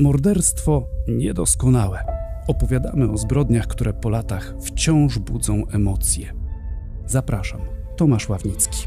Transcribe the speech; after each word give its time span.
Morderstwo 0.00 0.86
niedoskonałe. 1.08 2.04
Opowiadamy 2.46 3.10
o 3.10 3.18
zbrodniach, 3.18 3.66
które 3.66 3.92
po 3.92 4.08
latach 4.08 4.54
wciąż 4.62 5.18
budzą 5.18 5.66
emocje. 5.66 6.34
Zapraszam, 7.06 7.60
Tomasz 7.96 8.28
Ławnicki. 8.28 8.86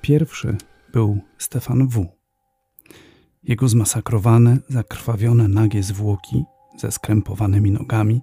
Pierwszy 0.00 0.56
był 0.92 1.18
Stefan 1.38 1.88
W. 1.88 2.06
Jego 3.42 3.68
zmasakrowane, 3.68 4.58
zakrwawione 4.68 5.48
nagie 5.48 5.82
zwłoki 5.82 6.44
ze 6.78 6.92
skrępowanymi 6.92 7.70
nogami 7.70 8.20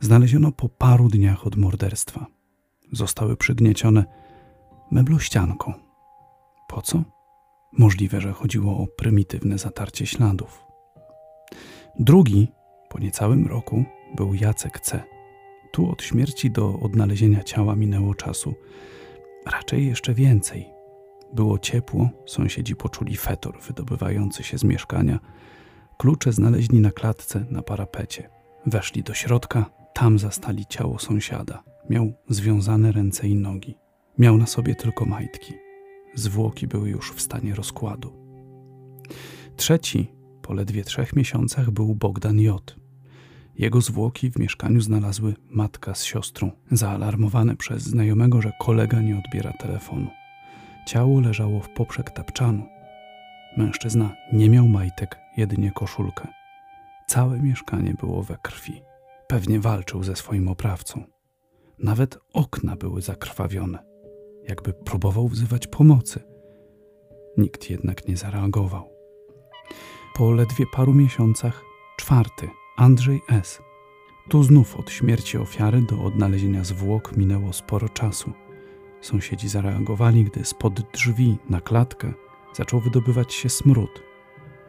znaleziono 0.00 0.52
po 0.52 0.68
paru 0.68 1.08
dniach 1.08 1.46
od 1.46 1.56
morderstwa. 1.56 2.26
Zostały 2.92 3.36
przygniecione 3.36 4.04
meblościanką. 4.90 5.83
Po 6.74 6.82
co? 6.82 7.02
Możliwe, 7.72 8.20
że 8.20 8.32
chodziło 8.32 8.78
o 8.78 8.86
prymitywne 8.86 9.58
zatarcie 9.58 10.06
śladów. 10.06 10.64
Drugi, 11.98 12.48
po 12.88 12.98
niecałym 12.98 13.46
roku, 13.46 13.84
był 14.16 14.34
Jacek 14.34 14.80
C. 14.80 15.02
Tu 15.72 15.90
od 15.90 16.02
śmierci 16.02 16.50
do 16.50 16.78
odnalezienia 16.78 17.42
ciała 17.42 17.76
minęło 17.76 18.14
czasu. 18.14 18.54
Raczej 19.46 19.86
jeszcze 19.86 20.14
więcej. 20.14 20.66
Było 21.32 21.58
ciepło, 21.58 22.08
sąsiedzi 22.26 22.76
poczuli 22.76 23.16
fetor 23.16 23.60
wydobywający 23.60 24.42
się 24.42 24.58
z 24.58 24.64
mieszkania. 24.64 25.18
Klucze 25.98 26.32
znaleźli 26.32 26.80
na 26.80 26.90
klatce 26.90 27.44
na 27.50 27.62
parapecie. 27.62 28.30
Weszli 28.66 29.02
do 29.02 29.14
środka, 29.14 29.70
tam 29.92 30.18
zastali 30.18 30.66
ciało 30.66 30.98
sąsiada. 30.98 31.62
Miał 31.90 32.12
związane 32.28 32.92
ręce 32.92 33.28
i 33.28 33.34
nogi. 33.34 33.78
Miał 34.18 34.36
na 34.36 34.46
sobie 34.46 34.74
tylko 34.74 35.04
majtki. 35.04 35.63
Zwłoki 36.14 36.66
były 36.66 36.90
już 36.90 37.12
w 37.12 37.20
stanie 37.20 37.54
rozkładu. 37.54 38.12
Trzeci, 39.56 40.12
po 40.42 40.52
ledwie 40.52 40.84
trzech 40.84 41.16
miesiącach, 41.16 41.70
był 41.70 41.94
Bogdan 41.94 42.40
J. 42.40 42.76
Jego 43.58 43.80
zwłoki 43.80 44.30
w 44.30 44.38
mieszkaniu 44.38 44.80
znalazły 44.80 45.34
matka 45.50 45.94
z 45.94 46.04
siostrą, 46.04 46.50
zaalarmowane 46.70 47.56
przez 47.56 47.82
znajomego, 47.82 48.42
że 48.42 48.52
kolega 48.60 49.00
nie 49.00 49.18
odbiera 49.18 49.52
telefonu. 49.52 50.10
Ciało 50.86 51.20
leżało 51.20 51.60
w 51.60 51.68
poprzek 51.68 52.10
tapczanu. 52.10 52.66
Mężczyzna 53.56 54.16
nie 54.32 54.50
miał 54.50 54.68
majtek, 54.68 55.18
jedynie 55.36 55.72
koszulkę. 55.72 56.28
Całe 57.06 57.40
mieszkanie 57.40 57.94
było 58.00 58.22
we 58.22 58.36
krwi. 58.42 58.82
Pewnie 59.28 59.60
walczył 59.60 60.02
ze 60.02 60.16
swoim 60.16 60.48
oprawcą. 60.48 61.04
Nawet 61.78 62.18
okna 62.32 62.76
były 62.76 63.02
zakrwawione, 63.02 63.78
jakby 64.48 64.72
próbował 64.72 65.28
wzywać 65.28 65.66
pomocy. 65.66 66.20
Nikt 67.36 67.70
jednak 67.70 68.08
nie 68.08 68.16
zareagował. 68.16 68.90
Po 70.14 70.30
ledwie 70.30 70.64
paru 70.72 70.94
miesiącach, 70.94 71.62
czwarty, 71.96 72.48
Andrzej 72.76 73.20
S. 73.30 73.62
Tu 74.28 74.42
znów 74.42 74.76
od 74.76 74.90
śmierci 74.90 75.38
ofiary 75.38 75.82
do 75.82 76.02
odnalezienia 76.02 76.64
zwłok 76.64 77.16
minęło 77.16 77.52
sporo 77.52 77.88
czasu. 77.88 78.32
Sąsiedzi 79.00 79.48
zareagowali, 79.48 80.24
gdy 80.24 80.44
spod 80.44 80.80
drzwi 80.92 81.38
na 81.50 81.60
klatkę 81.60 82.12
zaczął 82.54 82.80
wydobywać 82.80 83.34
się 83.34 83.48
smród. 83.48 84.02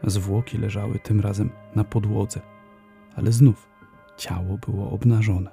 Zwłoki 0.03 0.57
leżały 0.57 0.99
tym 0.99 1.19
razem 1.19 1.49
na 1.75 1.83
podłodze, 1.83 2.41
ale 3.15 3.31
znów 3.31 3.69
ciało 4.17 4.57
było 4.57 4.91
obnażone. 4.91 5.51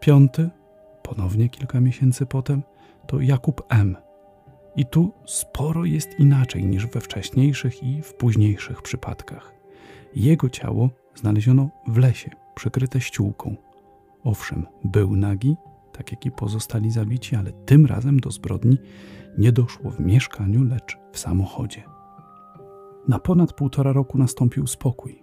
Piąty, 0.00 0.50
ponownie 1.02 1.48
kilka 1.48 1.80
miesięcy 1.80 2.26
potem, 2.26 2.62
to 3.06 3.20
Jakub 3.20 3.62
M. 3.68 3.96
I 4.76 4.86
tu 4.86 5.12
sporo 5.26 5.84
jest 5.84 6.20
inaczej 6.20 6.64
niż 6.64 6.86
we 6.86 7.00
wcześniejszych 7.00 7.82
i 7.82 8.02
w 8.02 8.14
późniejszych 8.14 8.82
przypadkach. 8.82 9.52
Jego 10.14 10.48
ciało 10.48 10.90
znaleziono 11.14 11.70
w 11.86 11.96
lesie, 11.96 12.30
przykryte 12.54 13.00
ściółką. 13.00 13.56
Owszem, 14.24 14.66
był 14.84 15.16
nagi, 15.16 15.56
tak 15.92 16.12
jak 16.12 16.26
i 16.26 16.30
pozostali 16.30 16.90
zabici, 16.90 17.36
ale 17.36 17.52
tym 17.52 17.86
razem 17.86 18.20
do 18.20 18.30
zbrodni 18.30 18.78
nie 19.38 19.52
doszło 19.52 19.90
w 19.90 20.00
mieszkaniu, 20.00 20.64
lecz 20.64 20.98
w 21.12 21.18
samochodzie. 21.18 21.82
Na 23.08 23.18
ponad 23.18 23.52
półtora 23.52 23.92
roku 23.92 24.18
nastąpił 24.18 24.66
spokój, 24.66 25.22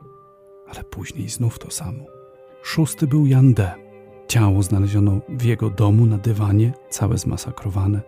ale 0.67 0.83
później 0.83 1.29
znów 1.29 1.59
to 1.59 1.71
samo. 1.71 2.03
Szósty 2.63 3.07
był 3.07 3.25
Jan 3.25 3.53
D. 3.53 3.88
Ciało 4.29 4.63
znaleziono 4.63 5.19
w 5.29 5.43
jego 5.43 5.69
domu 5.69 6.05
na 6.05 6.17
dywanie, 6.17 6.71
całe 6.89 7.17
zmasakrowane. 7.17 8.01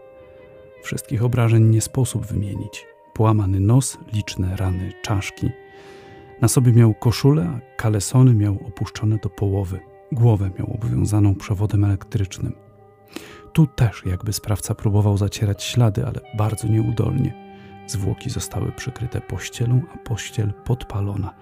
Wszystkich 0.84 1.24
obrażeń 1.24 1.64
nie 1.64 1.82
sposób 1.82 2.26
wymienić. 2.26 2.88
Połamany 3.14 3.60
nos, 3.60 3.98
liczne 4.14 4.56
rany 4.56 4.94
czaszki. 5.02 5.50
Na 6.42 6.48
sobie 6.48 6.74
miał 6.74 6.94
koszulę, 6.94 7.50
a 7.56 7.76
kalesony 7.76 8.34
miał 8.34 8.54
opuszczone 8.68 9.18
do 9.18 9.30
połowy. 9.30 9.80
Głowę 10.12 10.52
miał 10.60 10.74
obwiązaną 10.74 11.36
przewodem 11.36 11.84
elektrycznym. 11.84 12.54
Tu 13.54 13.68
też 13.68 14.04
jakby 14.06 14.34
sprawca 14.34 14.76
próbował 14.76 15.18
zacierać 15.18 15.64
ślady, 15.64 16.06
ale 16.06 16.22
bardzo 16.38 16.68
nieudolnie. 16.68 17.34
Zwłoki 17.88 18.30
zostały 18.30 18.72
przykryte 18.72 19.22
pościelą, 19.22 19.82
a 19.94 19.98
pościel 19.98 20.54
podpalona. 20.66 21.34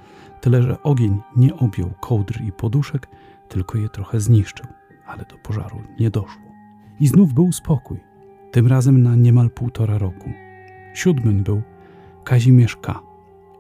Tyle, 0.41 0.63
że 0.63 0.84
ogień 0.84 1.22
nie 1.35 1.56
objął 1.56 1.91
kołdr 2.00 2.41
i 2.41 2.51
poduszek, 2.51 3.07
tylko 3.49 3.77
je 3.77 3.89
trochę 3.89 4.19
zniszczył, 4.19 4.67
ale 5.05 5.25
do 5.25 5.37
pożaru 5.37 5.81
nie 5.99 6.09
doszło. 6.09 6.41
I 6.99 7.07
znów 7.07 7.33
był 7.33 7.51
spokój, 7.51 7.99
tym 8.51 8.67
razem 8.67 9.03
na 9.03 9.15
niemal 9.15 9.49
półtora 9.49 9.97
roku. 9.97 10.29
Siódmym 10.93 11.43
był 11.43 11.61
Kazimierz 12.23 12.75
K. 12.75 12.99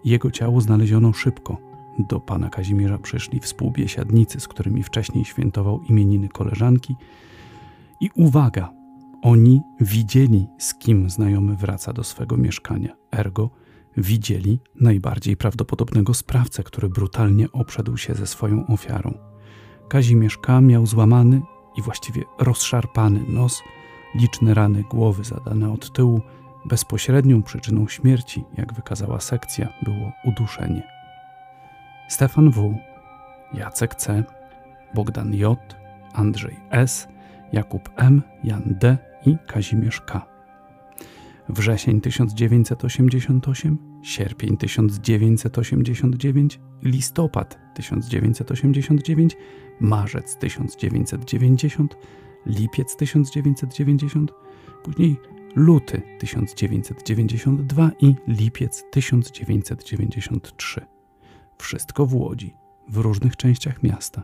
Jego 0.05 0.31
ciało 0.31 0.61
znaleziono 0.61 1.13
szybko. 1.13 1.57
Do 1.99 2.19
pana 2.19 2.49
Kazimierza 2.49 2.97
przyszli 2.97 3.39
współbiesiadnicy, 3.39 4.39
z 4.39 4.47
którymi 4.47 4.83
wcześniej 4.83 5.25
świętował 5.25 5.81
imieniny 5.81 6.29
koleżanki. 6.29 6.95
I 8.01 8.09
uwaga, 8.15 8.73
oni 9.21 9.61
widzieli, 9.79 10.47
z 10.57 10.75
kim 10.75 11.09
znajomy 11.09 11.55
wraca 11.55 11.93
do 11.93 12.03
swego 12.03 12.37
mieszkania. 12.37 12.95
Ergo, 13.11 13.49
widzieli 13.97 14.59
najbardziej 14.75 15.37
prawdopodobnego 15.37 16.13
sprawcę, 16.13 16.63
który 16.63 16.89
brutalnie 16.89 17.51
obszedł 17.51 17.97
się 17.97 18.15
ze 18.15 18.27
swoją 18.27 18.67
ofiarą. 18.67 19.28
Kazimierz 19.89 20.37
K. 20.37 20.61
miał 20.61 20.85
złamany 20.85 21.41
i 21.75 21.81
właściwie 21.81 22.23
rozszarpany 22.39 23.19
nos, 23.27 23.63
liczne 24.15 24.53
rany 24.53 24.83
głowy 24.83 25.23
zadane 25.23 25.73
od 25.73 25.93
tyłu. 25.93 26.21
Bezpośrednią 26.65 27.43
przyczyną 27.43 27.87
śmierci, 27.87 28.43
jak 28.57 28.73
wykazała 28.73 29.19
sekcja, 29.19 29.69
było 29.83 30.11
uduszenie. 30.25 30.83
Stefan 32.09 32.49
W., 32.49 32.75
Jacek 33.53 33.95
C., 33.95 34.23
Bogdan 34.95 35.33
J., 35.33 35.59
Andrzej 36.13 36.55
S., 36.69 37.07
Jakub 37.53 37.89
M., 37.95 38.21
Jan 38.43 38.63
D. 38.65 38.97
i 39.25 39.37
Kazimierz 39.47 40.01
K. 40.01 40.25
Wrzesień 41.49 42.01
1988, 42.01 43.77
sierpień 44.03 44.57
1989, 44.57 46.59
listopad 46.83 47.59
1989, 47.73 49.37
marzec 49.79 50.37
1990, 50.37 51.97
lipiec 52.45 52.95
1990, 52.95 54.33
później 54.83 55.17
luty 55.55 56.01
1992 56.19 57.91
i 57.99 58.15
lipiec 58.27 58.83
1993. 58.91 60.85
Wszystko 61.57 62.05
w 62.05 62.15
Łodzi, 62.15 62.53
w 62.87 62.97
różnych 62.97 63.37
częściach 63.37 63.83
miasta. 63.83 64.23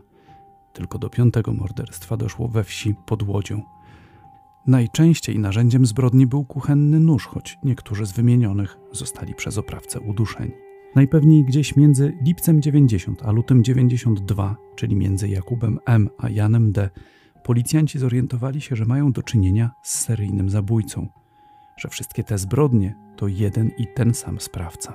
Tylko 0.72 0.98
do 0.98 1.10
piątego 1.10 1.52
morderstwa 1.52 2.16
doszło 2.16 2.48
we 2.48 2.64
wsi 2.64 2.94
pod 3.06 3.22
Łodzią. 3.22 3.62
Najczęściej 4.66 5.38
narzędziem 5.38 5.86
zbrodni 5.86 6.26
był 6.26 6.44
kuchenny 6.44 7.00
nóż, 7.00 7.26
choć 7.26 7.58
niektórzy 7.62 8.06
z 8.06 8.12
wymienionych 8.12 8.76
zostali 8.92 9.34
przez 9.34 9.58
oprawcę 9.58 10.00
uduszeni. 10.00 10.52
Najpewniej 10.96 11.44
gdzieś 11.44 11.76
między 11.76 12.16
lipcem 12.22 12.62
90 12.62 13.22
a 13.22 13.30
lutym 13.32 13.64
92, 13.64 14.56
czyli 14.76 14.96
między 14.96 15.28
Jakubem 15.28 15.78
M 15.86 16.08
a 16.18 16.30
Janem 16.30 16.72
D, 16.72 16.90
policjanci 17.42 17.98
zorientowali 17.98 18.60
się, 18.60 18.76
że 18.76 18.84
mają 18.84 19.12
do 19.12 19.22
czynienia 19.22 19.70
z 19.82 19.98
seryjnym 19.98 20.50
zabójcą, 20.50 21.08
że 21.76 21.88
wszystkie 21.88 22.24
te 22.24 22.38
zbrodnie 22.38 22.96
to 23.16 23.28
jeden 23.28 23.70
i 23.78 23.86
ten 23.94 24.14
sam 24.14 24.40
sprawca. 24.40 24.94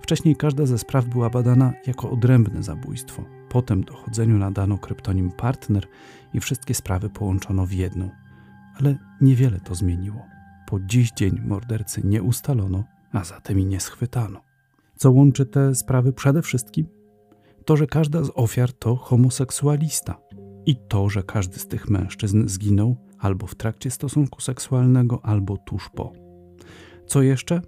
Wcześniej 0.00 0.36
każda 0.36 0.66
ze 0.66 0.78
spraw 0.78 1.04
była 1.04 1.30
badana 1.30 1.72
jako 1.86 2.10
odrębne 2.10 2.62
zabójstwo. 2.62 3.24
Potem 3.48 3.84
dochodzeniu 3.84 4.38
nadano 4.38 4.78
kryptonim 4.78 5.30
partner 5.30 5.86
i 6.32 6.40
wszystkie 6.40 6.74
sprawy 6.74 7.10
połączono 7.10 7.66
w 7.66 7.72
jedną. 7.72 8.10
Ale 8.80 8.98
niewiele 9.20 9.60
to 9.60 9.74
zmieniło. 9.74 10.26
Po 10.66 10.80
dziś 10.80 11.12
dzień 11.12 11.40
mordercy 11.46 12.00
nie 12.04 12.22
ustalono, 12.22 12.84
a 13.12 13.24
zatem 13.24 13.60
i 13.60 13.66
nie 13.66 13.80
schwytano. 13.80 14.53
Co 14.96 15.10
łączy 15.10 15.46
te 15.46 15.74
sprawy 15.74 16.12
przede 16.12 16.42
wszystkim? 16.42 16.86
To, 17.64 17.76
że 17.76 17.86
każda 17.86 18.24
z 18.24 18.30
ofiar 18.34 18.72
to 18.72 18.96
homoseksualista 18.96 20.20
i 20.66 20.76
to, 20.76 21.08
że 21.08 21.22
każdy 21.22 21.58
z 21.58 21.68
tych 21.68 21.90
mężczyzn 21.90 22.48
zginął 22.48 22.96
albo 23.18 23.46
w 23.46 23.54
trakcie 23.54 23.90
stosunku 23.90 24.40
seksualnego, 24.40 25.20
albo 25.22 25.56
tuż 25.56 25.90
po. 25.94 26.12
Co 27.06 27.22
jeszcze? 27.22 27.60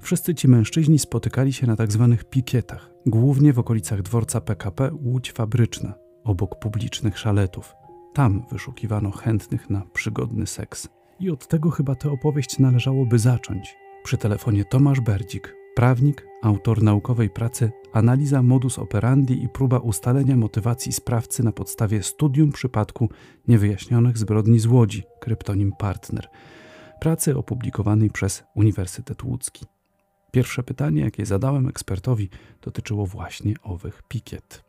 Wszyscy 0.00 0.34
ci 0.34 0.48
mężczyźni 0.48 0.98
spotykali 0.98 1.52
się 1.52 1.66
na 1.66 1.76
tzw. 1.76 2.08
Tak 2.18 2.30
pikietach, 2.30 2.90
głównie 3.06 3.52
w 3.52 3.58
okolicach 3.58 4.02
dworca 4.02 4.40
PKP 4.40 4.90
Łódź 4.92 5.32
Fabryczna, 5.32 5.94
obok 6.24 6.58
publicznych 6.58 7.18
szaletów. 7.18 7.74
Tam 8.14 8.42
wyszukiwano 8.50 9.10
chętnych 9.10 9.70
na 9.70 9.82
przygodny 9.92 10.46
seks. 10.46 10.88
I 11.20 11.30
od 11.30 11.48
tego 11.48 11.70
chyba 11.70 11.94
tę 11.94 12.10
opowieść 12.10 12.58
należałoby 12.58 13.18
zacząć. 13.18 13.76
Przy 14.04 14.18
telefonie 14.18 14.64
Tomasz 14.64 15.00
Berdzik, 15.00 15.56
prawnik, 15.74 16.26
autor 16.44 16.82
naukowej 16.82 17.30
pracy 17.30 17.72
Analiza 17.92 18.42
modus 18.42 18.78
operandi 18.78 19.44
i 19.44 19.48
próba 19.48 19.78
ustalenia 19.78 20.36
motywacji 20.36 20.92
sprawcy 20.92 21.42
na 21.42 21.52
podstawie 21.52 22.02
studium 22.02 22.52
przypadku 22.52 23.08
niewyjaśnionych 23.48 24.18
zbrodni 24.18 24.58
z 24.58 24.66
Łodzi, 24.66 25.02
kryptonim 25.20 25.72
Partner, 25.78 26.28
pracy 27.00 27.38
opublikowanej 27.38 28.10
przez 28.10 28.44
Uniwersytet 28.54 29.24
Łódzki. 29.24 29.66
Pierwsze 30.30 30.62
pytanie, 30.62 31.02
jakie 31.02 31.26
zadałem 31.26 31.68
ekspertowi, 31.68 32.28
dotyczyło 32.62 33.06
właśnie 33.06 33.54
owych 33.62 34.02
pikiet. 34.08 34.63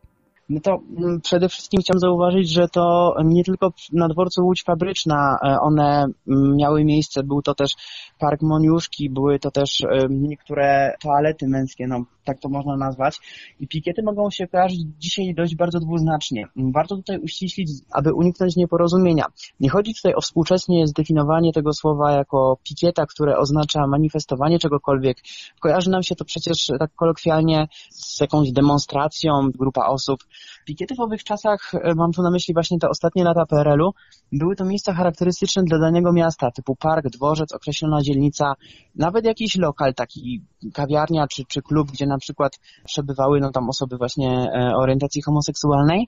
No 0.49 0.59
to 0.61 0.79
mm, 0.97 1.21
przede 1.21 1.49
wszystkim 1.49 1.81
chciałem 1.81 1.99
zauważyć, 1.99 2.49
że 2.49 2.67
to 2.69 3.15
nie 3.23 3.43
tylko 3.43 3.73
na 3.93 4.07
dworcu 4.07 4.45
Łódź 4.45 4.63
Fabryczna 4.63 5.37
e, 5.43 5.59
one 5.59 6.05
mm, 6.27 6.55
miały 6.55 6.85
miejsce, 6.85 7.23
był 7.23 7.41
to 7.41 7.55
też 7.55 7.71
Park 8.19 8.41
Moniuszki, 8.41 9.09
były 9.09 9.39
to 9.39 9.51
też 9.51 9.81
e, 9.81 10.07
niektóre 10.09 10.95
toalety 11.01 11.47
męskie, 11.47 11.87
no 11.87 12.05
tak 12.25 12.39
to 12.39 12.49
można 12.49 12.77
nazwać. 12.77 13.19
I 13.59 13.67
pikiety 13.67 14.03
mogą 14.03 14.29
się 14.29 14.47
kojarzyć 14.47 14.79
dzisiaj 14.99 15.33
dość 15.35 15.55
bardzo 15.55 15.79
dwuznacznie. 15.79 16.47
Warto 16.55 16.95
tutaj 16.95 17.19
uściślić, 17.19 17.69
aby 17.91 18.13
uniknąć 18.13 18.55
nieporozumienia. 18.55 19.25
Nie 19.59 19.69
chodzi 19.69 19.93
tutaj 19.95 20.13
o 20.13 20.21
współczesnie 20.21 20.87
zdefiniowanie 20.87 21.53
tego 21.53 21.73
słowa 21.73 22.11
jako 22.11 22.57
pikieta, 22.63 23.05
które 23.05 23.37
oznacza 23.37 23.87
manifestowanie 23.87 24.59
czegokolwiek. 24.59 25.17
Kojarzy 25.59 25.89
nam 25.89 26.03
się 26.03 26.15
to 26.15 26.25
przecież 26.25 26.57
tak 26.79 26.95
kolokwialnie 26.95 27.67
z 27.89 28.21
jakąś 28.21 28.51
demonstracją, 28.51 29.31
grupa 29.59 29.85
osób. 29.85 30.19
Pikiety 30.65 30.95
w 30.95 30.99
owych 30.99 31.23
czasach, 31.23 31.71
e, 31.73 31.95
mam 31.95 32.11
tu 32.11 32.21
na 32.21 32.31
myśli 32.31 32.53
właśnie 32.53 32.79
te 32.79 32.89
ostatnie 32.89 33.23
lata 33.23 33.45
PRL-u, 33.45 33.91
były 34.31 34.55
to 34.55 34.65
miejsca 34.65 34.93
charakterystyczne 34.93 35.63
dla 35.63 35.79
danego 35.79 36.13
miasta, 36.13 36.51
typu 36.51 36.75
park, 36.75 37.05
dworzec, 37.09 37.53
określona 37.53 38.01
dzielnica, 38.01 38.53
nawet 38.95 39.25
jakiś 39.25 39.55
lokal, 39.55 39.93
taki 39.93 40.41
kawiarnia 40.73 41.27
czy, 41.27 41.43
czy 41.47 41.61
klub, 41.61 41.91
gdzie 41.91 42.05
na 42.05 42.17
przykład 42.17 42.59
przebywały 42.85 43.39
no, 43.39 43.51
tam 43.51 43.69
osoby 43.69 43.97
właśnie 43.97 44.29
e, 44.29 44.75
orientacji 44.75 45.21
homoseksualnej 45.21 46.07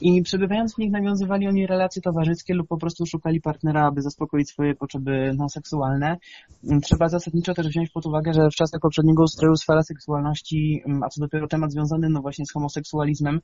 i 0.00 0.22
przebywając 0.22 0.74
w 0.74 0.78
nich 0.78 0.90
nawiązywali 0.90 1.48
oni 1.48 1.66
relacje 1.66 2.02
towarzyskie 2.02 2.54
lub 2.54 2.68
po 2.68 2.76
prostu 2.76 3.06
szukali 3.06 3.40
partnera, 3.40 3.86
aby 3.86 4.02
zaspokoić 4.02 4.48
swoje 4.50 4.74
potrzeby 4.74 5.34
no, 5.36 5.48
seksualne. 5.48 6.16
Trzeba 6.82 7.08
zasadniczo 7.08 7.54
też 7.54 7.68
wziąć 7.68 7.90
pod 7.90 8.06
uwagę, 8.06 8.32
że 8.32 8.50
w 8.50 8.54
czasach 8.54 8.80
poprzedniego 8.80 9.22
ustroju 9.22 9.56
sfera 9.56 9.82
seksualności, 9.82 10.82
a 11.02 11.08
co 11.08 11.20
dopiero 11.20 11.48
temat 11.48 11.72
związany 11.72 12.08
no 12.08 12.20
właśnie 12.20 12.46
z 12.46 12.52
homoseksualizmem, 12.52 13.40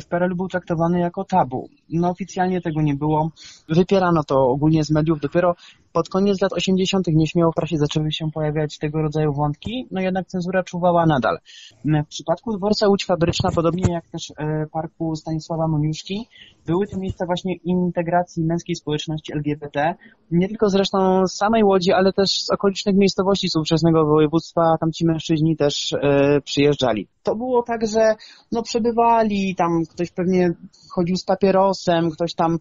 w 0.00 0.06
PRL 0.06 0.34
był 0.34 0.48
traktowany 0.48 1.00
jako 1.00 1.24
tabu. 1.24 1.68
No 1.88 2.10
oficjalnie 2.10 2.60
tego 2.60 2.82
nie 2.82 2.94
było. 2.94 3.30
Wypierano 3.68 4.24
to 4.24 4.48
ogólnie 4.48 4.84
z 4.84 4.90
mediów. 4.90 5.20
Dopiero 5.20 5.54
pod 5.92 6.08
koniec 6.08 6.40
lat 6.40 6.52
80. 6.52 7.06
nieśmiało 7.06 7.52
w 7.52 7.54
prasie 7.54 7.76
zaczęły 7.76 8.12
się 8.12 8.30
pojawiać 8.30 8.78
tego 8.78 9.02
rodzaju 9.02 9.32
wątki, 9.32 9.86
no 9.90 10.00
jednak 10.00 10.26
cenzura 10.26 10.62
czuwała 10.62 11.06
nadal. 11.06 11.38
W 11.84 12.08
przypadku 12.08 12.56
dworca 12.56 12.88
Łódź 12.88 13.04
Fabryczna, 13.04 13.50
podobnie 13.54 13.92
jak 13.92 14.08
też 14.08 14.32
e, 14.38 14.66
parku 14.72 15.16
Stanisława 15.16 15.68
Moniuszki, 15.68 16.28
były 16.66 16.86
to 16.86 16.98
miejsca 16.98 17.26
właśnie 17.26 17.54
integracji 17.54 18.44
męskiej 18.44 18.76
społeczności 18.76 19.32
LGBT, 19.32 19.94
nie 20.30 20.48
tylko 20.48 20.70
zresztą 20.70 21.26
z 21.26 21.34
samej 21.34 21.64
Łodzi, 21.64 21.92
ale 21.92 22.12
też 22.12 22.30
z 22.30 22.50
okolicznych 22.50 22.96
miejscowości 22.96 23.48
z 23.48 23.56
ówczesnego 23.56 24.06
województwa, 24.06 24.76
tam 24.80 24.92
ci 24.92 25.06
mężczyźni 25.06 25.56
też 25.56 25.92
e, 25.92 26.40
przyjeżdżali. 26.40 27.08
To 27.22 27.34
było 27.36 27.62
tak, 27.62 27.86
że 27.86 28.14
no 28.52 28.62
przebywali, 28.62 29.54
tam 29.54 29.82
ktoś 29.90 30.10
pewnie 30.10 30.52
chodził 30.90 31.16
z 31.16 31.24
papierosem, 31.24 32.10
ktoś 32.10 32.34
tam 32.34 32.58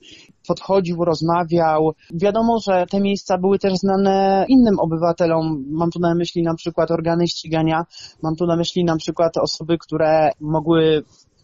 podchodził, 0.47 1.05
rozmawiał. 1.05 1.93
Wiadomo, 2.13 2.59
że 2.59 2.85
te 2.89 2.99
miejsca 2.99 3.20
były 3.37 3.59
też 3.59 3.73
znane 3.73 4.45
innym 4.49 4.79
obywatelom. 4.79 5.65
Mam 5.69 5.91
tu 5.91 5.99
na 5.99 6.15
myśli 6.15 6.43
na 6.43 6.55
przykład 6.55 6.91
organy 6.91 7.27
ścigania, 7.27 7.85
mam 8.21 8.35
tu 8.35 8.45
na 8.45 8.55
myśli 8.55 8.83
na 8.83 8.97
przykład 8.97 9.37
osoby, 9.37 9.77
które 9.77 10.31
mogły 10.39 11.03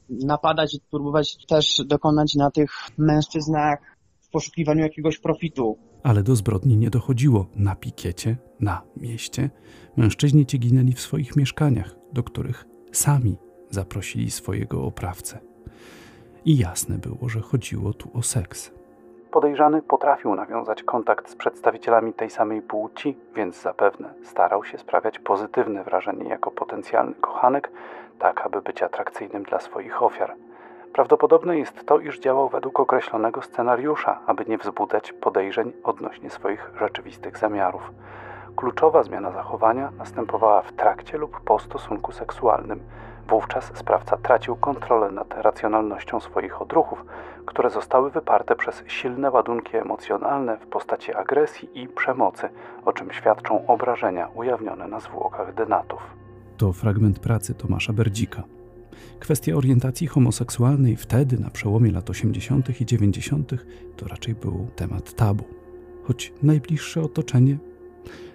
napadać 0.10 0.74
i 0.74 0.80
próbować 0.92 1.38
też 1.48 1.82
dokonać 1.86 2.36
na 2.36 2.52
tych 2.52 2.72
mężczyznach 2.98 3.80
w 4.22 4.30
poszukiwaniu 4.30 4.82
jakiegoś 4.82 5.20
profitu. 5.20 5.78
Ale 6.04 6.24
do 6.24 6.36
zbrodni 6.36 6.78
nie 6.78 6.90
dochodziło 6.90 7.48
na 7.56 7.76
pikiecie, 7.76 8.38
na 8.60 8.82
mieście. 8.98 9.50
Mężczyźni 9.98 10.46
ci 10.46 10.60
ginęli 10.60 10.94
w 10.94 11.02
swoich 11.02 11.36
mieszkaniach, 11.36 11.96
do 12.14 12.24
których 12.24 12.66
sami 12.92 13.38
zaprosili 13.70 14.32
swojego 14.32 14.84
oprawcę. 14.84 15.40
I 16.46 16.58
jasne 16.58 16.98
było, 16.98 17.30
że 17.30 17.42
chodziło 17.42 17.94
tu 17.94 18.10
o 18.14 18.24
seks. 18.24 18.72
Podejrzany 19.32 19.82
potrafił 19.82 20.36
nawiązać 20.36 20.84
kontakt 20.84 21.30
z 21.30 21.36
przedstawicielami 21.36 22.14
tej 22.14 22.30
samej 22.30 22.62
płci, 22.62 23.18
więc 23.36 23.62
zapewne 23.62 24.14
starał 24.24 24.64
się 24.64 24.78
sprawiać 24.78 25.20
pozytywne 25.20 25.84
wrażenie 25.84 26.30
jako 26.30 26.52
potencjalny 26.52 27.14
kochanek, 27.22 27.72
tak 28.20 28.46
aby 28.46 28.62
być 28.62 28.84
atrakcyjnym 28.84 29.44
dla 29.44 29.60
swoich 29.60 30.04
ofiar. 30.04 30.34
Prawdopodobne 30.94 31.58
jest 31.58 31.86
to, 31.86 32.00
iż 32.00 32.20
działał 32.20 32.50
według 32.50 32.80
określonego 32.80 33.42
scenariusza, 33.42 34.20
aby 34.28 34.46
nie 34.46 34.58
wzbudzać 34.58 35.14
podejrzeń 35.14 35.74
odnośnie 35.84 36.30
swoich 36.30 36.72
rzeczywistych 36.80 37.38
zamiarów. 37.38 37.92
Kluczowa 38.56 39.04
zmiana 39.04 39.32
zachowania 39.32 39.92
następowała 39.98 40.62
w 40.62 40.72
trakcie 40.72 41.18
lub 41.18 41.40
po 41.40 41.60
stosunku 41.60 42.12
seksualnym. 42.12 42.80
Wówczas 43.30 43.72
sprawca 43.76 44.18
tracił 44.18 44.56
kontrolę 44.56 45.12
nad 45.12 45.34
racjonalnością 45.42 46.20
swoich 46.20 46.62
odruchów, 46.62 47.06
które 47.46 47.70
zostały 47.70 48.12
wyparte 48.12 48.56
przez 48.56 48.84
silne 48.88 49.32
ładunki 49.32 49.78
emocjonalne 49.78 50.58
w 50.58 50.68
postaci 50.68 51.14
agresji 51.14 51.70
i 51.82 51.88
przemocy, 51.88 52.50
o 52.86 52.94
czym 52.94 53.12
świadczą 53.12 53.68
obrażenia 53.68 54.28
ujawnione 54.36 54.88
na 54.88 55.00
zwłokach 55.00 55.54
denatów. 55.54 56.02
To 56.58 56.74
fragment 56.74 57.20
pracy 57.20 57.54
Tomasza 57.54 57.94
Berdzika. 57.94 58.44
Kwestia 59.20 59.56
orientacji 59.56 60.08
homoseksualnej 60.08 60.96
wtedy, 60.96 61.40
na 61.40 61.50
przełomie 61.50 61.92
lat 61.92 62.10
80. 62.10 62.82
i 62.82 62.86
90., 62.86 63.52
to 63.98 64.08
raczej 64.08 64.36
był 64.36 64.68
temat 64.76 65.14
tabu. 65.14 65.44
Choć 66.04 66.34
najbliższe 66.44 67.02
otoczenie 67.02 67.58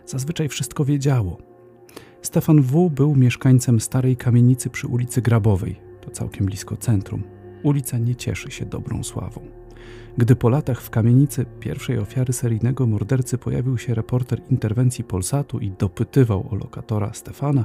zazwyczaj 0.07 0.49
wszystko 0.49 0.85
wiedziało. 0.85 1.52
Stefan 2.23 2.61
W. 2.61 2.91
był 2.91 3.17
mieszkańcem 3.17 3.81
starej 3.81 4.17
kamienicy 4.17 4.71
przy 4.71 4.87
ulicy 4.87 5.23
Grabowej, 5.23 5.81
to 6.01 6.11
całkiem 6.11 6.47
blisko 6.47 6.77
centrum. 6.77 7.23
Ulica 7.63 7.99
nie 7.99 8.17
cieszy 8.17 8.51
się 8.51 8.67
dobrą 8.67 9.03
sławą. 9.05 9.41
Gdy 10.17 10.37
po 10.37 10.49
latach 10.49 10.83
w 10.83 10.91
kamienicy 10.91 11.47
pierwszej 11.61 11.99
ofiary 11.99 12.33
seryjnego 12.33 12.87
mordercy 12.87 13.39
pojawił 13.39 13.79
się 13.79 13.95
reporter 13.95 14.41
interwencji 14.51 15.05
Polsatu 15.05 15.59
i 15.59 15.71
dopytywał 15.71 16.49
o 16.51 16.55
lokatora 16.55 17.13
Stefana, 17.13 17.65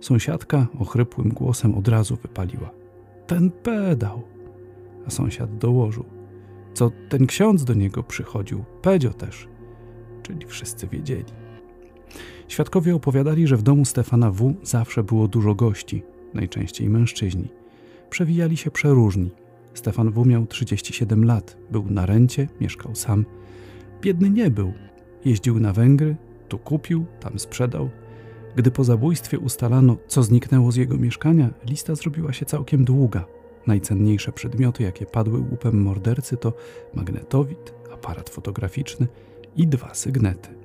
sąsiadka 0.00 0.66
ochrypłym 0.78 1.28
głosem 1.28 1.74
od 1.74 1.88
razu 1.88 2.16
wypaliła: 2.16 2.70
Ten 3.26 3.50
pedał! 3.50 4.22
A 5.06 5.10
sąsiad 5.10 5.58
dołożył: 5.58 6.04
Co 6.74 6.90
ten 7.08 7.26
ksiądz 7.26 7.64
do 7.64 7.74
niego 7.74 8.02
przychodził, 8.02 8.64
Pedzio 8.82 9.10
też. 9.10 9.48
Czyli 10.22 10.46
wszyscy 10.46 10.86
wiedzieli. 10.86 11.47
Świadkowie 12.48 12.94
opowiadali, 12.94 13.46
że 13.46 13.56
w 13.56 13.62
domu 13.62 13.84
Stefana 13.84 14.30
W. 14.30 14.54
zawsze 14.62 15.02
było 15.02 15.28
dużo 15.28 15.54
gości, 15.54 16.02
najczęściej 16.34 16.88
mężczyźni. 16.88 17.48
Przewijali 18.10 18.56
się 18.56 18.70
przeróżni. 18.70 19.30
Stefan 19.74 20.10
W. 20.10 20.26
miał 20.26 20.46
37 20.46 21.24
lat, 21.24 21.56
był 21.70 21.84
na 21.90 22.06
rencie, 22.06 22.48
mieszkał 22.60 22.94
sam. 22.94 23.24
Biedny 24.00 24.30
nie 24.30 24.50
był. 24.50 24.72
Jeździł 25.24 25.60
na 25.60 25.72
Węgry, 25.72 26.16
tu 26.48 26.58
kupił, 26.58 27.06
tam 27.20 27.38
sprzedał. 27.38 27.90
Gdy 28.56 28.70
po 28.70 28.84
zabójstwie 28.84 29.38
ustalano, 29.38 29.96
co 30.06 30.22
zniknęło 30.22 30.72
z 30.72 30.76
jego 30.76 30.96
mieszkania, 30.96 31.50
lista 31.66 31.94
zrobiła 31.94 32.32
się 32.32 32.46
całkiem 32.46 32.84
długa. 32.84 33.24
Najcenniejsze 33.66 34.32
przedmioty, 34.32 34.82
jakie 34.82 35.06
padły 35.06 35.40
łupem 35.40 35.82
mordercy, 35.82 36.36
to 36.36 36.52
magnetowid, 36.94 37.74
aparat 37.92 38.30
fotograficzny 38.30 39.06
i 39.56 39.66
dwa 39.66 39.94
sygnety. 39.94 40.57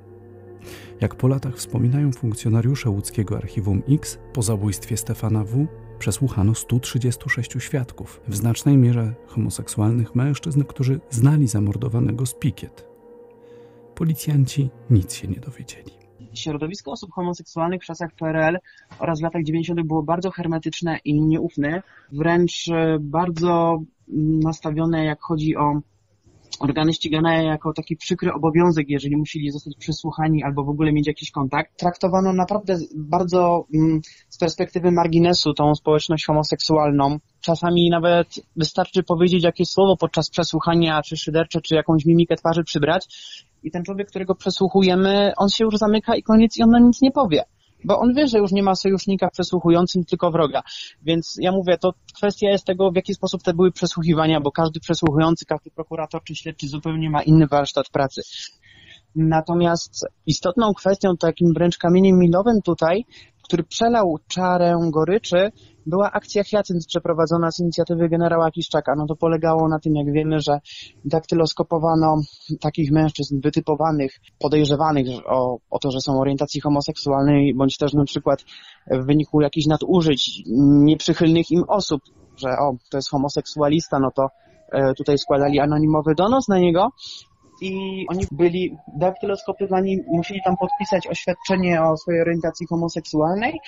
Jak 1.02 1.16
po 1.16 1.28
latach 1.28 1.56
wspominają 1.56 2.12
funkcjonariusze 2.12 2.90
łódzkiego 2.90 3.38
Archiwum 3.38 3.84
X, 3.90 4.20
po 4.34 4.42
zabójstwie 4.42 4.98
Stefana 4.98 5.44
W. 5.44 5.68
przesłuchano 6.00 6.56
136 6.56 7.52
świadków, 7.60 8.22
w 8.28 8.36
znacznej 8.36 8.78
mierze 8.78 9.14
homoseksualnych 9.28 10.16
mężczyzn, 10.16 10.64
którzy 10.64 11.00
znali 11.10 11.48
zamordowanego 11.48 12.26
z 12.26 12.34
pikiet. 12.34 12.88
Policjanci 13.96 14.70
nic 14.90 15.14
się 15.14 15.28
nie 15.28 15.40
dowiedzieli. 15.40 15.92
Środowisko 16.34 16.92
osób 16.92 17.12
homoseksualnych 17.12 17.82
w 17.82 17.86
czasach 17.86 18.12
PRL 18.12 18.58
oraz 19.00 19.20
w 19.20 19.24
latach 19.24 19.44
90. 19.44 19.82
było 19.82 20.04
bardzo 20.04 20.32
hermetyczne 20.32 21.00
i 21.06 21.22
nieufne, 21.22 21.84
wręcz 22.12 22.68
e, 22.68 22.98
bardzo 23.00 23.82
nastawione, 24.44 25.06
jak 25.06 25.22
chodzi 25.22 25.56
o 25.56 25.82
organy 26.60 26.94
ścigane 26.94 27.44
jako 27.44 27.74
taki 27.74 27.96
przykry 27.96 28.34
obowiązek, 28.34 28.90
jeżeli 28.90 29.18
musieli 29.18 29.52
zostać 29.52 29.74
przesłuchani 29.80 30.44
albo 30.44 30.64
w 30.64 30.70
ogóle 30.70 30.94
mieć 30.94 31.08
jakiś 31.08 31.32
kontakt. 31.32 31.80
Traktowano 31.80 32.34
naprawdę 32.34 32.78
bardzo 32.96 33.66
mm, 33.74 34.02
z 34.30 34.38
perspektywy 34.38 34.92
marginesu 34.92 35.54
tą 35.54 35.76
społeczność 35.76 36.26
homoseksualną. 36.26 37.20
Czasami 37.42 37.90
nawet 37.90 38.28
wystarczy 38.56 39.04
powiedzieć 39.04 39.44
jakieś 39.44 39.68
słowo 39.68 39.98
podczas 39.98 40.30
przesłuchania, 40.30 41.02
czy 41.02 41.18
szydercze, 41.18 41.62
czy 41.62 41.76
jakąś 41.76 42.06
mimikę 42.06 42.36
twarzy 42.36 42.64
przybrać 42.64 43.08
i 43.64 43.72
ten 43.72 43.84
człowiek, 43.84 44.08
którego 44.08 44.36
przesłuchujemy, 44.36 45.34
on 45.38 45.50
się 45.50 45.64
już 45.66 45.76
zamyka 45.78 46.16
i 46.16 46.24
koniec 46.24 46.58
i 46.58 46.64
on 46.64 46.70
na 46.70 46.80
nic 46.80 47.02
nie 47.02 47.12
powie 47.12 47.44
bo 47.86 48.00
on 48.00 48.14
wie, 48.14 48.28
że 48.28 48.38
już 48.38 48.52
nie 48.52 48.64
ma 48.64 48.76
sojusznika 48.76 49.30
przesłuchującym, 49.30 50.06
tylko 50.06 50.32
wroga. 50.32 50.64
Więc 51.02 51.36
ja 51.40 51.52
mówię, 51.52 51.78
to 51.78 51.94
kwestia 52.18 52.50
jest 52.50 52.66
tego, 52.66 52.92
w 52.92 52.96
jaki 52.96 53.14
sposób 53.14 53.44
te 53.44 53.54
były 53.54 53.72
przesłuchiwania, 53.72 54.42
bo 54.42 54.52
każdy 54.52 54.80
przesłuchujący, 54.80 55.46
każdy 55.46 55.72
prokurator 55.72 56.24
czy 56.24 56.36
śledczy 56.36 56.68
zupełnie 56.68 57.10
ma 57.10 57.24
inny 57.24 57.48
warsztat 57.48 57.90
pracy. 57.90 58.22
Natomiast 59.16 60.06
istotną 60.26 60.74
kwestią, 60.74 61.18
takim 61.18 61.54
wręcz 61.54 61.78
kamieniem 61.78 62.20
milowym 62.20 62.62
tutaj, 62.62 63.06
który 63.44 63.64
przelał 63.64 64.18
czarę 64.28 64.78
goryczy, 64.94 65.52
była 65.86 66.12
akcja 66.12 66.44
Hyacynt 66.44 66.86
przeprowadzona 66.88 67.52
z 67.52 67.60
inicjatywy 67.60 68.10
generała 68.10 68.52
Kiszczaka. 68.52 68.96
No 68.98 69.06
to 69.06 69.16
polegało 69.16 69.70
na 69.70 69.80
tym, 69.80 69.96
jak 69.96 70.14
wiemy, 70.14 70.40
że 70.40 70.60
daktyloskopowano 71.06 72.16
takich 72.62 72.92
mężczyzn 72.92 73.40
wytypowanych, 73.44 74.20
podejrzewanych 74.40 75.08
o, 75.26 75.58
o 75.70 75.80
to, 75.80 75.92
że 75.92 76.00
są 76.00 76.20
orientacji 76.20 76.62
homoseksualnej, 76.62 77.54
bądź 77.56 77.78
też 77.78 77.94
na 77.94 78.06
przykład 78.06 78.44
w 78.92 79.06
wyniku 79.06 79.42
jakichś 79.42 79.68
nadużyć 79.68 80.44
nieprzychylnych 80.86 81.52
im 81.52 81.64
osób, 81.68 82.02
że 82.38 82.50
o, 82.50 82.76
to 82.92 82.98
jest 82.98 83.10
homoseksualista, 83.10 84.00
no 84.00 84.12
to 84.16 84.28
e, 84.72 84.94
tutaj 84.94 85.18
składali 85.18 85.60
anonimowy 85.60 86.16
donos 86.16 86.48
na 86.48 86.60
niego 86.60 86.90
i 87.64 88.06
oni 88.10 88.26
byli 88.32 88.78
daktyloskopowani, 88.98 89.98
musieli 90.08 90.40
tam 90.46 90.56
podpisać 90.58 91.08
oświadczenie 91.08 91.82
o 91.82 91.98
swojej 91.98 92.22
orientacji 92.22 92.68
homoseksualnej. 92.68 93.60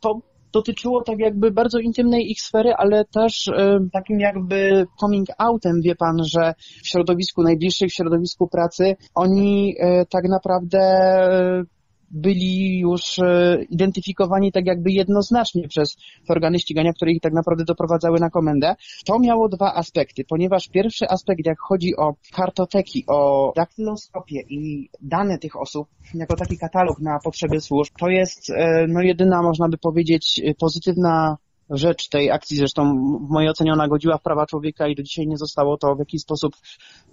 To 0.00 0.20
dotyczyło 0.52 1.02
tak 1.02 1.18
jakby 1.18 1.50
bardzo 1.50 1.78
intymnej 1.78 2.30
ich 2.30 2.40
sfery, 2.40 2.74
ale 2.74 3.04
też 3.04 3.48
e, 3.48 3.78
takim 3.92 4.20
jakby 4.20 4.86
coming 5.00 5.26
outem, 5.38 5.80
wie 5.84 5.94
pan, 5.94 6.16
że 6.24 6.54
w 6.84 6.88
środowisku 6.88 7.42
najbliższych, 7.42 7.90
w 7.90 7.94
środowisku 7.94 8.48
pracy, 8.48 8.96
oni 9.14 9.74
e, 9.80 10.06
tak 10.06 10.24
naprawdę 10.28 10.78
e, 10.78 11.75
byli 12.10 12.78
już 12.78 13.18
e, 13.18 13.58
identyfikowani 13.70 14.52
tak 14.52 14.66
jakby 14.66 14.90
jednoznacznie 14.90 15.68
przez 15.68 15.96
organy 16.28 16.58
ścigania, 16.58 16.92
które 16.92 17.12
ich 17.12 17.20
tak 17.20 17.32
naprawdę 17.32 17.64
doprowadzały 17.64 18.20
na 18.20 18.30
komendę. 18.30 18.74
To 19.06 19.18
miało 19.18 19.48
dwa 19.48 19.74
aspekty, 19.74 20.24
ponieważ 20.28 20.68
pierwszy 20.68 21.08
aspekt, 21.08 21.46
jak 21.46 21.58
chodzi 21.60 21.96
o 21.96 22.14
kartoteki, 22.32 23.04
o 23.08 23.52
daktyloskopię 23.56 24.40
i 24.48 24.90
dane 25.02 25.38
tych 25.38 25.60
osób, 25.60 25.88
jako 26.14 26.36
taki 26.36 26.58
katalog 26.58 27.00
na 27.00 27.18
potrzeby 27.24 27.60
służb, 27.60 27.92
to 28.00 28.08
jest 28.08 28.50
e, 28.50 28.86
no 28.88 29.02
jedyna, 29.02 29.42
można 29.42 29.68
by 29.68 29.78
powiedzieć, 29.78 30.42
pozytywna 30.58 31.36
rzecz 31.70 32.08
tej 32.08 32.30
akcji, 32.30 32.56
zresztą 32.56 32.82
w 33.28 33.30
mojej 33.30 33.50
ocenie 33.50 33.72
ona 33.72 33.88
godziła 33.88 34.18
w 34.18 34.22
prawa 34.22 34.46
człowieka 34.46 34.88
i 34.88 34.94
do 34.94 35.02
dzisiaj 35.02 35.26
nie 35.26 35.36
zostało 35.36 35.76
to 35.76 35.94
w 35.94 35.98
jakiś 35.98 36.22
sposób 36.22 36.52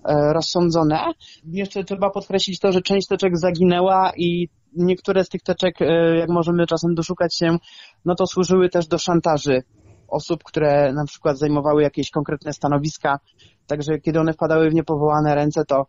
e, 0.06 0.34
rozsądzone. 0.34 1.00
Jeszcze 1.46 1.84
trzeba 1.84 2.10
podkreślić 2.10 2.60
to, 2.60 2.72
że 2.72 2.82
część 2.82 3.08
teczek 3.08 3.38
zaginęła 3.38 4.12
i 4.18 4.50
niektóre 4.76 5.24
z 5.24 5.30
tych 5.30 5.42
teczek, 5.42 5.82
e, 5.82 6.18
jak 6.18 6.30
możemy 6.30 6.68
czasem 6.68 6.96
doszukać 6.96 7.38
się, 7.38 7.58
no 8.06 8.16
to 8.16 8.28
służyły 8.28 8.70
też 8.70 8.88
do 8.88 8.98
szantaży 8.98 9.64
osób, 10.08 10.44
które 10.44 10.94
na 10.94 11.06
przykład 11.06 11.38
zajmowały 11.38 11.84
jakieś 11.84 12.10
konkretne 12.12 12.54
stanowiska. 12.54 13.20
Także 13.68 14.00
kiedy 14.00 14.20
one 14.20 14.34
wpadały 14.34 14.70
w 14.70 14.74
niepowołane 14.74 15.36
ręce, 15.36 15.66
to 15.66 15.86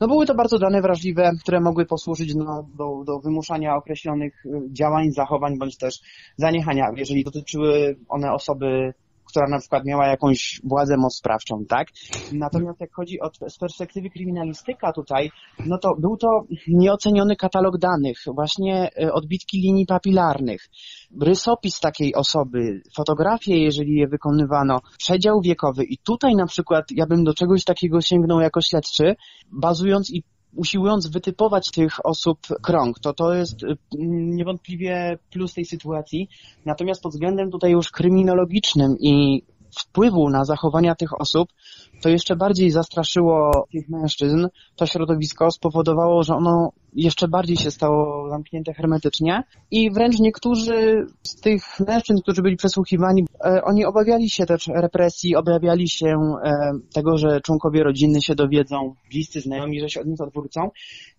no 0.00 0.08
były 0.08 0.26
to 0.26 0.34
bardzo 0.34 0.58
dane 0.58 0.82
wrażliwe, 0.82 1.30
które 1.42 1.60
mogły 1.60 1.86
posłużyć 1.86 2.34
no, 2.34 2.66
do, 2.74 3.04
do 3.06 3.20
wymuszania 3.20 3.76
określonych 3.76 4.46
y, 4.46 4.50
działań, 4.72 5.10
zachowań 5.10 5.58
bądź 5.58 5.76
też 5.76 6.00
zaniechania, 6.36 6.86
jeżeli 6.96 7.24
dotyczyły 7.24 7.96
one 8.08 8.32
osoby 8.32 8.94
która 9.30 9.48
na 9.48 9.58
przykład 9.58 9.84
miała 9.84 10.06
jakąś 10.06 10.60
władzę 10.64 10.96
sprawczą, 11.10 11.64
tak? 11.68 11.88
Natomiast 12.32 12.80
jak 12.80 12.94
chodzi 12.94 13.20
o 13.20 13.30
z 13.48 13.58
perspektywy 13.58 14.10
kryminalistyka 14.10 14.92
tutaj, 14.92 15.30
no 15.66 15.78
to 15.78 15.94
był 15.98 16.16
to 16.16 16.28
nieoceniony 16.68 17.36
katalog 17.36 17.78
danych, 17.78 18.18
właśnie 18.34 18.90
y, 19.02 19.12
odbitki 19.12 19.60
linii 19.60 19.86
papilarnych, 19.86 20.68
rysopis 21.20 21.80
takiej 21.80 22.14
osoby, 22.14 22.82
fotografie, 22.96 23.58
jeżeli 23.58 23.94
je 23.94 24.08
wykonywano, 24.08 24.78
przedział 24.98 25.40
wiekowy 25.40 25.84
i 25.84 25.98
tutaj 25.98 26.34
na 26.34 26.46
przykład 26.46 26.84
ja 26.90 27.06
bym 27.06 27.24
do 27.24 27.34
czegoś 27.34 27.64
takiego 27.64 28.00
sięgnął 28.00 28.40
jako 28.40 28.60
śledczy, 28.60 29.16
bazując 29.52 30.10
i 30.10 30.22
usiłując 30.56 31.06
wytypować 31.06 31.70
tych 31.70 32.06
osób 32.06 32.38
krąg, 32.62 32.98
to 32.98 33.12
to 33.12 33.34
jest 33.34 33.62
y, 33.62 33.76
niewątpliwie 33.98 35.18
plus 35.30 35.54
tej 35.54 35.64
sytuacji. 35.64 36.28
Natomiast 36.64 37.02
pod 37.02 37.12
względem 37.12 37.50
tutaj 37.50 37.70
już 37.70 37.90
kryminologicznym 37.90 38.96
i 39.00 39.42
wpływu 39.78 40.30
na 40.30 40.44
zachowania 40.44 40.94
tych 40.94 41.20
osób, 41.20 41.48
to 42.02 42.08
jeszcze 42.08 42.36
bardziej 42.36 42.70
zastraszyło 42.70 43.66
tych 43.72 43.88
mężczyzn. 43.88 44.46
To 44.76 44.86
środowisko 44.86 45.50
spowodowało, 45.50 46.22
że 46.22 46.34
ono 46.34 46.72
jeszcze 46.94 47.28
bardziej 47.28 47.56
się 47.56 47.70
stało 47.70 48.28
zamknięte 48.30 48.74
hermetycznie 48.74 49.42
i 49.70 49.90
wręcz 49.90 50.18
niektórzy 50.18 51.06
z 51.22 51.40
tych 51.40 51.62
mężczyzn, 51.86 52.20
którzy 52.22 52.42
byli 52.42 52.56
przesłuchiwani, 52.56 53.24
e, 53.44 53.62
oni 53.64 53.84
obawiali 53.84 54.30
się 54.30 54.46
też 54.46 54.66
represji, 54.74 55.36
obawiali 55.36 55.88
się 55.88 56.06
e, 56.44 56.72
tego, 56.94 57.18
że 57.18 57.40
członkowie 57.40 57.82
rodziny 57.82 58.22
się 58.22 58.34
dowiedzą, 58.34 58.94
bliscy 59.10 59.40
znajomi, 59.40 59.80
że 59.80 59.88
się 59.88 60.00
od 60.00 60.06
nich 60.06 60.20
odwrócą 60.20 60.70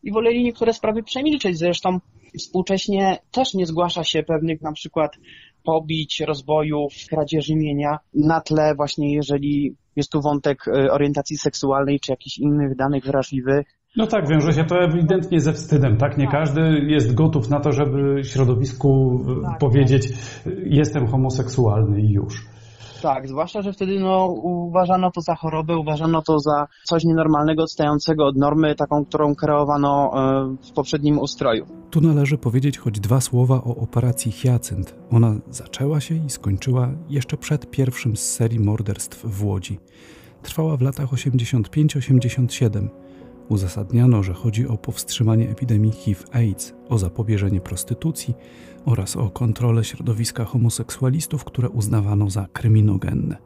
i 0.03 0.12
woleli 0.12 0.43
niektóre 0.43 0.74
sprawy 0.74 1.03
przemilczeć. 1.03 1.58
Zresztą 1.58 2.00
współcześnie 2.39 3.17
też 3.31 3.53
nie 3.53 3.65
zgłasza 3.65 4.03
się 4.03 4.24
pewnych 4.24 4.62
na 4.62 4.72
przykład 4.72 5.17
pobić, 5.63 6.24
rozbojów, 6.27 6.94
kradzieży 7.10 7.56
mienia 7.56 8.00
na 8.13 8.41
tle 8.41 8.75
właśnie 8.75 9.15
jeżeli 9.15 9.75
jest 9.96 10.12
tu 10.12 10.22
wątek 10.22 10.68
e, 10.68 10.91
orientacji 10.91 11.38
seksualnej 11.38 12.00
czy 12.00 12.12
jakichś 12.12 12.38
innych 12.38 12.75
danych 12.75 13.03
wrażliwych. 13.03 13.68
No 13.98 14.08
tak, 14.08 14.30
wiąże 14.30 14.53
się 14.53 14.63
to 14.63 14.75
ewidentnie 14.75 15.39
ze 15.39 15.53
wstydem, 15.53 15.98
tak? 15.98 16.18
Nie 16.18 16.25
tak. 16.25 16.34
każdy 16.34 16.62
jest 16.88 17.13
gotów 17.13 17.50
na 17.50 17.60
to, 17.60 17.72
żeby 17.72 18.24
środowisku 18.24 19.22
e, 19.39 19.44
tak, 19.44 19.60
powiedzieć 19.60 20.12
tak. 20.12 20.53
jestem 20.65 21.08
homoseksualny 21.08 22.01
i 22.01 22.12
już. 22.12 22.46
Tak, 23.01 23.27
zwłaszcza, 23.27 23.61
że 23.61 23.73
wtedy 23.73 24.00
no, 24.00 24.27
uważano 24.43 25.11
to 25.11 25.21
za 25.21 25.35
chorobę, 25.35 25.77
uważano 25.77 26.21
to 26.21 26.39
za 26.39 26.67
coś 26.83 27.03
nienormalnego, 27.03 27.63
odstającego 27.63 28.25
od 28.25 28.38
normy, 28.38 28.75
taką, 28.75 29.05
którą 29.05 29.35
kreowano 29.35 30.11
e, 30.13 30.67
w 30.69 30.71
poprzednim 30.71 31.19
ustroju. 31.19 31.65
Tu 31.91 32.01
należy 32.01 32.38
powiedzieć 32.38 32.77
choć 32.77 33.00
dwa 33.00 33.21
słowa 33.21 33.55
o 33.55 33.75
operacji 33.75 34.31
Hyacynt. 34.31 34.95
Ona 35.11 35.35
zaczęła 35.50 36.00
się 36.00 36.15
i 36.15 36.29
skończyła 36.29 36.89
jeszcze 37.09 37.38
przed 37.38 37.71
pierwszym 37.71 38.17
z 38.17 38.31
serii 38.31 38.59
morderstw 38.59 39.25
w 39.25 39.45
Łodzi. 39.45 39.79
Trwała 40.43 40.77
w 40.77 40.81
latach 40.81 41.09
85-87. 41.09 42.88
Uzasadniano, 43.50 44.23
że 44.23 44.33
chodzi 44.33 44.67
o 44.67 44.77
powstrzymanie 44.77 45.50
epidemii 45.50 45.91
HIV-AIDS, 45.91 46.73
o 46.89 46.97
zapobieżenie 46.97 47.61
prostytucji 47.61 48.33
oraz 48.85 49.15
o 49.17 49.29
kontrolę 49.29 49.83
środowiska 49.83 50.45
homoseksualistów, 50.45 51.43
które 51.43 51.69
uznawano 51.69 52.29
za 52.29 52.47
kryminogenne. 52.53 53.38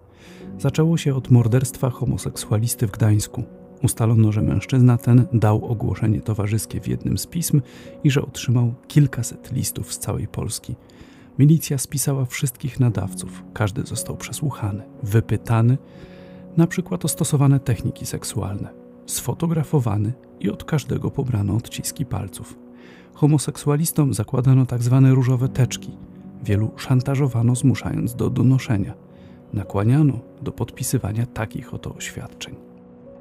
Zaczęło 0.59 0.97
się 0.97 1.15
od 1.15 1.31
morderstwa 1.31 1.89
homoseksualisty 1.89 2.87
w 2.87 2.91
Gdańsku. 2.91 3.43
Ustalono, 3.83 4.31
że 4.31 4.41
mężczyzna 4.41 4.97
ten 4.97 5.25
dał 5.33 5.65
ogłoszenie 5.65 6.21
towarzyskie 6.21 6.81
w 6.81 6.87
jednym 6.87 7.17
z 7.17 7.27
pism 7.27 7.61
i 8.03 8.11
że 8.11 8.21
otrzymał 8.21 8.73
kilkaset 8.87 9.51
listów 9.51 9.93
z 9.93 9.99
całej 9.99 10.27
Polski. 10.27 10.75
Milicja 11.39 11.77
spisała 11.77 12.25
wszystkich 12.25 12.79
nadawców, 12.79 13.43
każdy 13.53 13.83
został 13.83 14.17
przesłuchany, 14.17 14.83
wypytany, 15.03 15.77
na 16.57 16.67
przykład 16.67 17.05
o 17.05 17.07
stosowane 17.07 17.59
techniki 17.59 18.05
seksualne, 18.05 18.69
sfotografowany 19.05 20.13
i 20.39 20.49
od 20.49 20.63
każdego 20.63 21.11
pobrano 21.11 21.55
odciski 21.55 22.05
palców. 22.05 22.64
Homoseksualistom 23.15 24.13
zakładano 24.13 24.65
tzw. 24.65 25.01
Tak 25.03 25.15
różowe 25.15 25.47
teczki. 25.47 25.97
Wielu 26.43 26.71
szantażowano, 26.75 27.55
zmuszając 27.55 28.15
do 28.15 28.29
donoszenia. 28.29 28.93
Nakłaniano 29.53 30.13
do 30.41 30.51
podpisywania 30.51 31.25
takich 31.33 31.73
oto 31.73 31.93
oświadczeń. 31.93 32.55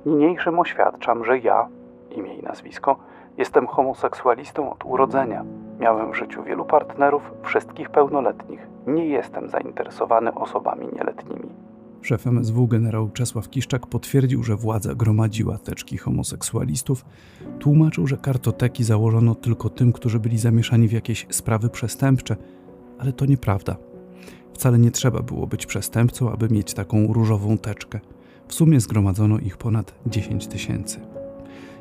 Niniejszym 0.06 0.58
oświadczam, 0.58 1.24
że 1.24 1.38
ja, 1.38 1.68
imię 2.10 2.34
i 2.34 2.42
nazwisko, 2.42 2.96
jestem 3.38 3.66
homoseksualistą 3.66 4.72
od 4.72 4.84
urodzenia. 4.84 5.44
Miałem 5.80 6.12
w 6.12 6.16
życiu 6.16 6.42
wielu 6.42 6.64
partnerów, 6.64 7.22
wszystkich 7.42 7.90
pełnoletnich. 7.90 8.66
Nie 8.86 9.06
jestem 9.06 9.48
zainteresowany 9.48 10.34
osobami 10.34 10.86
nieletnimi. 10.96 11.48
Szef 12.04 12.26
MSW 12.26 12.66
generał 12.68 13.10
Czesław 13.10 13.50
Kiszczak 13.50 13.86
potwierdził, 13.86 14.42
że 14.42 14.56
władza 14.56 14.94
gromadziła 14.94 15.58
teczki 15.58 15.98
homoseksualistów, 15.98 17.04
tłumaczył, 17.58 18.06
że 18.06 18.16
kartoteki 18.16 18.84
założono 18.84 19.34
tylko 19.34 19.68
tym, 19.68 19.92
którzy 19.92 20.20
byli 20.20 20.38
zamieszani 20.38 20.88
w 20.88 20.92
jakieś 20.92 21.26
sprawy 21.30 21.68
przestępcze, 21.68 22.36
ale 22.98 23.12
to 23.12 23.26
nieprawda. 23.26 23.76
Wcale 24.54 24.78
nie 24.78 24.90
trzeba 24.90 25.22
było 25.22 25.46
być 25.46 25.66
przestępcą, 25.66 26.32
aby 26.32 26.48
mieć 26.48 26.74
taką 26.74 27.12
różową 27.12 27.58
teczkę. 27.58 28.00
W 28.48 28.54
sumie 28.54 28.80
zgromadzono 28.80 29.38
ich 29.38 29.56
ponad 29.56 29.94
10 30.06 30.46
tysięcy. 30.46 31.00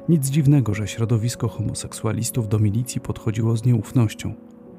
Nic 0.09 0.29
dziwnego, 0.29 0.73
że 0.73 0.87
środowisko 0.87 1.47
homoseksualistów 1.47 2.47
do 2.47 2.59
milicji 2.59 3.01
podchodziło 3.01 3.57
z 3.57 3.65
nieufnością. 3.65 4.33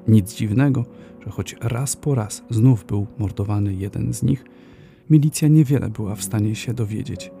Nic 0.07 0.33
dziwnego, 0.33 0.85
że 1.25 1.31
choć 1.31 1.55
raz 1.61 1.95
po 1.95 2.15
raz 2.15 2.43
znów 2.49 2.85
był 2.85 3.07
mordowany 3.17 3.73
jeden 3.73 4.13
z 4.13 4.23
nich, 4.23 4.45
milicja 5.09 5.47
niewiele 5.47 5.89
była 5.89 6.15
w 6.15 6.23
stanie 6.23 6.55
się 6.55 6.73
dowiedzieć. 6.73 7.31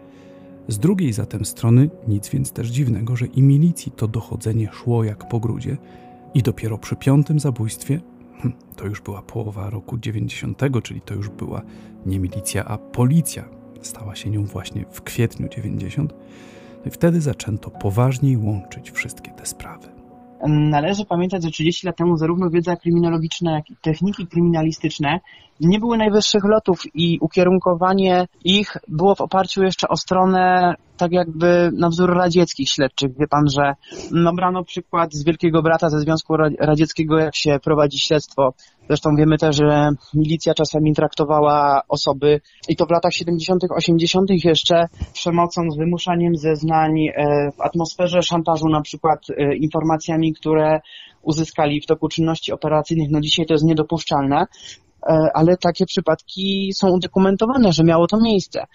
Z 0.67 0.79
drugiej 0.79 1.13
zatem 1.13 1.45
strony 1.45 1.89
nic 2.07 2.29
więc 2.29 2.51
też 2.51 2.67
dziwnego, 2.67 3.15
że 3.15 3.25
i 3.25 3.41
milicji 3.41 3.91
to 3.91 4.07
dochodzenie 4.07 4.69
szło 4.71 5.03
jak 5.03 5.29
po 5.29 5.39
grudzie 5.39 5.77
i 6.33 6.43
dopiero 6.43 6.77
przy 6.77 6.95
piątym 6.95 7.39
zabójstwie, 7.39 8.01
hm, 8.41 8.53
to 8.75 8.85
już 8.85 9.01
była 9.01 9.21
połowa 9.21 9.69
roku 9.69 9.97
90, 9.97 10.81
czyli 10.83 11.01
to 11.01 11.13
już 11.13 11.29
była 11.29 11.61
nie 12.05 12.19
milicja, 12.19 12.65
a 12.65 12.77
policja, 12.77 13.49
stała 13.81 14.15
się 14.15 14.29
nią 14.29 14.45
właśnie 14.45 14.85
w 14.91 15.01
kwietniu 15.01 15.49
90, 15.49 16.13
no 16.77 16.87
i 16.87 16.91
wtedy 16.91 17.21
zaczęto 17.21 17.71
poważniej 17.71 18.37
łączyć 18.37 18.91
wszystkie 18.91 19.31
te 19.31 19.45
sprawy. 19.45 19.87
Należy 20.47 21.05
pamiętać, 21.05 21.43
że 21.43 21.51
30 21.51 21.87
lat 21.87 21.97
temu 21.97 22.17
zarówno 22.17 22.49
wiedza 22.49 22.75
kryminologiczna, 22.75 23.51
jak 23.51 23.69
i 23.69 23.75
techniki 23.81 24.27
kryminalistyczne 24.27 25.19
nie 25.59 25.79
były 25.79 25.97
najwyższych 25.97 26.43
lotów 26.43 26.81
i 26.93 27.19
ukierunkowanie 27.21 28.27
ich 28.43 28.77
było 28.87 29.15
w 29.15 29.21
oparciu 29.21 29.63
jeszcze 29.63 29.87
o 29.87 29.97
stronę 29.97 30.73
tak 30.97 31.11
jakby 31.11 31.71
na 31.73 31.89
wzór 31.89 32.13
radzieckich 32.13 32.69
śledczych. 32.69 33.11
Wie 33.19 33.27
pan, 33.27 33.49
że 33.49 33.73
no, 34.11 34.33
brano 34.33 34.63
przykład 34.63 35.13
z 35.13 35.25
Wielkiego 35.25 35.61
Brata 35.61 35.89
ze 35.89 35.99
Związku 35.99 36.37
Radzieckiego, 36.59 37.17
jak 37.17 37.35
się 37.35 37.59
prowadzi 37.63 37.99
śledztwo. 37.99 38.53
Zresztą 38.87 39.15
wiemy 39.15 39.37
też, 39.37 39.55
że 39.55 39.89
milicja 40.13 40.53
czasami 40.53 40.93
traktowała 40.93 41.81
osoby 41.89 42.41
i 42.69 42.75
to 42.75 42.85
w 42.85 42.91
latach 42.91 43.13
70., 43.13 43.63
80. 43.69 44.29
jeszcze 44.45 44.87
przemocą, 45.13 45.61
z 45.71 45.77
wymuszaniem 45.77 46.35
zeznań 46.35 46.91
e, 47.07 47.51
w 47.57 47.61
atmosferze 47.61 48.21
szantażu, 48.21 48.69
na 48.69 48.81
przykład 48.81 49.19
e, 49.29 49.55
informacjami, 49.55 50.33
które 50.33 50.79
uzyskali 51.21 51.81
w 51.81 51.85
toku 51.85 52.07
czynności 52.07 52.51
operacyjnych. 52.51 53.09
No 53.11 53.21
dzisiaj 53.21 53.45
to 53.45 53.53
jest 53.53 53.65
niedopuszczalne. 53.65 54.45
E, 55.05 55.29
ale 55.33 55.57
takie 55.57 55.85
przypadki 55.85 56.71
są 56.75 56.89
udokumentowane, 56.89 57.73
że 57.73 57.83
miało 57.83 58.07
to 58.07 58.17
miejsce. 58.21 58.65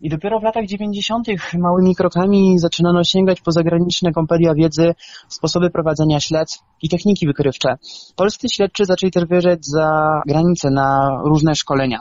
I 0.00 0.08
dopiero 0.08 0.40
w 0.40 0.42
latach 0.42 0.66
90. 0.66 1.26
małymi 1.58 1.94
krokami 1.94 2.58
zaczynano 2.58 3.04
sięgać 3.04 3.40
po 3.40 3.52
zagraniczne 3.52 4.12
kompedia 4.12 4.54
wiedzy, 4.54 4.94
sposoby 5.28 5.70
prowadzenia 5.70 6.20
śledztw 6.20 6.62
i 6.82 6.88
techniki 6.88 7.26
wykrywcze. 7.26 7.76
Polscy 8.16 8.48
śledczy 8.48 8.84
zaczęli 8.84 9.10
też 9.12 9.24
wyjeżdżać 9.24 9.66
za 9.66 10.20
granicę 10.26 10.70
na 10.70 11.18
różne 11.24 11.54
szkolenia. 11.54 12.00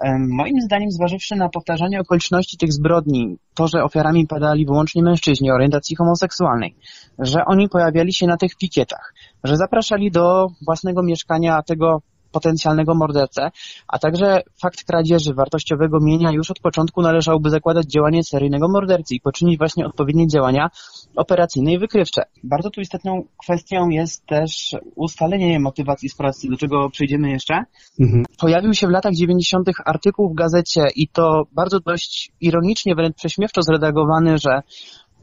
E, 0.00 0.18
moim 0.18 0.60
zdaniem, 0.60 0.90
zważywszy 0.90 1.36
na 1.36 1.48
powtarzanie 1.48 2.00
okoliczności 2.00 2.56
tych 2.56 2.72
zbrodni, 2.72 3.36
to, 3.54 3.68
że 3.68 3.84
ofiarami 3.84 4.26
padali 4.26 4.66
wyłącznie 4.66 5.02
mężczyźni 5.02 5.50
orientacji 5.50 5.96
homoseksualnej, 5.96 6.74
że 7.18 7.44
oni 7.44 7.68
pojawiali 7.68 8.12
się 8.12 8.26
na 8.26 8.36
tych 8.36 8.56
pikietach, 8.56 9.14
że 9.44 9.56
zapraszali 9.56 10.10
do 10.10 10.46
własnego 10.66 11.02
mieszkania 11.02 11.62
tego 11.62 12.02
potencjalnego 12.32 12.94
mordercę, 12.94 13.50
a 13.88 13.98
także 13.98 14.42
fakt 14.62 14.84
kradzieży 14.84 15.34
wartościowego 15.34 15.98
mienia 16.02 16.30
już 16.32 16.50
od 16.50 16.60
początku 16.60 17.02
należałoby 17.02 17.50
zakładać 17.50 17.86
działanie 17.86 18.24
seryjnego 18.24 18.68
mordercy 18.68 19.14
i 19.14 19.20
poczynić 19.20 19.58
właśnie 19.58 19.86
odpowiednie 19.86 20.26
działania 20.26 20.70
operacyjne 21.16 21.72
i 21.72 21.78
wykrywcze. 21.78 22.22
Bardzo 22.44 22.70
tu 22.70 22.80
istotną 22.80 23.22
kwestią 23.44 23.88
jest 23.88 24.26
też 24.26 24.76
ustalenie 24.94 25.60
motywacji 25.60 26.08
sprawcy, 26.08 26.48
do 26.48 26.56
czego 26.56 26.90
przejdziemy 26.90 27.30
jeszcze. 27.30 27.54
Mhm. 28.00 28.24
Pojawił 28.40 28.74
się 28.74 28.86
w 28.86 28.90
latach 28.90 29.12
90. 29.14 29.68
artykuł 29.84 30.32
w 30.32 30.34
gazecie 30.34 30.82
i 30.96 31.08
to 31.08 31.42
bardzo 31.52 31.80
dość 31.80 32.32
ironicznie, 32.40 32.94
wręcz 32.94 33.16
prześmiewczo 33.16 33.62
zredagowany, 33.62 34.38
że 34.38 34.62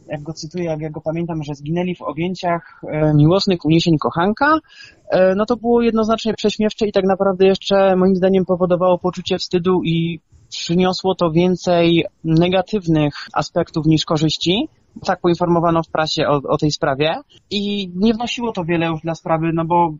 jak 0.09 0.23
go 0.23 0.33
cytuję, 0.33 0.65
jak 0.65 0.81
ja 0.81 0.89
go 0.89 1.01
pamiętam, 1.01 1.43
że 1.43 1.55
zginęli 1.55 1.95
w 1.95 2.01
objęciach 2.01 2.81
e, 2.87 3.13
miłosnych 3.13 3.65
uniesień 3.65 3.97
kochanka, 3.97 4.59
e, 5.09 5.35
no 5.35 5.45
to 5.45 5.55
było 5.55 5.81
jednoznacznie 5.81 6.33
prześmiewcze 6.33 6.87
i 6.87 6.91
tak 6.91 7.03
naprawdę 7.05 7.45
jeszcze 7.45 7.95
moim 7.95 8.15
zdaniem 8.15 8.45
powodowało 8.45 8.99
poczucie 8.99 9.37
wstydu 9.37 9.81
i 9.83 10.19
przyniosło 10.49 11.15
to 11.15 11.31
więcej 11.31 12.05
negatywnych 12.23 13.13
aspektów 13.33 13.85
niż 13.85 14.05
korzyści. 14.05 14.67
Tak 15.05 15.21
poinformowano 15.21 15.83
w 15.83 15.89
prasie 15.89 16.27
o, 16.27 16.41
o 16.49 16.57
tej 16.57 16.71
sprawie 16.71 17.15
i 17.49 17.91
nie 17.95 18.13
wnosiło 18.13 18.51
to 18.51 18.63
wiele 18.63 18.87
już 18.87 19.01
dla 19.01 19.15
sprawy, 19.15 19.51
no 19.53 19.65
bo 19.65 19.93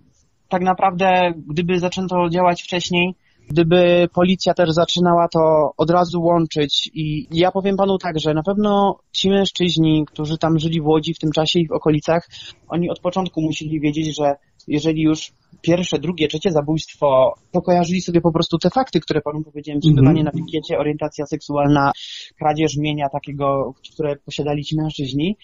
tak 0.49 0.61
naprawdę 0.61 1.33
gdyby 1.47 1.79
zaczęto 1.79 2.29
działać 2.29 2.63
wcześniej, 2.63 3.15
Gdyby 3.47 4.07
policja 4.13 4.53
też 4.53 4.71
zaczynała 4.71 5.27
to 5.27 5.71
od 5.77 5.89
razu 5.89 6.21
łączyć 6.21 6.89
i 6.93 7.27
ja 7.31 7.51
powiem 7.51 7.77
panu 7.77 7.97
tak, 7.97 8.19
że 8.19 8.33
na 8.33 8.43
pewno 8.43 8.99
ci 9.11 9.29
mężczyźni, 9.29 10.05
którzy 10.07 10.37
tam 10.37 10.59
żyli 10.59 10.81
w 10.81 10.85
Łodzi 10.85 11.13
w 11.13 11.19
tym 11.19 11.31
czasie 11.31 11.59
i 11.59 11.67
w 11.67 11.71
okolicach, 11.71 12.27
oni 12.69 12.89
od 12.89 12.99
początku 12.99 13.41
musieli 13.41 13.79
wiedzieć, 13.79 14.15
że 14.17 14.35
jeżeli 14.67 15.01
już 15.01 15.31
pierwsze, 15.61 15.99
drugie, 15.99 16.27
trzecie 16.27 16.51
zabójstwo, 16.51 17.33
to 17.51 17.61
kojarzyli 17.61 18.01
sobie 18.01 18.21
po 18.21 18.31
prostu 18.31 18.57
te 18.57 18.69
fakty, 18.69 18.99
które 18.99 19.21
panu 19.21 19.43
powiedziałem, 19.43 19.81
przebywanie 19.81 20.21
mm 20.21 20.23
-hmm. 20.23 20.35
na 20.35 20.45
pikiecie, 20.45 20.79
orientacja 20.79 21.25
seksualna, 21.25 21.91
kradzież 22.39 22.77
mienia 22.77 23.09
takiego, 23.09 23.73
które 23.93 24.15
posiadali 24.15 24.63
ci 24.63 24.75
mężczyźni, 24.77 25.37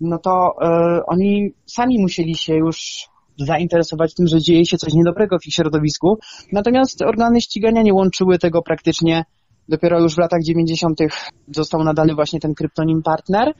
no 0.00 0.18
to 0.18 0.54
y, 0.62 1.06
oni 1.06 1.52
sami 1.66 1.98
musieli 1.98 2.36
się 2.36 2.54
już 2.54 3.06
zainteresować 3.38 4.14
tym, 4.14 4.26
że 4.26 4.40
dzieje 4.40 4.66
się 4.66 4.76
coś 4.76 4.92
niedobrego 4.92 5.38
w 5.38 5.46
ich 5.46 5.54
środowisku. 5.54 6.18
Natomiast 6.52 7.02
organy 7.02 7.40
ścigania 7.40 7.82
nie 7.82 7.94
łączyły 7.94 8.38
tego 8.38 8.62
praktycznie. 8.62 9.24
Dopiero 9.68 10.00
już 10.00 10.14
w 10.14 10.18
latach 10.18 10.42
90. 10.42 10.98
został 11.54 11.84
nadany 11.84 12.14
właśnie 12.14 12.40
ten 12.40 12.54
kryptonim 12.54 13.02
partner. 13.02 13.52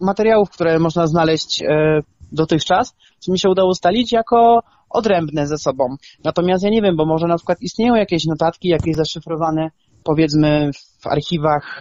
Materiałów, 0.00 0.50
które 0.50 0.78
można 0.78 1.06
znaleźć 1.06 1.62
e, 1.62 2.00
dotychczas, 2.32 2.94
co 3.18 3.32
mi 3.32 3.38
się 3.38 3.48
udało 3.48 3.70
ustalić 3.70 4.12
jako 4.12 4.60
odrębne 4.90 5.46
ze 5.46 5.58
sobą. 5.58 5.96
Natomiast 6.24 6.64
ja 6.64 6.70
nie 6.70 6.82
wiem, 6.82 6.96
bo 6.96 7.06
może 7.06 7.26
na 7.26 7.36
przykład 7.36 7.62
istnieją 7.62 7.94
jakieś 7.94 8.26
notatki, 8.26 8.68
jakieś 8.68 8.96
zaszyfrowane 8.96 9.70
powiedzmy 10.04 10.70
w 11.00 11.06
archiwach 11.06 11.80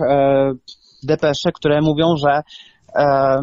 depesze, 1.04 1.52
które 1.52 1.82
mówią, 1.82 2.15
że 2.17 2.41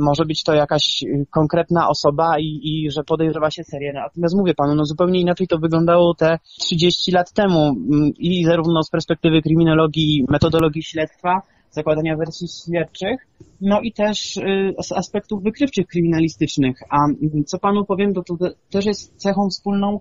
może 0.00 0.24
być 0.24 0.42
to 0.42 0.54
jakaś 0.54 1.04
konkretna 1.30 1.88
osoba 1.88 2.38
i, 2.38 2.60
i 2.62 2.90
że 2.90 3.04
podejrzewa 3.04 3.50
się 3.50 3.64
serię. 3.64 3.92
Natomiast 3.92 4.36
mówię 4.36 4.54
panu, 4.54 4.74
no 4.74 4.84
zupełnie 4.84 5.20
inaczej 5.20 5.46
to 5.46 5.58
wyglądało 5.58 6.14
te 6.14 6.38
30 6.58 7.12
lat 7.12 7.32
temu 7.32 7.60
mm, 7.60 8.10
i 8.18 8.44
zarówno 8.44 8.82
z 8.82 8.90
perspektywy 8.90 9.42
kryminologii, 9.42 10.24
metodologii 10.28 10.82
śledztwa, 10.82 11.42
zakładania 11.70 12.16
wersji 12.16 12.48
śledczych, 12.48 13.26
no 13.60 13.80
i 13.80 13.92
też 13.92 14.36
y, 14.36 14.74
z 14.82 14.92
aspektów 14.92 15.42
wykrywczych 15.42 15.86
kryminalistycznych. 15.86 16.76
A 16.90 17.04
mm, 17.04 17.44
co 17.46 17.58
panu 17.58 17.84
powiem, 17.84 18.14
to, 18.14 18.22
to 18.22 18.34
też 18.70 18.86
jest 18.86 19.16
cechą 19.16 19.48
wspólną, 19.50 20.00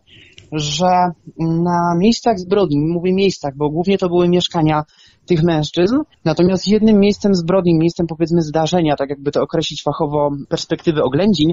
że 0.52 1.12
na 1.40 1.96
miejscach 2.00 2.40
zbrodni, 2.40 2.80
mówię 2.80 3.14
miejscach, 3.14 3.58
bo 3.58 3.70
głównie 3.70 3.98
to 3.98 4.10
były 4.10 4.30
mieszkania 4.30 4.84
tych 5.26 5.44
mężczyzn. 5.44 5.96
Natomiast 6.26 6.68
jednym 6.68 7.00
miejscem 7.00 7.36
zbrodni, 7.36 7.80
miejscem 7.80 8.08
powiedzmy 8.08 8.42
zdarzenia, 8.42 8.96
tak 8.96 9.10
jakby 9.10 9.32
to 9.32 9.42
określić 9.42 9.84
fachowo 9.84 10.32
perspektywy 10.50 11.04
oględzin, 11.04 11.52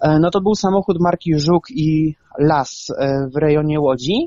e, 0.00 0.18
no 0.18 0.30
to 0.30 0.40
był 0.40 0.54
samochód 0.54 0.96
marki 1.00 1.38
Żuk 1.38 1.70
i 1.70 2.14
Las 2.38 2.90
e, 2.98 3.28
w 3.34 3.36
rejonie 3.36 3.80
Łodzi. 3.80 4.26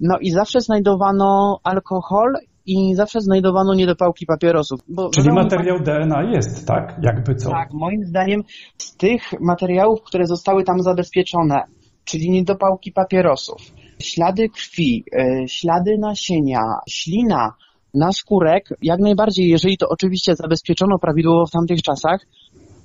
No 0.00 0.18
i 0.20 0.30
zawsze 0.30 0.60
znajdowano 0.60 1.60
alkohol 1.64 2.32
i 2.66 2.94
zawsze 2.94 3.20
znajdowano 3.20 3.74
niedopałki 3.74 4.26
papierosów. 4.26 4.80
Czyli 5.14 5.32
materiał 5.32 5.78
DNA 5.80 6.22
jest, 6.22 6.66
tak? 6.66 6.98
Jakby 7.02 7.34
co? 7.34 7.50
Tak, 7.50 7.72
moim 7.72 8.04
zdaniem 8.04 8.42
z 8.78 8.96
tych 8.96 9.22
materiałów, 9.40 10.02
które 10.02 10.26
zostały 10.26 10.64
tam 10.64 10.82
zabezpieczone, 10.82 11.62
czyli 12.04 12.30
niedopałki 12.30 12.92
papierosów, 12.92 13.56
ślady 14.02 14.48
krwi, 14.48 15.04
e, 15.18 15.48
ślady 15.48 15.98
nasienia, 15.98 16.62
ślina, 16.88 17.52
na 17.94 18.12
skórek, 18.12 18.68
jak 18.82 19.00
najbardziej, 19.00 19.48
jeżeli 19.48 19.78
to 19.78 19.88
oczywiście 19.88 20.36
zabezpieczono 20.36 20.98
prawidłowo 20.98 21.46
w 21.46 21.50
tamtych 21.50 21.82
czasach, 21.82 22.26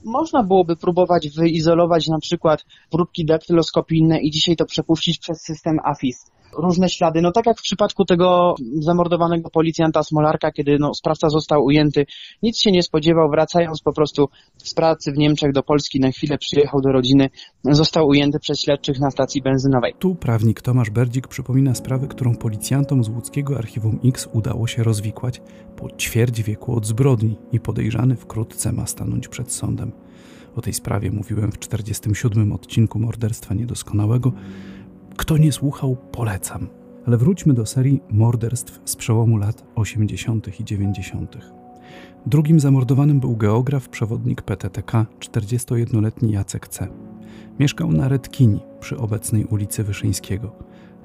można 0.06 0.44
byłoby 0.44 0.76
próbować 0.76 1.30
wyizolować 1.30 2.08
na 2.08 2.20
przykład 2.20 2.66
próbki 2.92 3.26
daktyloskopijne 3.26 4.20
i 4.20 4.32
dzisiaj 4.32 4.56
to 4.56 4.66
przepuścić 4.66 5.20
przez 5.20 5.42
system 5.42 5.78
AFIS 5.84 6.33
różne 6.58 6.90
ślady. 6.90 7.22
No 7.22 7.32
tak 7.32 7.46
jak 7.46 7.60
w 7.60 7.62
przypadku 7.62 8.06
tego 8.06 8.56
zamordowanego 8.80 9.50
policjanta 9.50 10.04
Smolarka, 10.04 10.52
kiedy 10.52 10.78
no, 10.80 10.94
sprawca 10.94 11.30
został 11.30 11.66
ujęty, 11.66 12.06
nic 12.44 12.60
się 12.60 12.72
nie 12.72 12.84
spodziewał, 12.84 13.30
wracając 13.30 13.82
po 13.82 13.94
prostu 13.94 14.30
z 14.58 14.74
pracy 14.74 15.12
w 15.12 15.18
Niemczech 15.18 15.52
do 15.52 15.64
Polski, 15.64 16.00
na 16.00 16.12
chwilę 16.12 16.38
przyjechał 16.38 16.82
do 16.82 16.92
rodziny, 16.92 17.30
został 17.64 18.08
ujęty 18.08 18.40
przez 18.40 18.62
śledczych 18.62 19.00
na 19.00 19.12
stacji 19.12 19.42
benzynowej. 19.42 19.94
Tu 20.00 20.16
prawnik 20.16 20.62
Tomasz 20.62 20.90
Berdzik 20.90 21.28
przypomina 21.28 21.76
sprawę, 21.76 22.08
którą 22.08 22.36
policjantom 22.36 23.04
z 23.04 23.10
łódzkiego 23.10 23.58
Archiwum 23.58 24.00
X 24.06 24.30
udało 24.34 24.68
się 24.68 24.84
rozwikłać 24.84 25.42
po 25.76 25.90
ćwierć 25.90 26.44
wieku 26.44 26.76
od 26.76 26.86
zbrodni 26.86 27.38
i 27.52 27.60
podejrzany 27.60 28.16
wkrótce 28.16 28.72
ma 28.72 28.86
stanąć 28.86 29.28
przed 29.28 29.52
sądem. 29.52 29.92
O 30.56 30.62
tej 30.62 30.74
sprawie 30.74 31.12
mówiłem 31.12 31.52
w 31.52 31.60
47 31.60 32.52
odcinku 32.52 33.00
Morderstwa 33.00 33.54
Niedoskonałego, 33.54 34.32
kto 35.18 35.38
nie 35.38 35.52
słuchał, 35.52 35.98
polecam. 36.12 36.68
Ale 37.08 37.18
wróćmy 37.18 37.54
do 37.54 37.66
serii 37.66 38.02
morderstw 38.10 38.82
z 38.86 38.96
przełomu 38.96 39.38
lat 39.38 39.64
80. 39.76 40.60
i 40.60 40.64
90. 40.64 41.38
Drugim 42.26 42.60
zamordowanym 42.60 43.20
był 43.20 43.36
geograf, 43.36 43.90
przewodnik 43.90 44.42
PTTK, 44.42 45.06
41-letni 45.20 46.32
Jacek 46.32 46.68
C. 46.68 46.88
Mieszkał 47.60 47.92
na 47.92 48.08
Redkini, 48.08 48.60
przy 48.80 48.98
obecnej 48.98 49.46
ulicy 49.46 49.84
Wyszyńskiego. 49.84 50.56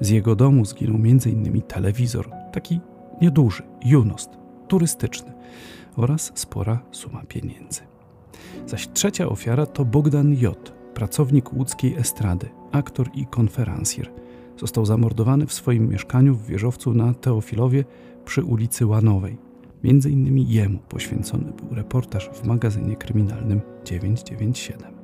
Z 0.01 0.11
jego 0.11 0.37
domu 0.37 0.65
zginął 0.65 0.97
m.in. 0.97 1.63
telewizor, 1.63 2.31
taki 2.53 2.81
nieduży, 3.23 3.63
junost, 3.85 4.31
turystyczny 4.69 5.33
oraz 5.97 6.33
spora 6.35 6.83
suma 6.91 7.23
pieniędzy. 7.29 7.81
Zaś 8.67 8.89
trzecia 8.89 9.29
ofiara 9.29 9.67
to 9.67 9.85
Bogdan 9.85 10.35
J., 10.35 10.78
pracownik 10.99 11.53
łódzkiej 11.53 11.97
estrady, 11.97 12.49
aktor 12.73 13.11
i 13.15 13.27
konferencjer. 13.27 14.11
Został 14.57 14.87
zamordowany 14.87 15.47
w 15.47 15.53
swoim 15.53 15.89
mieszkaniu 15.89 16.35
w 16.35 16.47
wieżowcu 16.47 16.95
na 16.95 17.15
Teofilowie 17.15 17.85
przy 18.25 18.45
ulicy 18.45 18.87
Łanowej. 18.87 19.39
Między 19.85 20.11
innymi 20.11 20.49
jemu 20.49 20.79
poświęcony 20.79 21.53
był 21.53 21.75
reportaż 21.75 22.31
w 22.31 22.45
magazynie 22.45 22.97
kryminalnym 22.97 23.61
997. 23.85 24.95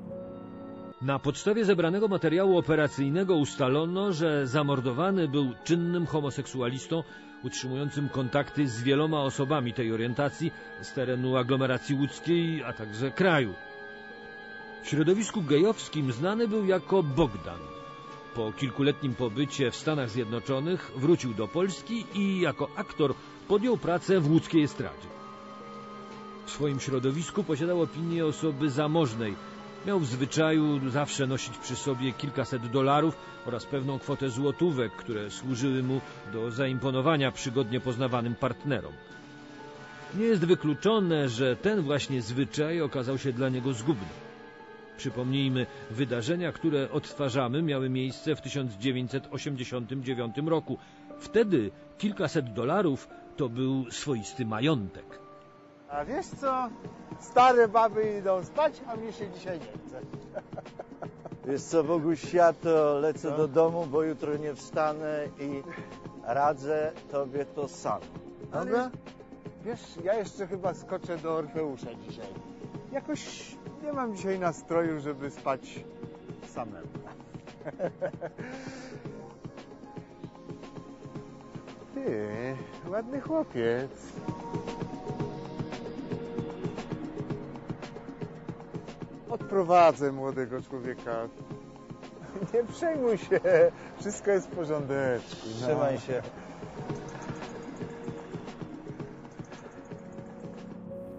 Na 1.03 1.19
podstawie 1.19 1.65
zebranego 1.65 2.09
materiału 2.09 2.59
operacyjnego 2.59 3.37
ustalono, 3.37 4.13
że 4.13 4.47
zamordowany 4.47 5.29
był 5.29 5.53
czynnym 5.65 6.07
homoseksualistą 6.07 7.03
utrzymującym 7.45 8.09
kontakty 8.09 8.69
z 8.69 8.83
wieloma 8.83 9.23
osobami 9.23 9.73
tej 9.73 9.93
orientacji 9.93 10.53
z 10.83 10.93
terenu 10.93 11.37
aglomeracji 11.37 11.95
łódzkiej, 11.95 12.65
a 12.65 12.73
także 12.73 13.11
kraju. 13.11 13.55
W 14.85 14.89
środowisku 14.89 15.43
gejowskim 15.43 16.13
znany 16.13 16.49
był 16.49 16.67
jako 16.67 17.03
Bogdan. 17.03 17.59
Po 18.35 18.53
kilkuletnim 18.53 19.15
pobycie 19.15 19.71
w 19.71 19.77
Stanach 19.77 20.11
Zjednoczonych 20.11 20.93
wrócił 20.97 21.35
do 21.35 21.49
Polski 21.49 22.07
i 22.15 22.41
jako 22.41 22.69
aktor 22.77 23.15
podjął 23.49 23.77
pracę 23.77 24.21
w 24.21 24.31
łódzkiej 24.31 24.63
estradzie. 24.63 25.09
W 26.47 26.51
swoim 26.51 26.81
środowisku 26.81 27.45
posiadał 27.45 27.83
opinię 27.83 28.27
osoby 28.27 28.71
zamożnej. 28.71 29.37
Miał 29.87 30.01
w 30.01 30.07
zwyczaju 30.07 30.91
zawsze 30.91 31.27
nosić 31.27 31.59
przy 31.59 31.77
sobie 31.77 32.13
kilkaset 32.13 32.67
dolarów 32.67 33.17
oraz 33.47 33.67
pewną 33.67 33.99
kwotę 33.99 34.31
złotówek, 34.31 34.93
które 34.93 35.31
służyły 35.31 35.83
mu 35.83 36.01
do 36.33 36.51
zaimponowania 36.51 37.33
przygodnie 37.33 37.81
poznawanym 37.81 38.35
partnerom. 38.35 38.93
Nie 40.15 40.25
jest 40.25 40.45
wykluczone, 40.45 41.29
że 41.29 41.57
ten 41.57 41.83
właśnie 41.83 42.23
zwyczaj 42.23 42.81
okazał 42.81 43.19
się 43.19 43.33
dla 43.33 43.49
niego 43.49 43.73
zgubny. 43.73 44.24
Przypomnijmy, 44.97 45.67
wydarzenia, 45.91 46.53
które 46.53 46.91
odtwarzamy, 46.91 47.63
miały 47.63 47.91
miejsce 47.91 48.37
w 48.37 48.41
1989 48.41 50.37
roku. 50.47 50.79
Wtedy 51.19 51.71
kilkaset 51.99 52.53
dolarów 52.53 53.09
to 53.37 53.49
był 53.49 53.91
swoisty 53.91 54.47
majątek. 54.47 55.19
A 55.89 56.05
wiesz 56.05 56.27
co? 56.27 56.69
Stare 57.21 57.69
baby 57.69 58.19
idą 58.19 58.45
spać, 58.45 58.81
a 58.87 58.97
mi 58.97 59.13
się 59.13 59.31
dzisiaj 59.31 59.59
nie 59.59 59.67
chce. 59.87 60.01
Wiesz 61.49 61.63
co, 61.63 61.85
Boguś, 61.85 62.35
ja 62.35 62.53
to 62.53 62.99
lecę 62.99 63.31
Co? 63.31 63.37
do 63.37 63.49
domu, 63.49 63.87
bo 63.87 64.03
jutro 64.03 64.37
nie 64.37 64.55
wstanę 64.55 65.29
i 65.41 65.63
radzę 66.23 66.93
tobie 67.11 67.45
to 67.45 67.69
sam. 67.69 68.01
Dobra? 68.53 68.91
Wiesz, 69.65 69.81
ja 70.05 70.15
jeszcze 70.15 70.47
chyba 70.47 70.75
skoczę 70.75 71.19
do 71.19 71.35
Orfeusza 71.35 71.95
dzisiaj. 72.09 72.27
Jakoś 72.93 73.55
nie 73.85 73.93
mam 73.93 74.17
dzisiaj 74.17 74.39
nastroju, 74.39 75.01
żeby 75.01 75.31
spać 75.31 75.85
samemu. 76.55 76.87
Ty, 81.95 82.27
ładny 82.91 83.21
chłopiec. 83.21 83.91
Odprowadzę 89.31 90.13
młodego 90.13 90.63
człowieka. 90.63 91.29
Nie 92.55 92.65
przejmuj 92.65 93.19
się, 93.19 93.41
wszystko 94.01 94.31
jest 94.31 94.47
w 94.47 94.51
porządeczku. 94.57 95.47
no. 95.61 95.67
Trzymaj 95.67 95.99
się. 95.99 96.23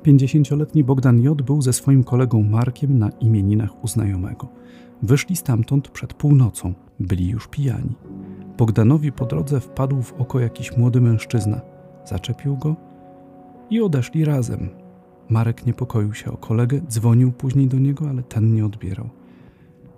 Pięćdziesięcioletni 0.05 0.83
Bogdan 0.83 1.21
J. 1.21 1.41
był 1.41 1.61
ze 1.61 1.73
swoim 1.73 2.03
kolegą 2.03 2.43
Markiem 2.43 2.97
na 2.97 3.09
imieninach 3.09 3.83
u 3.83 3.87
znajomego. 3.87 4.47
Wyszli 5.03 5.35
stamtąd 5.35 5.89
przed 5.89 6.13
północą, 6.13 6.73
byli 6.99 7.29
już 7.29 7.47
pijani. 7.47 7.95
Bogdanowi 8.57 9.11
po 9.11 9.25
drodze 9.25 9.59
wpadł 9.59 10.01
w 10.01 10.13
oko 10.13 10.39
jakiś 10.39 10.77
młody 10.77 11.01
mężczyzna. 11.01 11.61
Zaczepił 12.05 12.57
go 12.57 12.75
i 13.69 13.81
odeszli 13.81 14.25
razem. 14.25 14.69
Marek 15.29 15.65
niepokoił 15.65 16.13
się 16.13 16.31
o 16.31 16.37
kolegę, 16.37 16.81
dzwonił 16.89 17.31
później 17.31 17.67
do 17.67 17.79
niego, 17.79 18.09
ale 18.09 18.23
ten 18.23 18.53
nie 18.53 18.65
odbierał. 18.65 19.09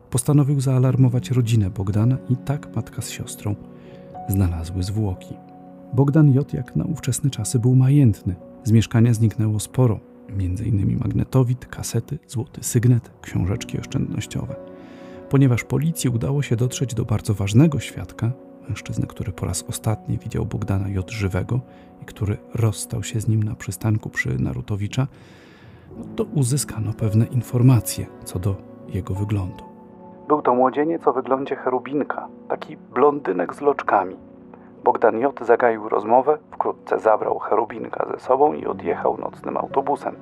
Postanowił 0.09 0.61
zaalarmować 0.61 1.31
rodzinę 1.31 1.69
Bogdana 1.69 2.17
i 2.29 2.35
tak 2.35 2.75
matka 2.75 3.01
z 3.01 3.09
siostrą 3.09 3.55
znalazły 4.29 4.83
zwłoki. 4.83 5.35
Bogdan 5.93 6.33
J. 6.33 6.53
jak 6.53 6.75
na 6.75 6.85
ówczesne 6.85 7.29
czasy 7.29 7.59
był 7.59 7.75
majętny. 7.75 8.35
Z 8.67 8.71
mieszkania 8.71 9.13
zniknęło 9.13 9.59
sporo, 9.59 9.99
m.in. 10.29 10.99
magnetowid, 10.99 11.65
kasety, 11.65 12.19
złoty 12.27 12.63
sygnet, 12.63 13.11
książeczki 13.21 13.79
oszczędnościowe. 13.79 14.55
Ponieważ 15.29 15.63
policji 15.63 16.09
udało 16.09 16.41
się 16.41 16.55
dotrzeć 16.55 16.93
do 16.93 17.05
bardzo 17.05 17.33
ważnego 17.33 17.79
świadka, 17.79 18.31
mężczyzny, 18.69 19.07
który 19.07 19.31
po 19.31 19.45
raz 19.45 19.63
ostatni 19.63 20.17
widział 20.17 20.45
Bogdana 20.45 20.89
J. 20.89 21.11
żywego 21.11 21.59
i 22.01 22.05
który 22.05 22.37
rozstał 22.55 23.03
się 23.03 23.21
z 23.21 23.27
nim 23.27 23.43
na 23.43 23.55
przystanku 23.55 24.09
przy 24.09 24.39
Narutowicza, 24.39 25.07
to 26.15 26.23
uzyskano 26.23 26.93
pewne 26.93 27.25
informacje 27.25 28.05
co 28.25 28.39
do 28.39 28.55
jego 28.87 29.13
wyglądu. 29.13 29.63
Był 30.27 30.41
to 30.41 30.55
młodzieniec 30.55 31.07
o 31.07 31.13
wyglądzie 31.13 31.55
cherubinka, 31.55 32.27
taki 32.49 32.77
blondynek 32.77 33.55
z 33.55 33.61
loczkami. 33.61 34.15
Bogdan 34.87 35.19
J. 35.19 35.45
zagaił 35.45 35.89
rozmowę, 35.89 36.37
wkrótce 36.51 36.99
zabrał 36.99 37.39
cherubinka 37.39 38.07
ze 38.13 38.19
sobą 38.19 38.53
i 38.53 38.65
odjechał 38.65 39.17
nocnym 39.17 39.57
autobusem, 39.57 40.15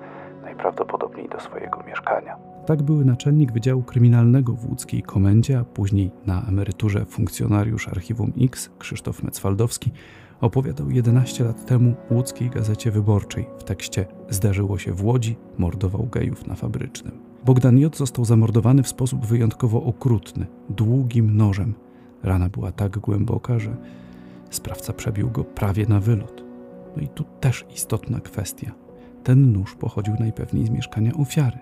najprawdopodobniej 0.43 1.30
do 1.30 1.39
swojego 1.39 1.84
mieszkania. 1.88 2.38
Tak 2.65 2.84
były 2.84 3.06
naczelnik 3.06 3.51
Wydziału 3.51 3.84
Kryminalnego 3.84 4.54
w 4.54 4.69
łódzkiej 4.69 5.04
komendzie, 5.04 5.60
a 5.60 5.63
później 5.63 6.12
na 6.25 6.41
emeryturze 6.49 7.06
funkcjonariusz 7.06 7.88
Archiwum 7.88 8.34
X 8.41 8.69
Krzysztof 8.80 9.23
Mecwaldowski 9.23 9.91
opowiadał 10.41 10.89
11 10.89 11.43
lat 11.43 11.65
temu 11.65 11.95
łódzkiej 12.12 12.49
gazecie 12.49 12.91
wyborczej 12.91 13.45
w 13.58 13.63
tekście 13.63 14.06
Zdarzyło 14.30 14.78
się 14.78 14.93
w 14.93 15.06
Łodzi, 15.06 15.38
mordował 15.58 16.08
gejów 16.12 16.47
na 16.47 16.56
fabrycznym. 16.56 17.19
Bogdan 17.43 17.78
J. 17.78 17.95
został 17.95 18.25
zamordowany 18.25 18.84
w 18.84 18.88
sposób 18.88 19.25
wyjątkowo 19.25 19.84
okrutny, 19.84 20.45
długim 20.69 21.38
nożem. 21.38 21.73
Rana 22.23 22.49
była 22.49 22.71
tak 22.71 22.97
głęboka, 22.97 23.60
że 23.60 23.75
sprawca 24.56 24.94
przebił 24.94 25.32
go 25.32 25.44
prawie 25.44 25.86
na 25.86 26.00
wylot. 26.00 26.44
No 26.98 27.04
i 27.04 27.08
tu 27.08 27.24
też 27.39 27.65
istotna 27.74 28.20
kwestia. 28.20 28.72
Ten 29.24 29.52
nóż 29.52 29.76
pochodził 29.76 30.15
najpewniej 30.20 30.65
z 30.65 30.70
mieszkania 30.70 31.12
ofiary. 31.13 31.60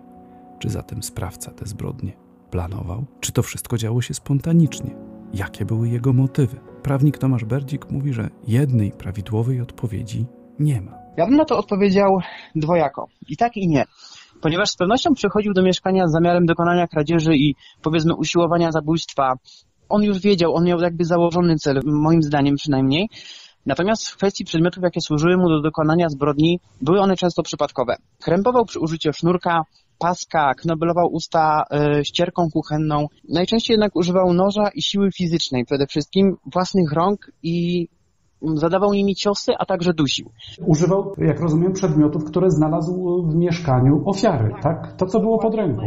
Czy 0.60 0.70
zatem 0.70 1.04
sprawca 1.04 1.52
te 1.52 1.66
zbrodnie 1.66 2.14
planował? 2.52 3.06
Czy 3.20 3.32
to 3.32 3.44
wszystko 3.44 3.78
działo 3.78 4.02
się 4.02 4.14
spontanicznie? 4.14 4.96
Jakie 5.34 5.66
były 5.66 5.90
jego 5.90 6.14
motywy? 6.14 6.60
Prawnik 6.84 7.18
Tomasz 7.18 7.46
Berdzik 7.46 7.92
mówi, 7.92 8.14
że 8.14 8.30
jednej 8.48 8.92
prawidłowej 8.92 9.62
odpowiedzi 9.62 10.26
nie 10.60 10.82
ma. 10.82 10.92
Ja 11.18 11.26
bym 11.26 11.36
na 11.36 11.46
to 11.46 11.58
odpowiedział 11.58 12.20
dwojako. 12.56 13.08
I 13.30 13.38
tak 13.38 13.58
i 13.58 13.68
nie. 13.68 13.86
Ponieważ 14.42 14.70
z 14.70 14.76
pewnością 14.76 15.14
przychodził 15.14 15.54
do 15.54 15.64
mieszkania 15.64 16.08
z 16.08 16.12
zamiarem 16.12 16.46
dokonania 16.46 16.88
kradzieży 16.88 17.36
i 17.36 17.56
powiedzmy 17.82 18.16
usiłowania 18.16 18.72
zabójstwa. 18.72 19.34
On 19.94 20.04
już 20.04 20.20
wiedział, 20.20 20.56
on 20.56 20.64
miał 20.64 20.80
jakby 20.80 21.06
założony 21.06 21.56
cel, 21.56 21.80
moim 21.86 22.24
zdaniem 22.24 22.56
przynajmniej. 22.56 23.10
Natomiast 23.66 24.10
w 24.10 24.18
kwestii 24.18 24.46
przedmiotów, 24.46 24.84
jakie 24.84 25.02
służyły 25.02 25.38
mu 25.38 25.50
do 25.50 25.62
dokonania 25.62 26.10
zbrodni, 26.10 26.60
były 26.82 27.00
one 27.00 27.16
często 27.16 27.44
przypadkowe. 27.44 27.96
Krępował 28.22 28.66
przy 28.66 28.80
użyciu 28.80 29.14
sznurka, 29.14 29.62
paska, 30.00 30.54
knobelował 30.54 31.08
usta 31.12 31.64
e, 31.72 32.06
ścierką 32.06 32.48
kuchenną. 32.54 33.08
Najczęściej 33.30 33.74
jednak 33.74 33.96
używał 33.96 34.34
noża 34.34 34.70
i 34.76 34.82
siły 34.82 35.12
fizycznej, 35.12 35.66
przede 35.66 35.88
wszystkim 35.88 36.36
własnych 36.54 36.92
rąk 36.92 37.32
i 37.44 37.88
zadawał 38.56 38.94
nimi 38.94 39.16
ciosy, 39.16 39.52
a 39.60 39.66
także 39.66 39.94
dusił. 39.94 40.30
Używał, 40.66 41.16
jak 41.18 41.40
rozumiem, 41.40 41.74
przedmiotów, 41.74 42.26
które 42.26 42.52
znalazł 42.52 43.24
w 43.30 43.36
mieszkaniu 43.36 44.04
ofiary, 44.06 44.54
tak? 44.62 44.94
To, 44.98 45.06
co 45.06 45.20
było 45.20 45.40
pod 45.40 45.56
ręką. 45.56 45.82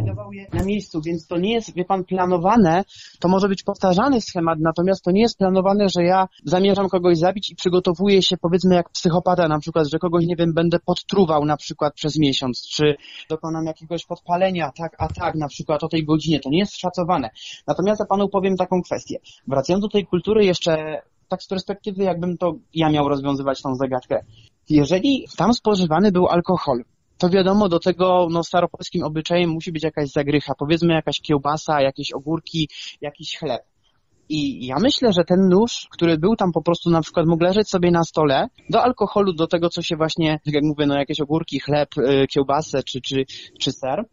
Na 0.53 0.63
miejscu, 0.63 1.01
więc 1.01 1.27
to 1.27 1.37
nie 1.37 1.53
jest, 1.53 1.73
wie 1.75 1.85
pan, 1.85 2.03
planowane, 2.03 2.83
to 3.19 3.27
może 3.27 3.49
być 3.49 3.63
powtarzany 3.63 4.21
schemat, 4.21 4.59
natomiast 4.59 5.03
to 5.03 5.11
nie 5.11 5.21
jest 5.21 5.37
planowane, 5.37 5.89
że 5.89 6.03
ja 6.03 6.27
zamierzam 6.45 6.89
kogoś 6.89 7.17
zabić 7.17 7.51
i 7.51 7.55
przygotowuję 7.55 8.21
się, 8.21 8.37
powiedzmy, 8.37 8.75
jak 8.75 8.89
psychopata 8.89 9.47
na 9.47 9.59
przykład, 9.59 9.87
że 9.87 9.99
kogoś, 9.99 10.25
nie 10.25 10.35
wiem, 10.35 10.53
będę 10.53 10.79
podtruwał 10.79 11.45
na 11.45 11.57
przykład 11.57 11.93
przez 11.93 12.19
miesiąc, 12.19 12.67
czy 12.67 12.95
dokonam 13.29 13.65
jakiegoś 13.65 14.05
podpalenia, 14.05 14.71
tak, 14.77 14.95
a 14.99 15.07
tak, 15.07 15.35
na 15.35 15.47
przykład 15.47 15.83
o 15.83 15.87
tej 15.87 16.05
godzinie, 16.05 16.39
to 16.39 16.49
nie 16.49 16.59
jest 16.59 16.77
szacowane. 16.77 17.29
Natomiast 17.67 17.99
ja 17.99 18.05
panu 18.05 18.29
powiem 18.29 18.57
taką 18.57 18.81
kwestię. 18.81 19.19
Wracając 19.47 19.81
do 19.81 19.89
tej 19.89 20.05
kultury 20.05 20.45
jeszcze 20.45 21.01
tak 21.27 21.43
z 21.43 21.47
perspektywy, 21.47 22.03
jakbym 22.03 22.37
to 22.37 22.53
ja 22.73 22.89
miał 22.89 23.09
rozwiązywać 23.09 23.61
tą 23.61 23.75
zagadkę. 23.75 24.25
Jeżeli 24.69 25.25
tam 25.37 25.53
spożywany 25.53 26.11
był 26.11 26.27
alkohol, 26.27 26.83
to 27.17 27.29
wiadomo, 27.29 27.69
do 27.69 27.79
tego 27.79 28.27
no, 28.31 28.43
staropolskim 28.43 29.03
obyczajem 29.03 29.49
musi 29.49 29.71
być 29.71 29.83
jakaś 29.83 30.09
zagrycha, 30.09 30.53
powiedzmy 30.59 30.93
jakaś 30.93 31.21
kiełbasa, 31.21 31.81
jakieś 31.81 32.11
ogórki, 32.11 32.69
jakiś 33.01 33.37
chleb. 33.37 33.61
I 34.29 34.65
ja 34.65 34.75
myślę, 34.79 35.13
że 35.13 35.23
ten 35.23 35.49
nóż, 35.49 35.87
który 35.91 36.17
był 36.17 36.35
tam 36.35 36.51
po 36.51 36.61
prostu 36.61 36.89
na 36.89 37.01
przykład 37.01 37.25
mógł 37.27 37.43
leżeć 37.43 37.69
sobie 37.69 37.91
na 37.91 38.03
stole, 38.03 38.47
do 38.69 38.83
alkoholu, 38.83 39.33
do 39.33 39.47
tego, 39.47 39.69
co 39.69 39.81
się 39.81 39.95
właśnie, 39.95 40.39
tak 40.45 40.53
jak 40.53 40.63
mówię, 40.63 40.85
no 40.85 40.95
jakieś 40.95 41.19
ogórki, 41.19 41.59
chleb, 41.59 41.89
y, 41.97 42.27
kiełbasę 42.27 42.83
czy, 42.83 43.01
czy, 43.01 43.25
czy 43.59 43.71
ser, 43.71 44.05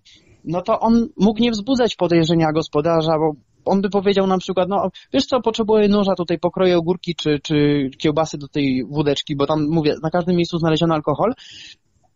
no 0.44 0.62
to 0.62 0.80
on 0.80 1.08
mógł 1.16 1.42
nie 1.42 1.50
wzbudzać 1.50 1.96
podejrzenia 1.96 2.52
gospodarza, 2.52 3.18
bo 3.18 3.32
on 3.64 3.80
by 3.80 3.90
powiedział 3.90 4.26
na 4.26 4.38
przykład, 4.38 4.68
no 4.68 4.90
wiesz 5.12 5.26
co, 5.26 5.40
potrzebuję 5.40 5.88
noża, 5.88 6.14
tutaj 6.14 6.38
pokroję 6.38 6.78
ogórki 6.78 7.14
czy, 7.14 7.38
czy 7.42 7.88
kiełbasy 7.98 8.38
do 8.38 8.48
tej 8.48 8.84
wódeczki, 8.90 9.36
bo 9.36 9.46
tam, 9.46 9.66
mówię, 9.70 9.94
na 10.02 10.10
każdym 10.10 10.36
miejscu 10.36 10.58
znaleziono 10.58 10.94
alkohol, 10.94 11.34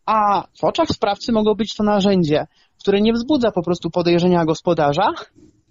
a 0.07 0.45
w 0.61 0.65
oczach 0.65 0.89
sprawcy 0.89 1.33
mogło 1.33 1.55
być 1.55 1.75
to 1.75 1.85
narzędzie, 1.85 2.47
które 2.81 3.01
nie 3.01 3.13
wzbudza 3.13 3.51
po 3.51 3.63
prostu 3.63 3.91
podejrzenia 3.91 4.45
gospodarza, 4.45 5.13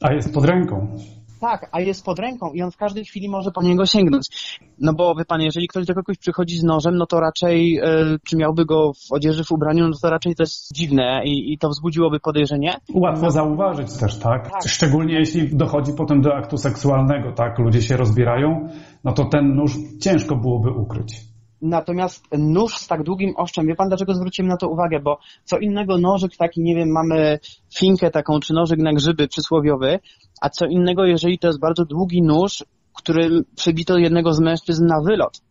A 0.02 0.13
jest 0.13 0.34
pod 0.34 0.46
ręką. 0.46 0.96
Tak, 1.39 1.69
a 1.71 1.82
jest 1.82 2.06
pod 2.06 2.19
ręką 2.19 2.54
i 2.54 2.62
on 2.62 2.71
w 2.71 2.78
każdej 2.78 3.06
chwili 3.06 3.30
może 3.30 3.52
po 3.52 3.63
niego 3.63 3.86
sięgnąć. 3.86 4.60
No 4.80 4.93
bo 4.93 5.15
wie 5.15 5.26
pan, 5.26 5.41
jeżeli 5.41 5.67
ktoś 5.67 5.86
do 5.86 5.93
kogoś 5.93 6.17
przychodzi 6.17 6.58
z 6.58 6.63
nożem, 6.63 6.97
no 6.97 7.06
to 7.06 7.19
raczej, 7.19 7.78
e, 7.78 8.17
czy 8.23 8.38
miałby 8.38 8.65
go 8.65 8.91
w 8.93 9.12
odzieży, 9.12 9.43
w 9.43 9.52
ubraniu, 9.52 9.88
no 9.88 9.93
to 10.02 10.10
raczej 10.10 10.36
to 10.36 10.43
jest 10.43 10.73
dziwne 10.73 11.21
i, 11.26 11.54
i 11.54 11.58
to 11.58 11.69
wzbudziłoby 11.69 12.19
podejrzenie. 12.19 12.73
Łatwo 12.93 13.32
zauważyć 13.32 13.93
też, 13.93 14.19
tak? 14.19 14.52
Tak. 14.52 14.67
Szczególnie 14.67 15.13
jeśli 15.13 15.56
dochodzi 15.56 15.91
potem 15.97 16.21
do 16.21 16.36
aktu 16.36 16.58
seksualnego, 16.58 17.32
tak? 17.32 17.60
Ludzie 17.60 17.82
się 17.82 17.97
rozbierają, 17.97 18.69
no 19.04 19.13
to 19.13 19.26
ten 19.26 19.56
nóż 19.56 19.76
ciężko 20.02 20.36
byłoby 20.36 20.71
ukryć. 20.71 21.28
Natomiast 21.62 22.26
nóż 22.38 22.78
z 22.78 22.88
tak 22.88 23.04
długim 23.04 23.34
oszczem, 23.38 23.67
wie 23.67 23.76
pan 23.76 23.88
dlaczego 23.88 24.13
zwróciłem 24.13 24.50
na 24.50 24.58
to 24.58 24.69
uwagę? 24.69 25.00
Bo 25.00 25.19
co 25.43 25.58
innego 25.58 25.97
nożyk 25.97 26.38
taki, 26.38 26.62
nie 26.62 26.76
wiem, 26.76 26.89
mamy 26.89 27.39
finkę 27.78 28.12
taką, 28.12 28.39
czy 28.39 28.54
nożyk 28.54 28.80
na 28.80 28.93
grzyby 28.93 29.28
przysłowiowy, 29.28 30.00
a 30.41 30.50
co 30.50 30.65
innego, 30.65 31.06
jeżeli 31.06 31.39
to 31.39 31.47
jest 31.47 31.60
bardzo 31.60 31.86
długi 31.86 32.21
nóż, 32.21 32.63
który 32.93 33.43
przybito 33.56 33.97
jednego 33.97 34.34
z 34.34 34.39
mężczyzn 34.39 34.86
na 34.86 35.02
wylot. 35.02 35.41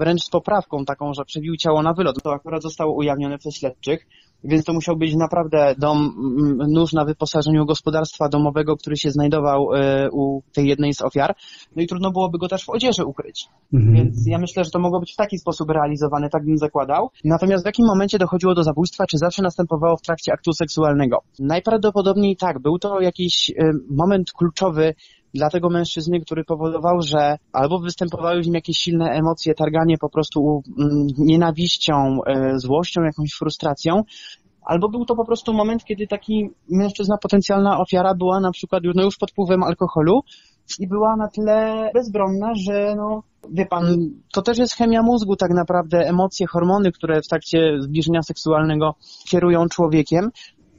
Wręcz 0.00 0.22
z 0.22 0.30
poprawką 0.30 0.84
taką, 0.84 1.14
że 1.14 1.24
przebił 1.24 1.56
ciało 1.56 1.82
na 1.82 1.92
wylot. 1.92 2.22
To 2.22 2.32
akurat 2.32 2.62
zostało 2.62 2.94
ujawnione 2.94 3.38
przez 3.38 3.54
śledczych, 3.56 4.06
więc 4.44 4.64
to 4.64 4.72
musiał 4.72 4.96
być 4.96 5.14
naprawdę 5.14 5.74
dom, 5.78 5.96
mm, 5.96 6.72
nóż 6.72 6.92
na 6.92 7.04
wyposażeniu 7.04 7.66
gospodarstwa 7.66 8.28
domowego, 8.28 8.76
który 8.76 8.96
się 8.96 9.10
znajdował 9.10 9.74
e, 9.74 10.08
u 10.12 10.42
tej 10.52 10.68
jednej 10.68 10.94
z 10.94 11.02
ofiar. 11.02 11.34
No 11.76 11.82
i 11.82 11.86
trudno 11.86 12.10
byłoby 12.10 12.38
go 12.38 12.48
też 12.48 12.64
w 12.64 12.70
odzieży 12.70 13.04
ukryć. 13.04 13.46
Mhm. 13.74 13.94
Więc 13.94 14.26
ja 14.26 14.38
myślę, 14.38 14.64
że 14.64 14.70
to 14.70 14.78
mogło 14.78 15.00
być 15.00 15.12
w 15.12 15.16
taki 15.16 15.38
sposób 15.38 15.70
realizowane, 15.70 16.28
tak 16.28 16.44
bym 16.44 16.58
zakładał. 16.58 17.10
Natomiast 17.24 17.64
w 17.64 17.66
jakim 17.66 17.86
momencie 17.86 18.18
dochodziło 18.18 18.54
do 18.54 18.62
zabójstwa, 18.62 19.04
czy 19.06 19.18
zawsze 19.18 19.42
następowało 19.42 19.96
w 19.96 20.02
trakcie 20.02 20.32
aktu 20.32 20.52
seksualnego? 20.52 21.16
Najprawdopodobniej 21.38 22.36
tak, 22.36 22.58
był 22.58 22.78
to 22.78 23.00
jakiś 23.00 23.50
y, 23.50 23.54
moment 23.90 24.32
kluczowy 24.32 24.94
dla 25.34 25.50
tego 25.50 25.70
mężczyzny, 25.70 26.20
który 26.20 26.44
powodował, 26.44 27.02
że 27.02 27.36
albo 27.52 27.78
występowały 27.78 28.42
w 28.42 28.46
nim 28.46 28.54
jakieś 28.54 28.76
silne 28.78 29.10
emocje, 29.10 29.54
targanie 29.54 29.98
po 29.98 30.10
prostu 30.10 30.62
mm, 30.78 31.06
nienawiścią, 31.18 32.18
y, 32.54 32.58
złością, 32.58 33.02
jakąś 33.02 33.30
frustracją, 33.38 34.02
albo 34.62 34.88
był 34.88 35.04
to 35.04 35.16
po 35.16 35.24
prostu 35.24 35.52
moment, 35.52 35.84
kiedy 35.84 36.06
taki 36.06 36.50
mężczyzna, 36.70 37.18
potencjalna 37.18 37.78
ofiara 37.80 38.14
była 38.14 38.40
na 38.40 38.50
przykład 38.50 38.82
no 38.94 39.02
już 39.02 39.16
pod 39.16 39.30
wpływem 39.30 39.62
alkoholu 39.62 40.20
i 40.78 40.88
była 40.88 41.16
na 41.16 41.28
tyle 41.28 41.90
bezbronna, 41.94 42.52
że 42.54 42.94
no, 42.96 43.22
wie 43.50 43.66
pan, 43.66 43.96
to 44.32 44.42
też 44.42 44.58
jest 44.58 44.74
chemia 44.74 45.02
mózgu 45.02 45.36
tak 45.36 45.50
naprawdę, 45.50 45.98
emocje, 45.98 46.46
hormony, 46.46 46.92
które 46.92 47.22
w 47.22 47.28
trakcie 47.28 47.58
zbliżenia 47.80 48.22
seksualnego 48.22 48.94
kierują 49.30 49.68
człowiekiem. 49.68 50.30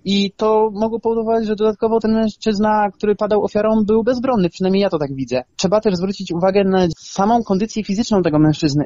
I 0.06 0.32
to 0.32 0.70
mogło 0.74 1.00
powodować, 1.00 1.48
że 1.48 1.56
dodatkowo 1.56 2.00
ten 2.00 2.14
mężczyzna, 2.14 2.92
który 2.92 3.16
padał 3.16 3.44
ofiarą, 3.44 3.84
był 3.86 4.04
bezbronny, 4.04 4.50
przynajmniej 4.50 4.82
ja 4.82 4.90
to 4.90 5.00
tak 5.00 5.16
widzę. 5.16 5.44
Trzeba 5.56 5.82
też 5.82 5.96
zwrócić 5.96 6.32
uwagę 6.32 6.64
na 6.64 6.88
samą 6.98 7.44
kondycję 7.44 7.84
fizyczną 7.84 8.22
tego 8.22 8.40
mężczyzny, 8.40 8.86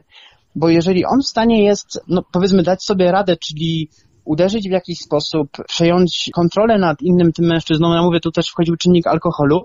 bo 0.55 0.69
jeżeli 0.69 1.05
on 1.05 1.19
w 1.21 1.27
stanie 1.27 1.63
jest, 1.63 1.99
no 2.07 2.21
powiedzmy, 2.33 2.63
dać 2.63 2.83
sobie 2.83 3.11
radę, 3.11 3.37
czyli 3.37 3.89
uderzyć 4.25 4.67
w 4.69 4.71
jakiś 4.71 4.99
sposób, 4.99 5.47
przejąć 5.67 6.29
kontrolę 6.33 6.77
nad 6.77 7.01
innym 7.01 7.31
tym 7.31 7.45
mężczyzną, 7.45 7.93
ja 7.93 8.01
mówię, 8.01 8.19
tu 8.19 8.31
też 8.31 8.49
wchodził 8.49 8.75
czynnik 8.75 9.07
alkoholu, 9.07 9.63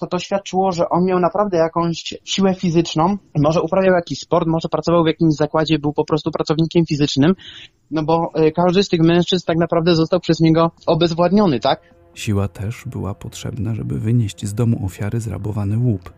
to 0.00 0.06
to 0.06 0.18
świadczyło, 0.18 0.72
że 0.72 0.88
on 0.88 1.04
miał 1.04 1.20
naprawdę 1.20 1.56
jakąś 1.56 2.14
siłę 2.24 2.54
fizyczną, 2.54 3.16
może 3.38 3.62
uprawiał 3.62 3.94
jakiś 3.94 4.18
sport, 4.18 4.46
może 4.46 4.68
pracował 4.68 5.04
w 5.04 5.06
jakimś 5.06 5.34
zakładzie, 5.34 5.78
był 5.78 5.92
po 5.92 6.04
prostu 6.04 6.30
pracownikiem 6.30 6.86
fizycznym, 6.86 7.34
no 7.90 8.02
bo 8.02 8.32
y, 8.46 8.52
każdy 8.52 8.82
z 8.82 8.88
tych 8.88 9.00
mężczyzn 9.00 9.46
tak 9.46 9.56
naprawdę 9.56 9.94
został 9.94 10.20
przez 10.20 10.40
niego 10.40 10.70
obezwładniony, 10.86 11.60
tak? 11.60 11.80
Siła 12.14 12.48
też 12.48 12.82
była 12.86 13.14
potrzebna, 13.14 13.74
żeby 13.74 13.98
wynieść 13.98 14.46
z 14.46 14.54
domu 14.54 14.86
ofiary 14.86 15.20
zrabowany 15.20 15.78
łup. 15.78 16.12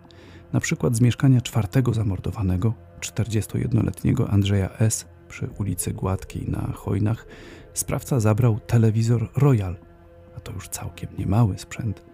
Na 0.52 0.60
przykład 0.60 0.96
z 0.96 1.00
mieszkania 1.00 1.40
czwartego 1.40 1.94
zamordowanego, 1.94 2.74
41-letniego 3.00 4.30
Andrzeja 4.30 4.70
S. 4.78 5.06
przy 5.28 5.48
ulicy 5.58 5.92
Gładkiej 5.92 6.48
na 6.48 6.72
Chojnach, 6.74 7.26
sprawca 7.74 8.20
zabrał 8.20 8.60
telewizor 8.66 9.28
Royal, 9.36 9.76
a 10.36 10.40
to 10.40 10.52
już 10.52 10.68
całkiem 10.68 11.08
niemały 11.18 11.58
sprzęt, 11.58 12.04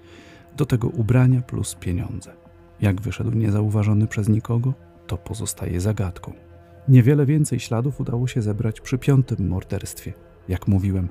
do 0.56 0.66
tego 0.66 0.88
ubrania 0.88 1.42
plus 1.42 1.74
pieniądze. 1.74 2.32
Jak 2.80 3.00
wyszedł 3.00 3.30
niezauważony 3.30 4.06
przez 4.06 4.28
nikogo, 4.28 4.74
to 5.06 5.16
pozostaje 5.16 5.80
zagadką. 5.80 6.45
Niewiele 6.88 7.26
więcej 7.26 7.60
śladów 7.60 8.00
udało 8.00 8.26
się 8.26 8.42
zebrać 8.42 8.80
przy 8.80 8.98
piątym 8.98 9.48
morderstwie. 9.48 10.12
Jak 10.48 10.68
mówiłem, 10.68 11.08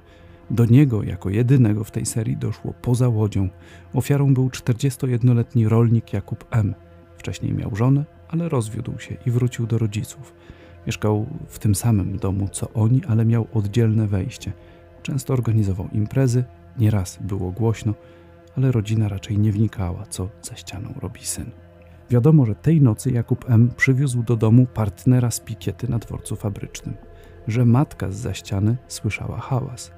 do 0.49 0.65
niego 0.65 1.03
jako 1.03 1.29
jedynego 1.29 1.83
w 1.83 1.91
tej 1.91 2.05
serii 2.05 2.37
doszło 2.37 2.73
poza 2.81 3.09
łodzią. 3.09 3.49
Ofiarą 3.93 4.33
był 4.33 4.49
41-letni 4.49 5.67
rolnik 5.67 6.13
Jakub 6.13 6.45
M. 6.51 6.75
Wcześniej 7.17 7.53
miał 7.53 7.75
żonę, 7.75 8.05
ale 8.27 8.49
rozwiódł 8.49 8.99
się 8.99 9.17
i 9.25 9.31
wrócił 9.31 9.67
do 9.67 9.77
rodziców. 9.77 10.33
Mieszkał 10.87 11.25
w 11.47 11.59
tym 11.59 11.75
samym 11.75 12.17
domu 12.17 12.49
co 12.51 12.73
oni, 12.73 13.01
ale 13.07 13.25
miał 13.25 13.47
oddzielne 13.53 14.07
wejście. 14.07 14.53
Często 15.01 15.33
organizował 15.33 15.89
imprezy, 15.91 16.43
nieraz 16.77 17.17
było 17.21 17.51
głośno, 17.51 17.93
ale 18.57 18.71
rodzina 18.71 19.09
raczej 19.09 19.37
nie 19.37 19.51
wnikała, 19.51 20.05
co 20.05 20.29
za 20.41 20.55
ścianą 20.55 20.93
robi 21.01 21.25
syn. 21.25 21.64
Wiadomo, 22.09 22.45
że 22.45 22.55
tej 22.55 22.81
nocy 22.81 23.11
Jakub 23.11 23.45
M. 23.49 23.71
przywiózł 23.77 24.23
do 24.23 24.35
domu 24.35 24.65
partnera 24.73 25.31
z 25.31 25.39
pikiety 25.39 25.91
na 25.91 25.99
dworcu 25.99 26.35
fabrycznym, 26.35 26.95
że 27.47 27.65
matka 27.65 28.11
z 28.11 28.15
za 28.15 28.33
ściany 28.33 28.77
słyszała 28.87 29.37
hałas, 29.37 29.91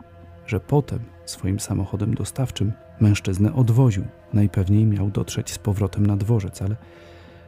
że 0.46 0.60
potem 0.60 1.00
swoim 1.26 1.60
samochodem 1.60 2.14
dostawczym 2.14 2.72
mężczyznę 3.00 3.54
odwoził. 3.54 4.04
Najpewniej 4.34 4.86
miał 4.86 5.10
dotrzeć 5.10 5.52
z 5.52 5.60
powrotem 5.60 6.06
na 6.06 6.18
dworzec, 6.18 6.62
ale 6.62 6.76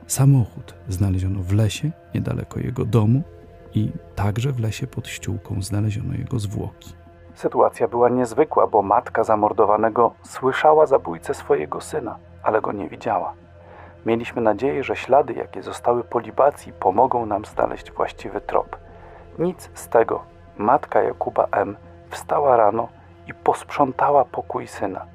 samochód 0.07 0.73
znaleziono 0.87 1.39
w 1.43 1.53
lesie 1.53 1.91
niedaleko 2.15 2.59
jego 2.59 2.85
domu 2.85 3.21
i 3.73 3.91
także 4.15 4.51
w 4.51 4.59
lesie 4.59 4.87
pod 4.87 5.07
ściółką 5.07 5.61
znaleziono 5.61 6.13
jego 6.13 6.39
zwłoki. 6.39 6.93
Sytuacja 7.33 7.87
była 7.87 8.09
niezwykła, 8.09 8.67
bo 8.67 8.81
matka 8.81 9.23
zamordowanego 9.23 10.13
słyszała 10.23 10.85
zabójcę 10.85 11.33
swojego 11.33 11.81
syna, 11.81 12.17
ale 12.43 12.61
go 12.61 12.71
nie 12.71 12.89
widziała. 12.89 13.33
Mieliśmy 14.05 14.41
nadzieję, 14.41 14.83
że 14.83 14.95
ślady, 14.95 15.33
jakie 15.33 15.63
zostały 15.63 16.03
po 16.03 16.19
libacji, 16.19 16.73
pomogą 16.73 17.25
nam 17.25 17.45
znaleźć 17.45 17.91
właściwy 17.91 18.41
trop. 18.41 18.77
Nic 19.39 19.69
z 19.73 19.87
tego. 19.87 20.23
Matka 20.57 21.01
Jakuba 21.03 21.47
M. 21.51 21.77
wstała 22.09 22.57
rano 22.57 22.89
i 23.27 23.33
posprzątała 23.33 24.25
pokój 24.25 24.67
syna. 24.67 25.05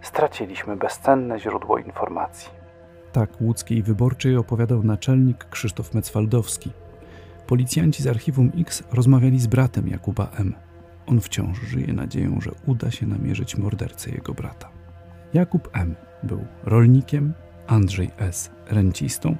Straciliśmy 0.00 0.76
bezcenne 0.76 1.40
źródło 1.40 1.78
informacji. 1.78 2.50
Tak 3.12 3.30
łódzkiej 3.40 3.82
wyborczej 3.82 4.36
opowiadał 4.36 4.82
naczelnik 4.82 5.44
Krzysztof 5.44 5.94
Mecwaldowski. 5.94 6.72
Policjanci 7.46 8.02
z 8.02 8.06
archiwum 8.06 8.52
X 8.58 8.82
rozmawiali 8.92 9.40
z 9.40 9.46
bratem 9.46 9.88
Jakuba 9.88 10.28
M. 10.38 10.54
On 11.06 11.20
wciąż 11.20 11.58
żyje 11.60 11.92
nadzieją, 11.92 12.40
że 12.40 12.50
uda 12.66 12.90
się 12.90 13.06
namierzyć 13.06 13.56
mordercę 13.56 14.10
jego 14.10 14.34
brata. 14.34 14.68
Jakub 15.34 15.68
M. 15.72 15.94
był 16.22 16.44
rolnikiem, 16.64 17.32
Andrzej 17.66 18.10
S. 18.18 18.50
rencistą. 18.66 19.36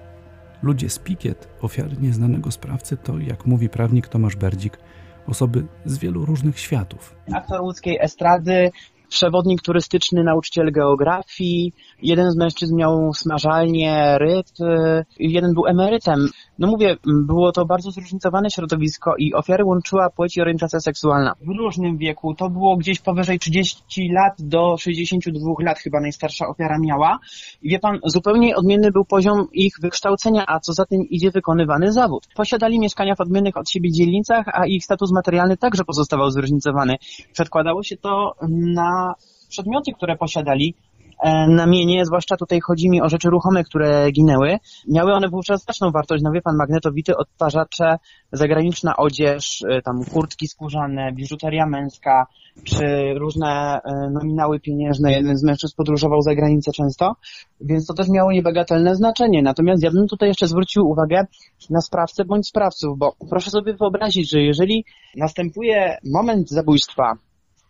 Ludzie 0.62 0.88
z 0.90 0.98
pikiet, 0.98 1.48
ofiary 1.60 1.96
nieznanego 2.00 2.50
sprawcy, 2.50 2.96
to, 2.96 3.18
jak 3.18 3.46
mówi 3.46 3.68
prawnik 3.68 4.08
Tomasz 4.08 4.36
Berdzik, 4.36 4.78
osoby 5.26 5.66
z 5.84 5.98
wielu 5.98 6.24
różnych 6.26 6.58
światów. 6.58 7.16
Aktor 7.34 7.60
łódzkiej 7.60 7.98
estrady, 8.00 8.70
przewodnik 9.12 9.62
turystyczny, 9.62 10.24
nauczyciel 10.24 10.72
geografii, 10.72 11.72
jeden 12.02 12.30
z 12.30 12.36
mężczyzn 12.36 12.76
miał 12.76 13.14
smażalnię 13.14 14.18
ryb, 14.18 14.46
y, 14.60 15.04
jeden 15.18 15.54
był 15.54 15.66
emerytem. 15.66 16.28
No 16.58 16.66
mówię, 16.66 16.96
było 17.26 17.52
to 17.52 17.64
bardzo 17.64 17.90
zróżnicowane 17.90 18.50
środowisko 18.50 19.14
i 19.18 19.34
ofiary 19.34 19.64
łączyła 19.64 20.10
płeć 20.10 20.36
i 20.36 20.40
orientacja 20.40 20.80
seksualna. 20.80 21.34
W 21.40 21.58
różnym 21.58 21.96
wieku, 21.96 22.34
to 22.34 22.50
było 22.50 22.76
gdzieś 22.76 23.00
powyżej 23.00 23.38
30 23.38 23.82
lat 24.12 24.34
do 24.38 24.76
62 24.78 25.52
lat 25.58 25.78
chyba 25.78 26.00
najstarsza 26.00 26.46
ofiara 26.46 26.78
miała. 26.80 27.18
I 27.62 27.68
wie 27.70 27.78
pan, 27.78 27.98
zupełnie 28.04 28.56
odmienny 28.56 28.90
był 28.92 29.04
poziom 29.04 29.46
ich 29.52 29.74
wykształcenia, 29.82 30.44
a 30.46 30.60
co 30.60 30.72
za 30.72 30.84
tym 30.86 31.00
idzie 31.10 31.30
wykonywany 31.30 31.92
zawód. 31.92 32.28
Posiadali 32.36 32.78
mieszkania 32.78 33.14
w 33.14 33.20
odmiennych 33.20 33.56
od 33.56 33.70
siebie 33.70 33.90
dzielnicach, 33.90 34.46
a 34.52 34.66
ich 34.66 34.84
status 34.84 35.12
materialny 35.12 35.56
także 35.56 35.84
pozostawał 35.84 36.30
zróżnicowany. 36.30 36.94
Przedkładało 37.32 37.82
się 37.82 37.96
to 37.96 38.34
na 38.74 39.01
przedmioty, 39.48 39.92
które 39.92 40.16
posiadali, 40.16 40.74
e, 41.22 41.48
na 41.48 41.66
mienie, 41.66 42.04
zwłaszcza 42.04 42.36
tutaj 42.36 42.60
chodzi 42.60 42.90
mi 42.90 43.02
o 43.02 43.08
rzeczy 43.08 43.30
ruchome, 43.30 43.64
które 43.64 44.10
ginęły. 44.12 44.58
Miały 44.88 45.12
one 45.12 45.28
wówczas 45.28 45.62
znaczną 45.62 45.90
wartość, 45.90 46.22
no 46.24 46.32
wie 46.32 46.42
pan, 46.42 46.56
magnetowity, 46.56 47.16
odtwarzacze, 47.16 47.96
zagraniczna 48.32 48.96
odzież, 48.96 49.64
e, 49.70 49.82
tam 49.82 50.04
kurtki 50.04 50.48
skórzane, 50.48 51.12
biżuteria 51.12 51.66
męska, 51.66 52.26
czy 52.64 53.14
różne 53.18 53.80
e, 53.84 54.10
nominały 54.10 54.60
pieniężne. 54.60 55.12
Jeden 55.12 55.36
z 55.36 55.44
mężczyzn 55.44 55.74
podróżował 55.76 56.22
za 56.22 56.34
granicę 56.34 56.72
często, 56.72 57.16
więc 57.60 57.86
to 57.86 57.94
też 57.94 58.08
miało 58.08 58.32
niebagatelne 58.32 58.96
znaczenie. 58.96 59.42
Natomiast 59.42 59.82
ja 59.82 59.90
bym 59.90 60.06
tutaj 60.08 60.28
jeszcze 60.28 60.46
zwrócił 60.46 60.82
uwagę 60.90 61.26
na 61.70 61.80
sprawcę 61.80 62.24
bądź 62.24 62.48
sprawców, 62.48 62.98
bo 62.98 63.14
proszę 63.30 63.50
sobie 63.50 63.74
wyobrazić, 63.74 64.30
że 64.30 64.40
jeżeli 64.40 64.84
następuje 65.16 65.96
moment 66.12 66.50
zabójstwa, 66.50 67.12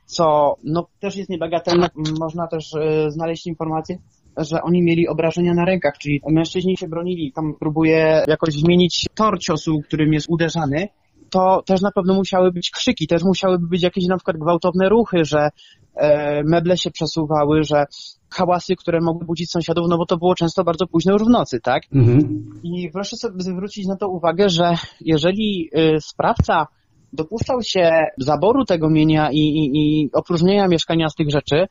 co 0.07 0.57
no, 0.65 0.87
też 1.01 1.17
jest 1.17 1.31
niebagatelne. 1.31 1.88
Można 2.21 2.47
też 2.47 2.75
e, 2.75 3.11
znaleźć 3.11 3.47
informację, 3.47 3.99
że 4.37 4.62
oni 4.62 4.83
mieli 4.83 5.09
obrażenia 5.09 5.55
na 5.55 5.65
rękach, 5.65 5.99
czyli 5.99 6.21
mężczyźni 6.29 6.77
się 6.77 6.88
bronili, 6.88 7.33
tam 7.33 7.55
próbuje 7.61 8.25
jakoś 8.29 8.55
zmienić 8.55 9.07
tor 9.15 9.38
ciosu, 9.38 9.81
którym 9.87 10.12
jest 10.12 10.27
uderzany, 10.31 10.88
to 11.31 11.62
też 11.67 11.81
na 11.81 11.91
pewno 11.91 12.15
musiały 12.15 12.53
być 12.53 12.71
krzyki, 12.71 13.07
też 13.07 13.23
musiałyby 13.23 13.67
być 13.67 13.83
jakieś 13.83 14.07
na 14.07 14.17
przykład 14.17 14.37
gwałtowne 14.37 14.88
ruchy, 14.88 15.25
że 15.25 15.49
e, 15.95 16.43
meble 16.45 16.77
się 16.77 16.91
przesuwały, 16.91 17.62
że 17.62 17.85
hałasy, 18.31 18.77
które 18.77 19.01
mogły 19.01 19.27
budzić 19.27 19.51
sąsiadów, 19.51 19.87
no 19.88 19.99
bo 19.99 20.07
to 20.07 20.17
było 20.17 20.35
często 20.35 20.65
bardzo 20.65 20.87
późno 20.87 21.12
już 21.12 21.23
w 21.23 21.31
nocy, 21.31 21.61
tak? 21.61 21.83
Mhm. 21.95 22.51
I 22.62 22.91
proszę 22.93 23.17
sobie 23.17 23.43
zwrócić 23.43 23.87
na 23.87 23.97
to 23.97 24.09
uwagę, 24.09 24.49
że 24.49 24.75
jeżeli 25.01 25.71
y, 25.77 26.01
sprawca 26.01 26.67
dopuszczał 27.12 27.62
się 27.62 27.90
zaboru 28.18 28.64
tego 28.64 28.90
mienia 28.90 29.31
i, 29.33 29.38
i, 29.38 29.70
i 29.75 30.11
opróżnienia 30.12 30.68
mieszkania 30.68 31.09
z 31.09 31.14
tych 31.14 31.31
rzeczy, 31.31 31.66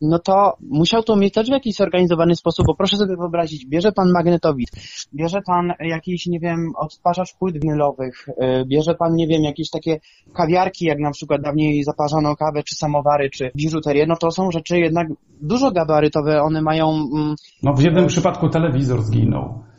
no 0.00 0.18
to 0.18 0.56
musiał 0.70 1.02
to 1.02 1.16
mieć 1.16 1.34
też 1.34 1.48
w 1.48 1.52
jakiś 1.52 1.76
zorganizowany 1.76 2.36
sposób, 2.36 2.66
bo 2.66 2.74
proszę 2.74 2.96
sobie 2.96 3.16
wyobrazić, 3.16 3.66
bierze 3.66 3.92
pan 3.92 4.12
magnetowid, 4.12 4.70
bierze 5.14 5.38
pan 5.46 5.72
jakiś, 5.80 6.26
nie 6.26 6.40
wiem, 6.40 6.72
odtwarzacz 6.76 7.34
płyt 7.38 7.60
winylowych, 7.62 8.28
y, 8.28 8.64
bierze 8.66 8.94
pan, 8.94 9.14
nie 9.14 9.26
wiem, 9.26 9.42
jakieś 9.42 9.70
takie 9.70 10.00
kawiarki, 10.34 10.84
jak 10.84 10.98
na 10.98 11.10
przykład 11.10 11.42
dawniej 11.42 11.84
zaparzano 11.84 12.36
kawę, 12.36 12.62
czy 12.62 12.74
samowary, 12.74 13.30
czy 13.30 13.50
biżuterię, 13.56 14.06
no 14.06 14.16
to 14.16 14.30
są 14.30 14.50
rzeczy 14.50 14.78
jednak 14.78 15.08
dużo 15.42 15.70
gabarytowe, 15.70 16.42
one 16.42 16.62
mają... 16.62 16.90
Mm, 16.90 17.34
no 17.62 17.74
w 17.74 17.82
jednym 17.82 18.06
przypadku 18.06 18.48
telewizor 18.48 19.02
zginął. 19.02 19.69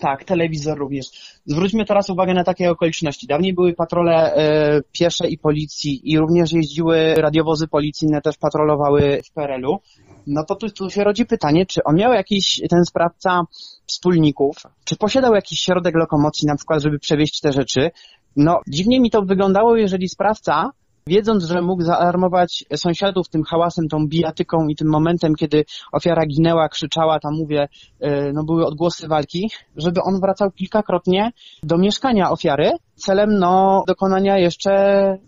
Tak, 0.00 0.24
telewizor 0.24 0.78
również. 0.78 1.06
Zwróćmy 1.46 1.84
teraz 1.84 2.10
uwagę 2.10 2.34
na 2.34 2.44
takie 2.44 2.70
okoliczności. 2.70 3.26
Dawniej 3.26 3.54
były 3.54 3.74
patrole 3.74 4.34
e, 4.34 4.80
piesze 4.92 5.28
i 5.28 5.38
policji 5.38 6.12
i 6.12 6.18
również 6.18 6.52
jeździły 6.52 7.14
radiowozy 7.14 7.68
policyjne, 7.68 8.20
też 8.20 8.36
patrolowały 8.36 9.20
w 9.24 9.32
PRL-u. 9.32 9.78
No 10.26 10.44
to 10.44 10.54
tu, 10.54 10.70
tu 10.70 10.90
się 10.90 11.04
rodzi 11.04 11.26
pytanie, 11.26 11.66
czy 11.66 11.84
on 11.84 11.96
miał 11.96 12.12
jakiś, 12.12 12.60
ten 12.70 12.84
sprawca, 12.84 13.42
wspólników, 13.86 14.56
czy 14.84 14.96
posiadał 14.96 15.34
jakiś 15.34 15.60
środek 15.60 15.94
lokomocji 15.94 16.46
na 16.46 16.56
przykład, 16.56 16.82
żeby 16.82 16.98
przewieźć 16.98 17.40
te 17.40 17.52
rzeczy. 17.52 17.90
No, 18.36 18.60
dziwnie 18.68 19.00
mi 19.00 19.10
to 19.10 19.22
wyglądało, 19.22 19.76
jeżeli 19.76 20.08
sprawca 20.08 20.70
wiedząc, 21.08 21.44
że 21.44 21.62
mógł 21.62 21.82
zaalarmować 21.82 22.64
sąsiadów 22.76 23.28
tym 23.28 23.42
hałasem, 23.42 23.88
tą 23.88 24.08
bijatyką 24.08 24.68
i 24.68 24.76
tym 24.76 24.88
momentem, 24.88 25.34
kiedy 25.34 25.64
ofiara 25.92 26.26
ginęła, 26.26 26.68
krzyczała, 26.68 27.20
tam 27.20 27.34
mówię, 27.34 27.68
e, 28.00 28.32
no 28.32 28.44
były 28.44 28.66
odgłosy 28.66 29.08
walki, 29.08 29.50
żeby 29.76 30.00
on 30.02 30.20
wracał 30.20 30.50
kilkakrotnie 30.50 31.32
do 31.62 31.78
mieszkania 31.78 32.30
ofiary 32.30 32.72
celem 32.98 33.38
no, 33.38 33.84
dokonania 33.86 34.38
jeszcze 34.38 34.72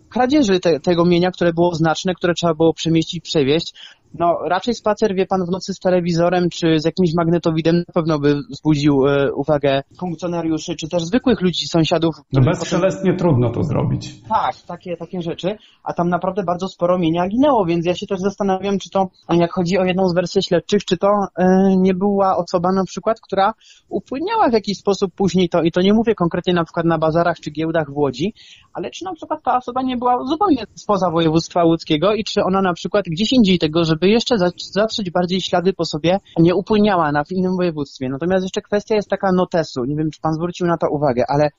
kradzieży 0.09 0.59
te, 0.59 0.79
tego 0.79 1.05
mienia, 1.05 1.31
które 1.31 1.53
było 1.53 1.75
znaczne, 1.75 2.13
które 2.13 2.33
trzeba 2.33 2.53
było 2.53 2.73
przemieścić, 2.73 3.23
przewieźć. 3.23 3.73
No, 4.13 4.37
raczej 4.45 4.73
spacer, 4.73 5.15
wie 5.15 5.25
pan, 5.25 5.45
w 5.45 5.49
nocy 5.49 5.73
z 5.73 5.79
telewizorem 5.79 6.49
czy 6.49 6.79
z 6.79 6.85
jakimś 6.85 7.13
magnetowidem 7.17 7.75
na 7.75 7.93
pewno 7.93 8.19
by 8.19 8.35
wzbudził 8.49 9.07
e, 9.07 9.33
uwagę 9.33 9.81
funkcjonariuszy, 9.99 10.75
czy 10.75 10.89
też 10.89 11.03
zwykłych 11.03 11.41
ludzi, 11.41 11.67
sąsiadów. 11.67 12.15
No 12.33 12.41
bezszelestnie 12.41 13.11
potem... 13.11 13.17
trudno 13.17 13.49
to 13.49 13.63
zrobić. 13.63 14.21
Tak, 14.29 14.55
takie, 14.67 14.97
takie 14.97 15.21
rzeczy, 15.21 15.57
a 15.83 15.93
tam 15.93 16.09
naprawdę 16.09 16.43
bardzo 16.43 16.67
sporo 16.67 16.99
mienia 16.99 17.27
ginęło, 17.27 17.65
więc 17.65 17.85
ja 17.85 17.95
się 17.95 18.07
też 18.07 18.19
zastanawiam, 18.19 18.79
czy 18.79 18.89
to, 18.89 19.09
jak 19.29 19.53
chodzi 19.53 19.77
o 19.77 19.85
jedną 19.85 20.07
z 20.07 20.13
wersji 20.15 20.43
śledczych, 20.43 20.85
czy 20.85 20.97
to 20.97 21.07
e, 21.35 21.75
nie 21.77 21.93
była 21.93 22.37
osoba 22.37 22.71
na 22.71 22.83
przykład, 22.83 23.21
która 23.21 23.53
upłynęła 23.89 24.49
w 24.49 24.53
jakiś 24.53 24.77
sposób 24.77 25.11
później 25.15 25.49
to, 25.49 25.61
i 25.61 25.71
to 25.71 25.81
nie 25.81 25.93
mówię 25.93 26.15
konkretnie 26.15 26.53
na 26.53 26.63
przykład 26.63 26.85
na 26.85 26.97
bazarach 26.97 27.39
czy 27.39 27.51
giełdach 27.51 27.91
w 27.91 27.97
Łodzi, 27.97 28.33
ale 28.73 28.91
czy 28.91 29.05
na 29.05 29.13
przykład 29.13 29.43
ta 29.43 29.57
osoba 29.57 29.81
nie 29.81 29.97
była 29.97 30.25
zupełnie 30.25 30.63
spoza 30.75 31.11
województwa 31.11 31.63
łódzkiego 31.63 32.13
i 32.13 32.23
czy 32.23 32.43
ona 32.43 32.61
na 32.61 32.73
przykład 32.73 33.05
gdzieś 33.05 33.33
indziej 33.33 33.59
tego, 33.59 33.83
żeby 33.83 34.00
jeszcze 34.07 34.35
zatrzeć 34.73 35.11
bardziej 35.11 35.41
ślady 35.41 35.73
po 35.73 35.85
sobie, 35.85 36.19
nie 36.39 36.55
upłyniała 36.55 37.11
na 37.11 37.23
w 37.23 37.31
innym 37.31 37.55
województwie. 37.57 38.09
Natomiast 38.09 38.43
jeszcze 38.43 38.61
kwestia 38.61 38.95
jest 38.95 39.09
taka 39.09 39.31
notesu. 39.31 39.85
Nie 39.85 39.95
wiem, 39.95 40.11
czy 40.11 40.21
pan 40.21 40.33
zwrócił 40.33 40.67
na 40.67 40.77
to 40.77 40.87
uwagę, 40.89 41.23
ale 41.27 41.49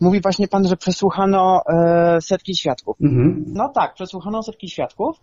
mówi 0.00 0.20
właśnie 0.20 0.48
pan, 0.48 0.68
że 0.68 0.76
przesłuchano 0.76 1.60
e, 1.68 2.20
setki 2.20 2.56
świadków. 2.56 2.96
Mhm. 3.00 3.44
No 3.46 3.68
tak, 3.74 3.94
przesłuchano 3.94 4.42
setki 4.42 4.68
świadków. 4.68 5.20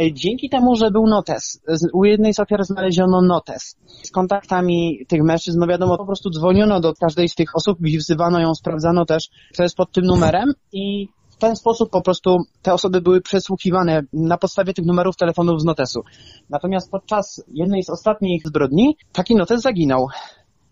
E, 0.00 0.12
dzięki 0.12 0.48
temu, 0.48 0.76
że 0.76 0.90
był 0.90 1.06
notes, 1.06 1.60
u 1.92 2.04
jednej 2.04 2.34
z 2.34 2.40
ofiar 2.40 2.64
znaleziono 2.64 3.22
notes 3.22 3.76
z 4.02 4.10
kontaktami 4.10 4.98
tych 5.08 5.22
mężczyzn, 5.22 5.58
no 5.60 5.66
wiadomo, 5.66 5.98
po 5.98 6.06
prostu 6.06 6.30
dzwoniono 6.30 6.80
do 6.80 6.94
każdej 6.94 7.28
z 7.28 7.34
tych 7.34 7.56
osób, 7.56 7.78
wzywano 7.98 8.40
ją, 8.40 8.54
sprawdzano 8.54 9.04
też, 9.04 9.28
co 9.52 9.62
jest 9.62 9.76
pod 9.76 9.92
tym 9.92 10.04
numerem 10.04 10.52
i 10.72 11.08
w 11.38 11.40
ten 11.40 11.56
sposób 11.56 11.90
po 11.90 12.02
prostu 12.02 12.36
te 12.62 12.72
osoby 12.72 13.00
były 13.00 13.20
przesłuchiwane 13.20 14.02
na 14.12 14.38
podstawie 14.38 14.74
tych 14.74 14.84
numerów 14.84 15.16
telefonów 15.16 15.60
z 15.60 15.64
notesu. 15.64 16.00
Natomiast 16.50 16.90
podczas 16.90 17.44
jednej 17.48 17.82
z 17.82 17.90
ostatnich 17.90 18.42
zbrodni 18.46 18.96
taki 19.12 19.36
notes 19.36 19.62
zaginął. 19.62 20.06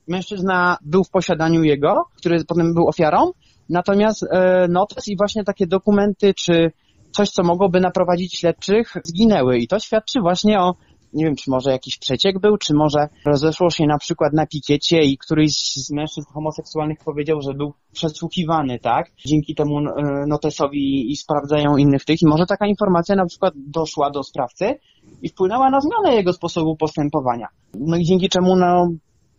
Mężczyzna 0.08 0.78
był 0.82 1.04
w 1.04 1.10
posiadaniu 1.10 1.62
jego, 1.62 1.94
który 2.16 2.44
potem 2.44 2.74
był 2.74 2.88
ofiarą, 2.88 3.30
natomiast 3.68 4.22
e, 4.30 4.68
notes 4.68 5.08
i 5.08 5.16
właśnie 5.16 5.44
takie 5.44 5.66
dokumenty 5.66 6.34
czy 6.34 6.72
coś, 7.16 7.30
co 7.30 7.42
mogłoby 7.42 7.80
naprowadzić 7.80 8.38
śledczych, 8.38 8.94
zginęły. 9.04 9.58
I 9.58 9.68
to 9.68 9.78
świadczy 9.78 10.20
właśnie 10.20 10.60
o 10.60 10.74
nie 11.16 11.24
wiem, 11.24 11.36
czy 11.36 11.50
może 11.50 11.70
jakiś 11.70 11.98
przeciek 11.98 12.40
był, 12.40 12.56
czy 12.56 12.74
może 12.74 13.08
rozeszło 13.26 13.70
się 13.70 13.86
na 13.86 13.98
przykład 13.98 14.32
na 14.32 14.46
pikiecie 14.46 15.00
i 15.02 15.18
któryś 15.18 15.52
z 15.86 15.90
mężczyzn 15.90 16.28
homoseksualnych 16.32 16.98
powiedział, 17.04 17.40
że 17.42 17.54
był 17.54 17.72
przesłuchiwany, 17.92 18.78
tak? 18.78 19.10
Dzięki 19.26 19.54
temu 19.54 19.78
e, 19.78 19.82
notesowi 20.28 21.12
i 21.12 21.16
sprawdzają 21.16 21.76
innych 21.76 22.04
tych 22.04 22.22
i 22.22 22.26
może 22.26 22.46
taka 22.46 22.66
informacja 22.66 23.16
na 23.16 23.26
przykład 23.26 23.54
doszła 23.56 24.10
do 24.10 24.22
sprawcy 24.22 24.74
i 25.22 25.28
wpłynęła 25.28 25.70
na 25.70 25.80
zmianę 25.80 26.16
jego 26.16 26.32
sposobu 26.32 26.76
postępowania. 26.76 27.48
No 27.74 27.96
i 27.96 28.04
dzięki 28.04 28.28
czemu 28.28 28.56
no, 28.56 28.88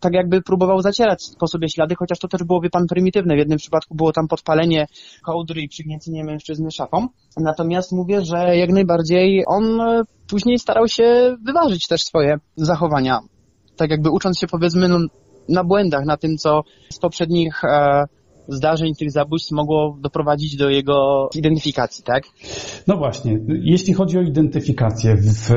tak 0.00 0.12
jakby 0.12 0.42
próbował 0.42 0.82
zacierać 0.82 1.24
po 1.38 1.46
sobie 1.46 1.68
ślady, 1.68 1.94
chociaż 1.94 2.18
to 2.18 2.28
też 2.28 2.44
było, 2.44 2.60
wie 2.60 2.70
pan, 2.70 2.86
prymitywne. 2.86 3.34
W 3.34 3.38
jednym 3.38 3.58
przypadku 3.58 3.94
było 3.94 4.12
tam 4.12 4.28
podpalenie 4.28 4.86
kołdry 5.24 5.62
i 5.62 5.68
przygniecenie 5.68 6.24
mężczyzny 6.24 6.70
szafą. 6.70 7.08
Natomiast 7.36 7.92
mówię, 7.92 8.24
że 8.24 8.56
jak 8.56 8.70
najbardziej 8.70 9.44
on 9.46 9.80
e, 9.80 10.02
później 10.28 10.58
starał 10.58 10.88
się 10.88 11.36
wyważyć 11.46 11.86
też 11.88 12.00
swoje 12.02 12.36
zachowania. 12.56 13.18
Tak 13.76 13.90
jakby 13.90 14.10
ucząc 14.10 14.38
się 14.38 14.46
powiedzmy 14.46 14.88
no, 14.88 14.98
na 15.48 15.64
błędach, 15.64 16.04
na 16.04 16.16
tym, 16.16 16.36
co 16.36 16.62
z 16.92 16.98
poprzednich 16.98 17.64
e, 17.64 18.04
zdarzeń, 18.48 18.94
tych 18.94 19.10
zabójstw 19.10 19.52
mogło 19.52 19.98
doprowadzić 20.00 20.56
do 20.56 20.70
jego 20.70 21.28
identyfikacji, 21.34 22.04
tak? 22.04 22.24
No 22.86 22.96
właśnie, 22.96 23.38
jeśli 23.48 23.94
chodzi 23.94 24.18
o 24.18 24.22
identyfikację, 24.22 25.16
w 25.16 25.48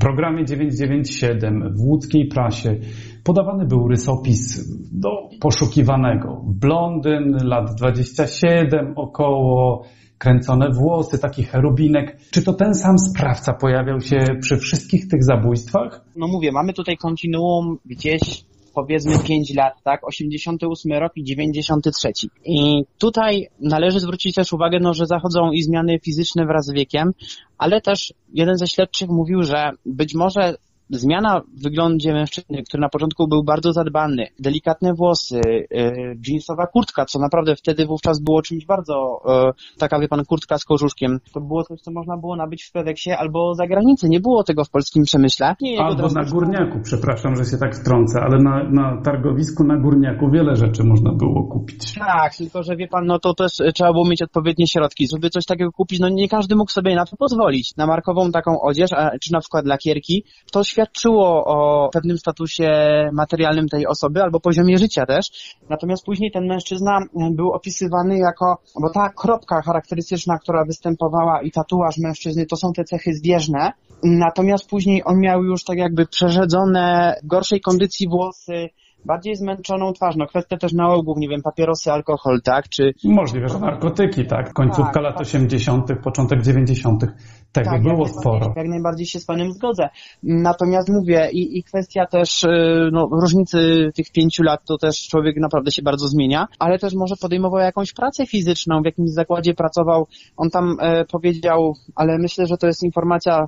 programie 0.00 0.44
997 0.44 1.74
w 1.76 1.80
łódzkiej 1.80 2.28
prasie 2.28 2.76
podawany 3.24 3.66
był 3.66 3.88
rysopis 3.88 4.68
do 4.92 5.08
poszukiwanego. 5.40 6.44
Blondyn, 6.46 7.36
lat 7.44 7.74
27 7.74 8.92
około, 8.96 9.84
kręcone 10.18 10.70
włosy, 10.72 11.18
taki 11.18 11.42
cherubinek. 11.44 12.16
Czy 12.30 12.42
to 12.42 12.52
ten 12.52 12.74
sam 12.74 12.98
sprawca 12.98 13.52
pojawiał 13.52 14.00
się 14.00 14.16
przy 14.40 14.56
wszystkich 14.56 15.08
tych 15.08 15.24
zabójstwach? 15.24 16.04
No 16.16 16.28
mówię, 16.28 16.52
mamy 16.52 16.72
tutaj 16.72 16.96
kontinuum 16.96 17.78
gdzieś 17.84 18.44
powiedzmy 18.74 19.18
5 19.18 19.54
lat, 19.54 19.74
tak? 19.84 20.08
88 20.08 20.92
rok 20.92 21.12
i 21.16 21.24
93. 21.24 22.08
I 22.44 22.84
tutaj 22.98 23.48
należy 23.60 24.00
zwrócić 24.00 24.34
też 24.34 24.52
uwagę, 24.52 24.78
no, 24.80 24.94
że 24.94 25.06
zachodzą 25.06 25.52
i 25.52 25.62
zmiany 25.62 25.98
fizyczne 26.04 26.46
wraz 26.46 26.66
z 26.66 26.72
wiekiem, 26.72 27.12
ale 27.58 27.80
też 27.80 28.14
jeden 28.34 28.56
ze 28.56 28.66
śledczych 28.66 29.08
mówił, 29.08 29.42
że 29.42 29.70
być 29.86 30.14
może 30.14 30.54
zmiana 30.90 31.40
w 31.40 31.62
wyglądzie 31.62 32.12
mężczyzny, 32.12 32.62
który 32.62 32.80
na 32.80 32.88
początku 32.88 33.28
był 33.28 33.44
bardzo 33.44 33.72
zadbany, 33.72 34.26
delikatne 34.38 34.94
włosy, 34.94 35.40
yy, 35.70 36.16
jeansowa 36.28 36.66
kurtka, 36.66 37.04
co 37.04 37.18
naprawdę 37.18 37.56
wtedy 37.56 37.86
wówczas 37.86 38.20
było 38.20 38.42
czymś 38.42 38.66
bardzo, 38.66 39.22
yy, 39.26 39.52
taka 39.78 40.00
wie 40.00 40.08
pan, 40.08 40.24
kurtka 40.24 40.58
z 40.58 40.64
kożuszkiem, 40.64 41.20
to 41.34 41.40
było 41.40 41.64
coś, 41.64 41.80
co 41.80 41.90
można 41.90 42.16
było 42.16 42.36
nabyć 42.36 42.64
w 42.64 42.72
Pedeksie 42.72 43.10
albo 43.10 43.54
za 43.54 43.66
granicę, 43.66 44.08
nie 44.08 44.20
było 44.20 44.44
tego 44.44 44.64
w 44.64 44.70
polskim 44.70 45.04
przemyśle. 45.04 45.54
Nie, 45.60 45.80
albo 45.80 46.08
na 46.08 46.24
Górniaku, 46.24 46.78
przepraszam, 46.82 47.36
że 47.36 47.44
się 47.44 47.58
tak 47.58 47.76
wtrącę, 47.76 48.20
ale 48.20 48.42
na, 48.42 48.70
na 48.70 49.02
targowisku 49.02 49.64
na 49.64 49.76
Górniaku 49.76 50.30
wiele 50.30 50.56
rzeczy 50.56 50.84
można 50.84 51.12
było 51.12 51.48
kupić. 51.48 51.94
Tak, 51.94 52.36
tylko 52.36 52.62
że 52.62 52.76
wie 52.76 52.88
pan, 52.88 53.06
no 53.06 53.18
to 53.18 53.34
też 53.34 53.52
trzeba 53.74 53.92
było 53.92 54.08
mieć 54.08 54.22
odpowiednie 54.22 54.66
środki, 54.66 55.08
żeby 55.12 55.30
coś 55.30 55.44
takiego 55.46 55.72
kupić, 55.72 56.00
no 56.00 56.08
nie 56.08 56.28
każdy 56.28 56.56
mógł 56.56 56.70
sobie 56.70 56.94
na 56.94 57.06
to 57.06 57.16
pozwolić. 57.16 57.76
Na 57.76 57.86
markową 57.86 58.30
taką 58.30 58.60
odzież, 58.60 58.92
a, 58.92 59.10
czy 59.22 59.32
na 59.32 59.40
przykład 59.40 59.66
lakierki, 59.66 60.24
to 60.52 60.64
świat 60.64 60.79
świadczyło 60.80 61.44
o 61.44 61.88
pewnym 61.92 62.18
statusie 62.18 62.70
materialnym 63.12 63.68
tej 63.68 63.86
osoby 63.86 64.22
albo 64.22 64.40
poziomie 64.40 64.78
życia 64.78 65.06
też. 65.06 65.56
Natomiast 65.68 66.04
później 66.04 66.30
ten 66.30 66.46
mężczyzna 66.46 66.98
był 67.30 67.52
opisywany 67.52 68.18
jako, 68.18 68.58
bo 68.80 68.90
ta 68.90 69.08
kropka 69.08 69.62
charakterystyczna, 69.62 70.38
która 70.38 70.64
występowała 70.64 71.42
i 71.42 71.50
tatuaż 71.50 71.98
mężczyzny, 71.98 72.46
to 72.46 72.56
są 72.56 72.72
te 72.72 72.84
cechy 72.84 73.14
zbieżne. 73.14 73.72
Natomiast 74.02 74.68
później 74.70 75.02
on 75.04 75.20
miał 75.20 75.44
już 75.44 75.64
tak 75.64 75.78
jakby 75.78 76.06
przerzedzone 76.06 77.14
w 77.22 77.26
gorszej 77.26 77.60
kondycji 77.60 78.08
włosy, 78.08 78.68
bardziej 79.04 79.36
zmęczoną 79.36 79.92
twarz. 79.92 80.16
No 80.16 80.26
kwestia 80.26 80.56
też 80.56 80.72
nałogów, 80.72 81.18
nie 81.18 81.28
wiem, 81.28 81.42
papierosy, 81.42 81.92
alkohol, 81.92 82.40
tak? 82.44 82.68
Czy... 82.68 82.92
Możliwe, 83.04 83.48
że 83.48 83.58
narkotyki, 83.58 84.26
tak? 84.26 84.52
Końcówka 84.52 84.92
tak, 84.92 85.02
lat 85.02 85.14
tak. 85.14 85.22
80., 85.22 85.86
początek 86.04 86.42
90. 86.42 87.04
Tego 87.52 87.70
tak, 87.70 87.82
było 87.82 88.06
jak 88.06 88.16
sporo. 88.20 88.52
Jak 88.56 88.68
najbardziej 88.68 89.06
się 89.06 89.18
z 89.18 89.26
Panem 89.26 89.52
zgodzę. 89.52 89.88
Natomiast 90.22 90.88
mówię, 90.88 91.30
i, 91.32 91.58
i 91.58 91.62
kwestia 91.62 92.06
też 92.06 92.44
y, 92.44 92.48
no, 92.92 93.08
różnicy 93.22 93.90
tych 93.94 94.12
pięciu 94.12 94.42
lat, 94.42 94.60
to 94.64 94.78
też 94.78 95.08
człowiek 95.08 95.36
naprawdę 95.40 95.70
się 95.70 95.82
bardzo 95.82 96.08
zmienia, 96.08 96.46
ale 96.58 96.78
też 96.78 96.94
może 96.94 97.14
podejmował 97.20 97.60
jakąś 97.60 97.92
pracę 97.92 98.26
fizyczną, 98.26 98.82
w 98.82 98.84
jakimś 98.84 99.10
zakładzie 99.10 99.54
pracował. 99.54 100.06
On 100.36 100.50
tam 100.50 100.76
e, 100.80 101.04
powiedział, 101.04 101.74
ale 101.94 102.18
myślę, 102.18 102.46
że 102.46 102.56
to 102.56 102.66
jest 102.66 102.82
informacja 102.82 103.46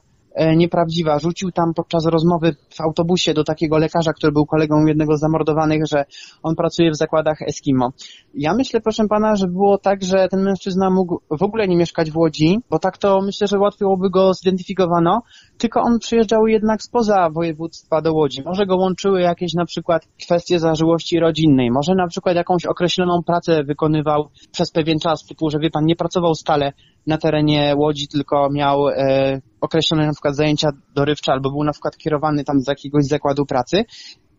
nieprawdziwa. 0.57 1.19
Rzucił 1.19 1.51
tam 1.51 1.75
podczas 1.75 2.07
rozmowy 2.07 2.57
w 2.71 2.81
autobusie 2.81 3.35
do 3.35 3.45
takiego 3.45 3.79
lekarza, 3.79 4.13
który 4.13 4.33
był 4.33 4.47
kolegą 4.47 4.87
jednego 4.87 5.17
z 5.17 5.21
zamordowanych, 5.21 5.83
że 5.87 6.05
on 6.43 6.55
pracuje 6.55 6.91
w 6.91 6.97
zakładach 6.97 7.43
Eskimo. 7.43 7.93
Ja 8.35 8.55
myślę, 8.55 8.81
proszę 8.81 9.09
pana, 9.09 9.37
że 9.37 9.47
było 9.47 9.79
tak, 9.79 10.03
że 10.03 10.29
ten 10.29 10.43
mężczyzna 10.43 10.91
mógł 10.91 11.21
w 11.31 11.43
ogóle 11.43 11.69
nie 11.69 11.77
mieszkać 11.77 12.11
w 12.11 12.17
Łodzi, 12.17 12.59
bo 12.71 12.79
tak 12.79 12.99
to 12.99 13.21
myślę, 13.23 13.47
że 13.47 13.59
łatwiej 13.59 13.89
by 13.99 14.11
go 14.11 14.35
zidentyfikowano, 14.35 15.23
tylko 15.59 15.81
on 15.81 15.99
przyjeżdżał 15.99 16.47
jednak 16.47 16.83
spoza 16.83 17.31
województwa 17.31 18.03
do 18.03 18.13
Łodzi. 18.13 18.43
Może 18.45 18.67
go 18.67 18.77
łączyły 18.77 19.21
jakieś 19.21 19.55
na 19.55 19.65
przykład 19.65 20.07
kwestie 20.25 20.59
zażyłości 20.59 21.21
rodzinnej, 21.21 21.71
może 21.71 21.95
na 21.95 22.07
przykład 22.07 22.37
jakąś 22.37 22.67
określoną 22.67 23.23
pracę 23.27 23.65
wykonywał 23.65 24.29
przez 24.53 24.71
pewien 24.71 24.99
czas, 24.99 25.25
typu, 25.25 25.51
że 25.51 25.59
wie 25.59 25.71
pan, 25.71 25.85
nie 25.85 25.97
pracował 25.97 26.35
stale 26.35 26.73
na 27.07 27.19
terenie 27.19 27.75
Łodzi, 27.77 28.09
tylko 28.09 28.49
miał 28.51 28.89
e, 28.89 29.41
określone 29.61 30.07
na 30.07 30.13
przykład 30.13 30.37
zajęcia 30.37 30.69
dorywcze 30.95 31.33
albo 31.33 31.51
był 31.51 31.65
na 31.65 31.73
przykład 31.73 31.97
kierowany 31.97 32.45
tam 32.45 32.61
z 32.61 32.69
jakiegoś 32.69 33.05
zakładu 33.05 33.47
pracy 33.47 33.85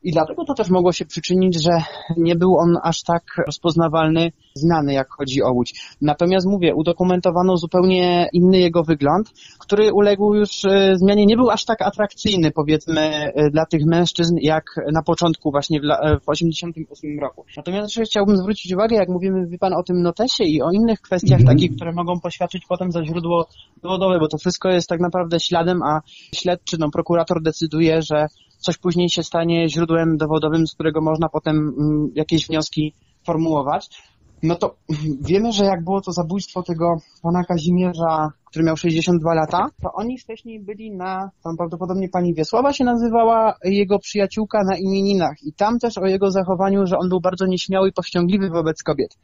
i 0.03 0.11
dlatego 0.11 0.45
to 0.45 0.53
też 0.53 0.69
mogło 0.69 0.91
się 0.91 1.05
przyczynić, 1.05 1.63
że 1.63 1.71
nie 2.17 2.35
był 2.35 2.57
on 2.57 2.77
aż 2.83 3.03
tak 3.03 3.23
rozpoznawalny, 3.47 4.31
znany, 4.53 4.93
jak 4.93 5.07
chodzi 5.09 5.43
o 5.43 5.51
Łódź. 5.51 5.95
Natomiast 6.01 6.47
mówię, 6.47 6.75
udokumentowano 6.75 7.57
zupełnie 7.57 8.29
inny 8.33 8.59
jego 8.59 8.83
wygląd, 8.83 9.31
który 9.59 9.93
uległ 9.93 10.35
już 10.35 10.65
e, 10.65 10.97
zmianie, 10.97 11.25
nie 11.25 11.35
był 11.35 11.49
aż 11.49 11.65
tak 11.65 11.81
atrakcyjny, 11.81 12.51
powiedzmy, 12.51 13.01
e, 13.01 13.49
dla 13.49 13.65
tych 13.65 13.85
mężczyzn, 13.85 14.35
jak 14.41 14.63
na 14.93 15.03
początku 15.03 15.51
właśnie 15.51 15.81
w, 15.81 15.83
e, 15.83 16.19
w 16.19 16.29
88 16.29 17.19
roku. 17.19 17.45
Natomiast 17.57 17.83
jeszcze 17.83 18.03
chciałbym 18.03 18.37
zwrócić 18.37 18.73
uwagę, 18.73 18.95
jak 18.95 19.09
mówimy, 19.09 19.47
wie 19.47 19.57
Pan, 19.57 19.73
o 19.73 19.83
tym 19.83 20.01
notesie 20.01 20.43
i 20.43 20.61
o 20.61 20.71
innych 20.71 21.01
kwestiach 21.01 21.39
mm 21.39 21.45
-hmm. 21.45 21.55
takich, 21.55 21.75
które 21.75 21.91
mogą 21.91 22.19
poświadczyć 22.19 22.63
potem 22.69 22.91
za 22.91 23.05
źródło 23.05 23.47
dowodowe, 23.83 24.19
bo 24.19 24.27
to 24.27 24.37
wszystko 24.37 24.69
jest 24.69 24.89
tak 24.89 24.99
naprawdę 24.99 25.39
śladem, 25.39 25.83
a 25.83 26.01
śledczy, 26.35 26.77
no, 26.79 26.89
prokurator 26.91 27.41
decyduje, 27.41 28.01
że 28.01 28.27
coś 28.63 28.77
później 28.77 29.09
się 29.09 29.23
stanie 29.23 29.69
źródłem 29.69 30.17
dowodowym, 30.17 30.67
z 30.67 30.73
którego 30.73 31.01
można 31.01 31.29
potem 31.29 31.55
mm, 31.57 32.11
jakieś 32.15 32.47
wnioski 32.47 32.93
formułować. 33.25 33.89
No 34.43 34.55
to 34.55 34.75
wiemy, 35.29 35.51
że 35.51 35.65
jak 35.65 35.83
było 35.83 36.01
to 36.01 36.11
zabójstwo 36.11 36.63
tego 36.63 36.97
pana 37.21 37.43
Kazimierza, 37.43 38.31
który 38.45 38.65
miał 38.65 38.77
62 38.77 39.33
lata, 39.33 39.67
to 39.81 39.93
oni 39.93 40.17
wcześniej 40.17 40.59
byli 40.59 40.91
na, 40.91 41.31
tam 41.43 41.57
prawdopodobnie 41.57 42.09
pani 42.09 42.33
Wiesława 42.33 42.73
się 42.73 42.83
nazywała, 42.83 43.53
jego 43.63 43.99
przyjaciółka 43.99 44.63
na 44.63 44.77
imieninach 44.77 45.35
i 45.43 45.53
tam 45.53 45.79
też 45.79 45.97
o 45.97 46.05
jego 46.05 46.31
zachowaniu, 46.31 46.85
że 46.85 46.97
on 46.97 47.09
był 47.09 47.21
bardzo 47.21 47.45
nieśmiały 47.45 47.89
i 47.89 47.93
powściągliwy 47.93 48.49
wobec 48.49 48.83
kobiet. 48.83 49.17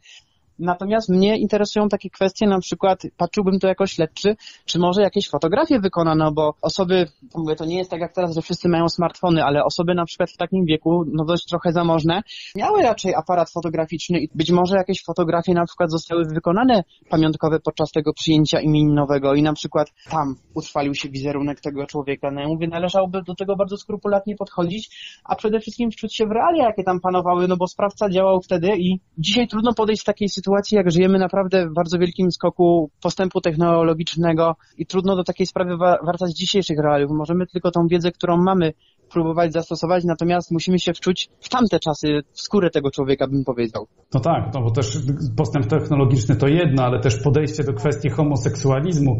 Natomiast 0.60 1.08
mnie 1.08 1.38
interesują 1.38 1.88
takie 1.88 2.10
kwestie, 2.10 2.46
na 2.46 2.60
przykład 2.60 3.02
patrzyłbym 3.16 3.58
to 3.58 3.68
jako 3.68 3.86
śledczy, 3.86 4.36
czy 4.64 4.78
może 4.78 5.02
jakieś 5.02 5.28
fotografie 5.28 5.80
wykonano, 5.80 6.32
bo 6.32 6.54
osoby, 6.62 7.06
mówię, 7.34 7.56
to 7.56 7.64
nie 7.64 7.78
jest 7.78 7.90
tak 7.90 8.00
jak 8.00 8.14
teraz, 8.14 8.34
że 8.34 8.42
wszyscy 8.42 8.68
mają 8.68 8.88
smartfony, 8.88 9.44
ale 9.44 9.64
osoby 9.64 9.94
na 9.94 10.04
przykład 10.04 10.30
w 10.30 10.36
takim 10.36 10.64
wieku, 10.64 11.04
no 11.12 11.24
dość 11.24 11.46
trochę 11.46 11.72
zamożne, 11.72 12.22
miały 12.56 12.82
raczej 12.82 13.14
aparat 13.14 13.50
fotograficzny 13.50 14.20
i 14.20 14.28
być 14.34 14.50
może 14.50 14.76
jakieś 14.76 15.04
fotografie 15.04 15.54
na 15.54 15.66
przykład 15.66 15.90
zostały 15.90 16.24
wykonane 16.24 16.84
pamiątkowe 17.08 17.60
podczas 17.60 17.90
tego 17.90 18.12
przyjęcia 18.12 18.60
imieninowego 18.60 19.34
i 19.34 19.42
na 19.42 19.52
przykład 19.52 19.88
tam 20.10 20.36
utrwalił 20.54 20.94
się 20.94 21.08
wizerunek 21.08 21.60
tego 21.60 21.86
człowieka. 21.86 22.30
No 22.30 22.40
ja 22.40 22.48
mówię, 22.48 22.68
należałoby 22.68 23.22
do 23.22 23.34
tego 23.34 23.56
bardzo 23.56 23.76
skrupulatnie 23.76 24.36
podchodzić, 24.36 24.90
a 25.24 25.36
przede 25.36 25.60
wszystkim 25.60 25.90
wczuć 25.90 26.16
się 26.16 26.26
w 26.26 26.30
realia, 26.30 26.64
jakie 26.64 26.84
tam 26.84 27.00
panowały, 27.00 27.48
no 27.48 27.56
bo 27.56 27.66
sprawca 27.66 28.10
działał 28.10 28.40
wtedy 28.40 28.68
i 28.78 29.00
dzisiaj 29.18 29.48
trudno 29.48 29.74
podejść 29.74 30.02
w 30.02 30.04
takiej 30.04 30.28
sytuacji, 30.28 30.49
sytuacji, 30.50 30.76
jak 30.76 30.90
żyjemy 30.90 31.18
naprawdę 31.18 31.68
w 31.68 31.74
bardzo 31.74 31.98
wielkim 31.98 32.32
skoku 32.32 32.90
postępu 33.02 33.40
technologicznego 33.40 34.56
i 34.78 34.86
trudno 34.86 35.16
do 35.16 35.24
takiej 35.24 35.46
sprawy 35.46 35.76
wracać 36.06 36.32
dzisiejszych 36.32 36.78
realiów. 36.78 37.10
Możemy 37.10 37.46
tylko 37.46 37.70
tą 37.70 37.86
wiedzę, 37.86 38.12
którą 38.12 38.36
mamy, 38.36 38.72
próbować 39.12 39.52
zastosować, 39.52 40.04
natomiast 40.04 40.50
musimy 40.50 40.78
się 40.78 40.92
wczuć 40.92 41.28
w 41.40 41.48
tamte 41.48 41.78
czasy, 41.78 42.22
w 42.32 42.40
skórę 42.40 42.70
tego 42.70 42.90
człowieka, 42.90 43.28
bym 43.28 43.44
powiedział. 43.44 43.86
No 44.14 44.20
tak, 44.20 44.54
no 44.54 44.62
bo 44.62 44.70
też 44.70 44.98
postęp 45.36 45.66
technologiczny 45.66 46.36
to 46.36 46.48
jedno, 46.48 46.82
ale 46.84 47.00
też 47.00 47.22
podejście 47.22 47.64
do 47.64 47.72
kwestii 47.72 48.10
homoseksualizmu 48.10 49.18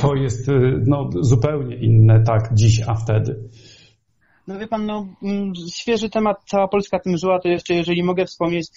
to 0.00 0.14
jest 0.14 0.48
y, 0.48 0.82
no, 0.86 1.10
zupełnie 1.20 1.76
inne 1.76 2.22
tak 2.22 2.54
dziś, 2.54 2.82
a 2.86 2.94
wtedy. 2.94 3.48
No 4.46 4.58
wie 4.58 4.66
pan, 4.66 4.86
no 4.86 5.06
mm, 5.22 5.52
świeży 5.72 6.10
temat, 6.10 6.36
cała 6.46 6.68
Polska 6.68 6.98
tym 6.98 7.16
żyła, 7.16 7.38
to 7.38 7.48
jeszcze 7.48 7.74
jeżeli 7.74 8.02
mogę 8.02 8.24
wspomnieć, 8.24 8.68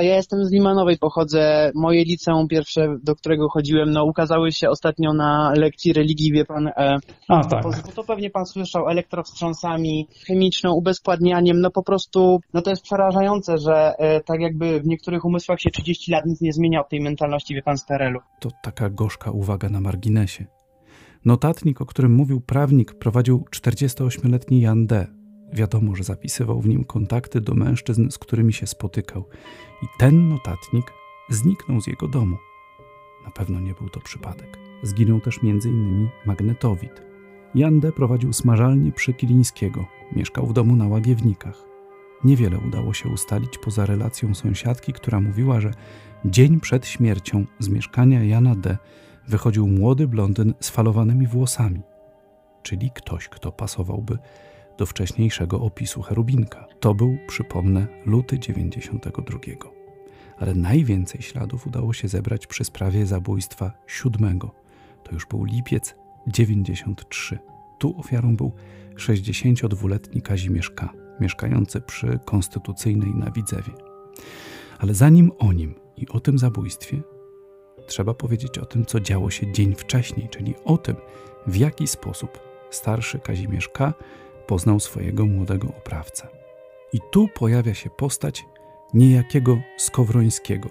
ja 0.00 0.16
jestem 0.16 0.44
z 0.44 0.52
Limanowej, 0.52 0.98
pochodzę, 0.98 1.72
moje 1.74 2.04
liceum 2.04 2.48
pierwsze, 2.48 2.96
do 3.02 3.16
którego 3.16 3.48
chodziłem, 3.48 3.90
no 3.90 4.04
ukazały 4.04 4.52
się 4.52 4.70
ostatnio 4.70 5.12
na 5.12 5.52
lekcji 5.56 5.92
religii, 5.92 6.32
wie 6.32 6.44
pan, 6.44 6.68
e, 6.68 6.98
A, 7.28 7.44
tak. 7.44 7.62
to, 7.62 7.92
to 7.94 8.04
pewnie 8.04 8.30
pan 8.30 8.46
słyszał, 8.46 8.88
elektrowstrząsami, 8.88 10.08
chemiczną, 10.26 10.72
ubezpładnianiem, 10.72 11.60
no 11.60 11.70
po 11.70 11.82
prostu, 11.82 12.40
no 12.54 12.62
to 12.62 12.70
jest 12.70 12.82
przerażające, 12.82 13.58
że 13.58 13.94
e, 13.98 14.20
tak 14.20 14.40
jakby 14.40 14.80
w 14.80 14.86
niektórych 14.86 15.24
umysłach 15.24 15.60
się 15.60 15.70
30 15.70 16.12
lat 16.12 16.26
nic 16.26 16.40
nie 16.40 16.52
zmienia 16.52 16.80
od 16.80 16.88
tej 16.88 17.00
mentalności, 17.00 17.54
wie 17.54 17.62
pan, 17.62 17.78
z 17.78 17.86
PRL-u. 17.86 18.20
To 18.40 18.48
taka 18.62 18.90
gorzka 18.90 19.30
uwaga 19.30 19.68
na 19.68 19.80
marginesie. 19.80 20.44
Notatnik, 21.24 21.80
o 21.80 21.86
którym 21.86 22.14
mówił 22.14 22.40
prawnik, 22.40 22.94
prowadził 22.94 23.44
48-letni 23.50 24.60
Jan 24.60 24.86
D. 24.86 25.06
Wiadomo, 25.54 25.96
że 25.96 26.04
zapisywał 26.04 26.60
w 26.60 26.68
nim 26.68 26.84
kontakty 26.84 27.40
do 27.40 27.54
mężczyzn, 27.54 28.10
z 28.10 28.18
którymi 28.18 28.52
się 28.52 28.66
spotykał. 28.66 29.24
I 29.82 29.86
ten 29.98 30.28
notatnik 30.28 30.92
zniknął 31.30 31.80
z 31.80 31.86
jego 31.86 32.08
domu. 32.08 32.36
Na 33.24 33.30
pewno 33.30 33.60
nie 33.60 33.74
był 33.74 33.88
to 33.88 34.00
przypadek. 34.00 34.58
Zginął 34.82 35.20
też 35.20 35.40
m.in. 35.42 36.08
magnetowid. 36.26 37.02
Jan 37.54 37.80
D. 37.80 37.92
prowadził 37.92 38.32
smażalnię 38.32 38.92
przy 38.92 39.14
Kilińskiego. 39.14 39.86
Mieszkał 40.12 40.46
w 40.46 40.52
domu 40.52 40.76
na 40.76 40.88
Łagiewnikach. 40.88 41.64
Niewiele 42.24 42.58
udało 42.58 42.94
się 42.94 43.08
ustalić 43.08 43.58
poza 43.58 43.86
relacją 43.86 44.34
sąsiadki, 44.34 44.92
która 44.92 45.20
mówiła, 45.20 45.60
że 45.60 45.70
dzień 46.24 46.60
przed 46.60 46.86
śmiercią 46.86 47.44
z 47.58 47.68
mieszkania 47.68 48.24
Jana 48.24 48.54
D 48.54 48.78
wychodził 49.28 49.68
młody 49.68 50.08
blondyn 50.08 50.54
z 50.60 50.70
falowanymi 50.70 51.26
włosami, 51.26 51.82
czyli 52.62 52.90
ktoś, 52.94 53.28
kto 53.28 53.52
pasowałby 53.52 54.18
do 54.78 54.86
wcześniejszego 54.86 55.60
opisu 55.60 56.02
Cherubinka. 56.02 56.66
To 56.80 56.94
był, 56.94 57.18
przypomnę, 57.28 57.86
luty 58.06 58.38
92. 58.38 59.38
Ale 60.36 60.54
najwięcej 60.54 61.22
śladów 61.22 61.66
udało 61.66 61.92
się 61.92 62.08
zebrać 62.08 62.46
przy 62.46 62.64
sprawie 62.64 63.06
zabójstwa 63.06 63.72
siódmego. 63.86 64.54
To 65.04 65.12
już 65.12 65.26
był 65.26 65.44
lipiec 65.44 65.94
93. 66.26 67.38
Tu 67.78 67.98
ofiarą 67.98 68.36
był 68.36 68.52
62-letni 68.96 70.22
Kazimierz 70.22 70.70
K. 70.70 70.92
mieszkający 71.20 71.80
przy 71.80 72.18
Konstytucyjnej 72.24 73.14
na 73.14 73.30
Widzewie. 73.30 73.72
Ale 74.78 74.94
zanim 74.94 75.32
o 75.38 75.52
nim 75.52 75.74
i 75.96 76.08
o 76.08 76.20
tym 76.20 76.38
zabójstwie, 76.38 77.02
trzeba 77.86 78.14
powiedzieć 78.14 78.58
o 78.58 78.66
tym, 78.66 78.86
co 78.86 79.00
działo 79.00 79.30
się 79.30 79.52
dzień 79.52 79.74
wcześniej, 79.74 80.28
czyli 80.28 80.54
o 80.64 80.78
tym, 80.78 80.96
w 81.46 81.56
jaki 81.56 81.86
sposób 81.86 82.38
starszy 82.70 83.18
Kazimierz 83.18 83.68
K. 83.68 83.94
poznał 84.46 84.80
swojego 84.80 85.26
młodego 85.26 85.68
oprawcę. 85.68 86.28
I 86.92 86.98
tu 87.10 87.28
pojawia 87.28 87.74
się 87.74 87.90
postać 87.90 88.46
niejakiego 88.94 89.58
Skowrońskiego. 89.76 90.68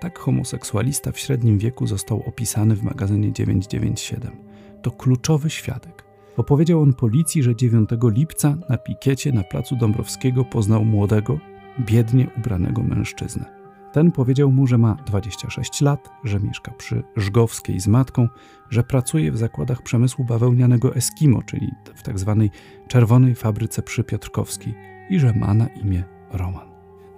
Tak 0.00 0.18
homoseksualista 0.18 1.12
w 1.12 1.18
średnim 1.18 1.58
wieku 1.58 1.86
został 1.86 2.22
opisany 2.26 2.76
w 2.76 2.82
magazynie 2.82 3.32
997. 3.32 4.36
To 4.82 4.90
kluczowy 4.90 5.50
świadek. 5.50 6.04
Opowiedział 6.36 6.82
on 6.82 6.94
policji, 6.94 7.42
że 7.42 7.56
9 7.56 7.90
lipca 8.02 8.56
na 8.68 8.78
pikiecie 8.78 9.32
na 9.32 9.42
placu 9.42 9.76
Dąbrowskiego 9.76 10.44
poznał 10.44 10.84
młodego, 10.84 11.38
biednie 11.80 12.26
ubranego 12.38 12.82
mężczyznę. 12.82 13.55
Ten 13.96 14.12
powiedział 14.12 14.52
mu, 14.52 14.66
że 14.66 14.78
ma 14.78 14.94
26 14.94 15.80
lat, 15.80 16.10
że 16.24 16.40
mieszka 16.40 16.72
przy 16.72 17.02
Żgowskiej 17.16 17.80
z 17.80 17.86
matką, 17.86 18.28
że 18.70 18.82
pracuje 18.82 19.32
w 19.32 19.36
zakładach 19.36 19.82
przemysłu 19.82 20.24
bawełnianego 20.24 20.94
Eskimo, 20.94 21.42
czyli 21.42 21.72
w 21.94 22.02
tzw. 22.02 22.48
Tak 22.50 22.88
czerwonej 22.88 23.34
fabryce 23.34 23.82
przy 23.82 24.04
Piotrkowskiej 24.04 24.74
i 25.10 25.18
że 25.18 25.32
ma 25.32 25.54
na 25.54 25.66
imię 25.66 26.04
Roman. 26.30 26.68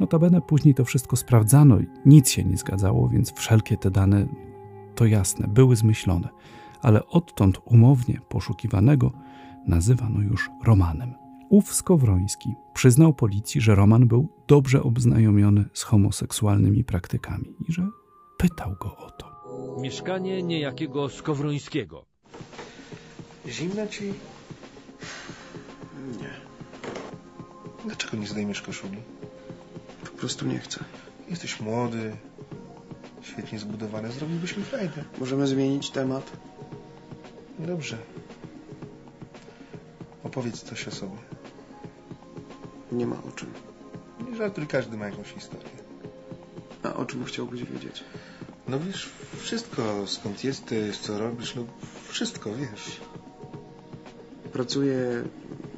Notabene 0.00 0.40
później 0.40 0.74
to 0.74 0.84
wszystko 0.84 1.16
sprawdzano 1.16 1.80
i 1.80 1.86
nic 2.06 2.30
się 2.30 2.44
nie 2.44 2.56
zgadzało, 2.56 3.08
więc 3.08 3.32
wszelkie 3.32 3.76
te 3.76 3.90
dane, 3.90 4.26
to 4.94 5.06
jasne, 5.06 5.48
były 5.48 5.76
zmyślone, 5.76 6.28
ale 6.82 7.06
odtąd 7.06 7.58
umownie 7.64 8.20
poszukiwanego 8.28 9.12
nazywano 9.66 10.20
już 10.20 10.50
Romanem. 10.64 11.27
Ów 11.50 11.74
Skowroński 11.74 12.54
przyznał 12.74 13.14
policji, 13.14 13.60
że 13.60 13.74
Roman 13.74 14.08
był 14.08 14.28
dobrze 14.48 14.82
obznajomiony 14.82 15.64
z 15.72 15.82
homoseksualnymi 15.82 16.84
praktykami 16.84 17.54
i 17.68 17.72
że 17.72 17.88
pytał 18.36 18.74
go 18.80 18.96
o 18.96 19.10
to. 19.10 19.28
Mieszkanie 19.80 20.42
niejakiego 20.42 21.08
Skowrońskiego. 21.08 22.04
Zimno 23.46 23.86
ci? 23.86 24.04
Nie. 26.20 26.30
Dlaczego 27.84 28.16
nie 28.16 28.26
zdejmiesz 28.26 28.62
koszuli? 28.62 28.96
Po 30.04 30.10
prostu 30.10 30.46
nie 30.46 30.58
chcę. 30.58 30.84
Jesteś 31.28 31.60
młody, 31.60 32.16
świetnie 33.22 33.58
zbudowany, 33.58 34.12
zrobilibyśmy 34.12 34.62
fajdę. 34.64 35.04
Możemy 35.20 35.46
zmienić 35.46 35.90
temat? 35.90 36.32
Dobrze. 37.58 37.98
Opowiedz 40.24 40.62
coś 40.62 40.88
o 40.88 40.90
sobie. 40.90 41.27
Nie 42.92 43.06
ma 43.06 43.16
o 43.28 43.32
czym. 43.32 43.52
Nie 44.30 44.36
żartuj, 44.36 44.66
każdy 44.66 44.96
ma 44.96 45.06
jakąś 45.06 45.28
historię. 45.32 45.68
A 46.82 46.94
o 46.94 47.04
czym 47.04 47.24
chciałbyś 47.24 47.64
wiedzieć? 47.64 48.04
No 48.68 48.80
wiesz, 48.80 49.10
wszystko, 49.36 50.06
skąd 50.06 50.44
jesteś, 50.44 50.98
co 50.98 51.18
robisz, 51.18 51.54
no 51.54 51.64
wszystko, 52.08 52.50
wiesz. 52.54 53.00
Pracuję 54.52 55.24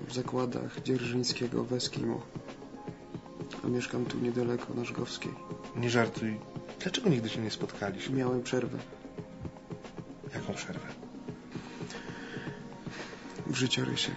w 0.08 0.14
zakładach 0.14 0.82
Dzierżyńskiego 0.82 1.64
w 1.64 1.72
Eskimo. 1.72 2.20
A 3.64 3.68
mieszkam 3.68 4.04
tu 4.06 4.18
niedaleko, 4.18 4.74
na 4.74 4.84
Żgowskiej. 4.84 5.32
Nie 5.76 5.90
żartuj. 5.90 6.40
Dlaczego 6.80 7.11
nigdy 7.11 7.28
się 7.28 7.40
nie 7.40 7.50
spotkaliśmy? 7.50 8.16
Miałem 8.16 8.42
przerwę 8.42 8.78
Jaką 10.34 10.54
przerwę? 10.54 10.86
w 13.46 13.54
życiorysie. 13.56 14.12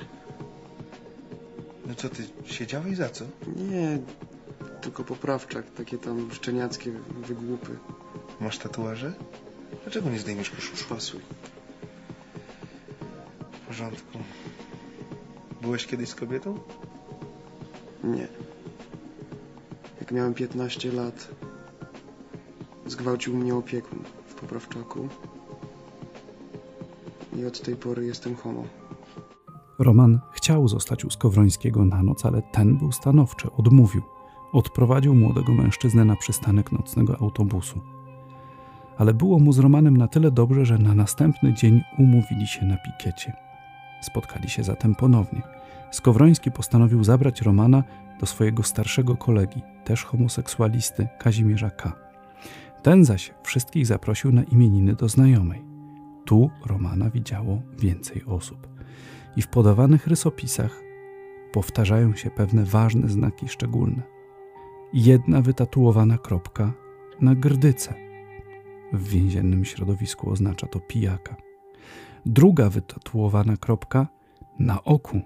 No 1.93 1.97
co 1.97 2.09
ty, 2.09 2.23
siedziałeś 2.45 2.97
za 2.97 3.09
co? 3.09 3.25
Nie, 3.55 3.99
tylko 4.81 5.03
poprawczak, 5.03 5.71
takie 5.71 5.97
tam 5.97 6.31
szczeniackie 6.31 6.91
wygłupy. 7.27 7.77
Masz 8.41 8.57
tatuaże? 8.57 9.13
Dlaczego 9.83 10.09
nie 10.09 10.19
zdejmiesz 10.19 10.49
koszuli? 10.49 10.77
Szpasuj. 10.77 11.21
W 13.51 13.67
porządku. 13.67 14.19
Byłeś 15.61 15.85
kiedyś 15.85 16.09
z 16.09 16.15
kobietą? 16.15 16.59
Nie. 18.03 18.27
Jak 19.99 20.11
miałem 20.11 20.33
15 20.33 20.91
lat, 20.91 21.27
zgwałcił 22.85 23.37
mnie 23.37 23.55
opiekun 23.55 24.03
w 24.27 24.33
poprawczaku. 24.33 25.09
I 27.35 27.45
od 27.45 27.61
tej 27.61 27.75
pory 27.75 28.05
jestem 28.05 28.35
homo. 28.35 28.63
Roman 29.83 30.19
chciał 30.31 30.67
zostać 30.67 31.05
u 31.05 31.09
Skowrońskiego 31.09 31.85
na 31.85 32.03
noc, 32.03 32.25
ale 32.25 32.41
ten 32.41 32.77
był 32.77 32.91
stanowczy, 32.91 33.51
odmówił. 33.51 34.01
Odprowadził 34.53 35.15
młodego 35.15 35.53
mężczyznę 35.53 36.05
na 36.05 36.15
przystanek 36.15 36.71
nocnego 36.71 37.21
autobusu. 37.21 37.81
Ale 38.97 39.13
było 39.13 39.39
mu 39.39 39.53
z 39.53 39.59
Romanem 39.59 39.97
na 39.97 40.07
tyle 40.07 40.31
dobrze, 40.31 40.65
że 40.65 40.77
na 40.77 40.95
następny 40.95 41.53
dzień 41.53 41.81
umówili 41.97 42.47
się 42.47 42.65
na 42.65 42.77
pikiecie. 42.77 43.33
Spotkali 44.01 44.49
się 44.49 44.63
zatem 44.63 44.95
ponownie. 44.95 45.41
Skowroński 45.91 46.51
postanowił 46.51 47.03
zabrać 47.03 47.41
Romana 47.41 47.83
do 48.19 48.25
swojego 48.25 48.63
starszego 48.63 49.15
kolegi, 49.15 49.61
też 49.83 50.03
homoseksualisty, 50.03 51.07
Kazimierza 51.19 51.69
K. 51.69 51.93
Ten 52.83 53.05
zaś 53.05 53.33
wszystkich 53.43 53.87
zaprosił 53.87 54.31
na 54.31 54.43
imieniny 54.43 54.95
do 54.95 55.09
znajomej. 55.09 55.63
Tu 56.25 56.49
Romana 56.65 57.09
widziało 57.09 57.61
więcej 57.79 58.23
osób. 58.25 58.72
I 59.35 59.41
w 59.41 59.47
podawanych 59.47 60.07
rysopisach 60.07 60.83
powtarzają 61.51 62.15
się 62.15 62.29
pewne 62.29 62.65
ważne 62.65 63.09
znaki 63.09 63.47
szczególne. 63.47 64.03
Jedna 64.93 65.41
wytatuowana 65.41 66.17
kropka 66.17 66.73
na 67.21 67.35
grdyce. 67.35 67.93
W 68.93 69.07
więziennym 69.07 69.65
środowisku 69.65 70.29
oznacza 70.29 70.67
to 70.67 70.79
pijaka. 70.79 71.35
Druga 72.25 72.69
wytatuowana 72.69 73.57
kropka 73.57 74.07
na 74.59 74.83
oku, 74.83 75.21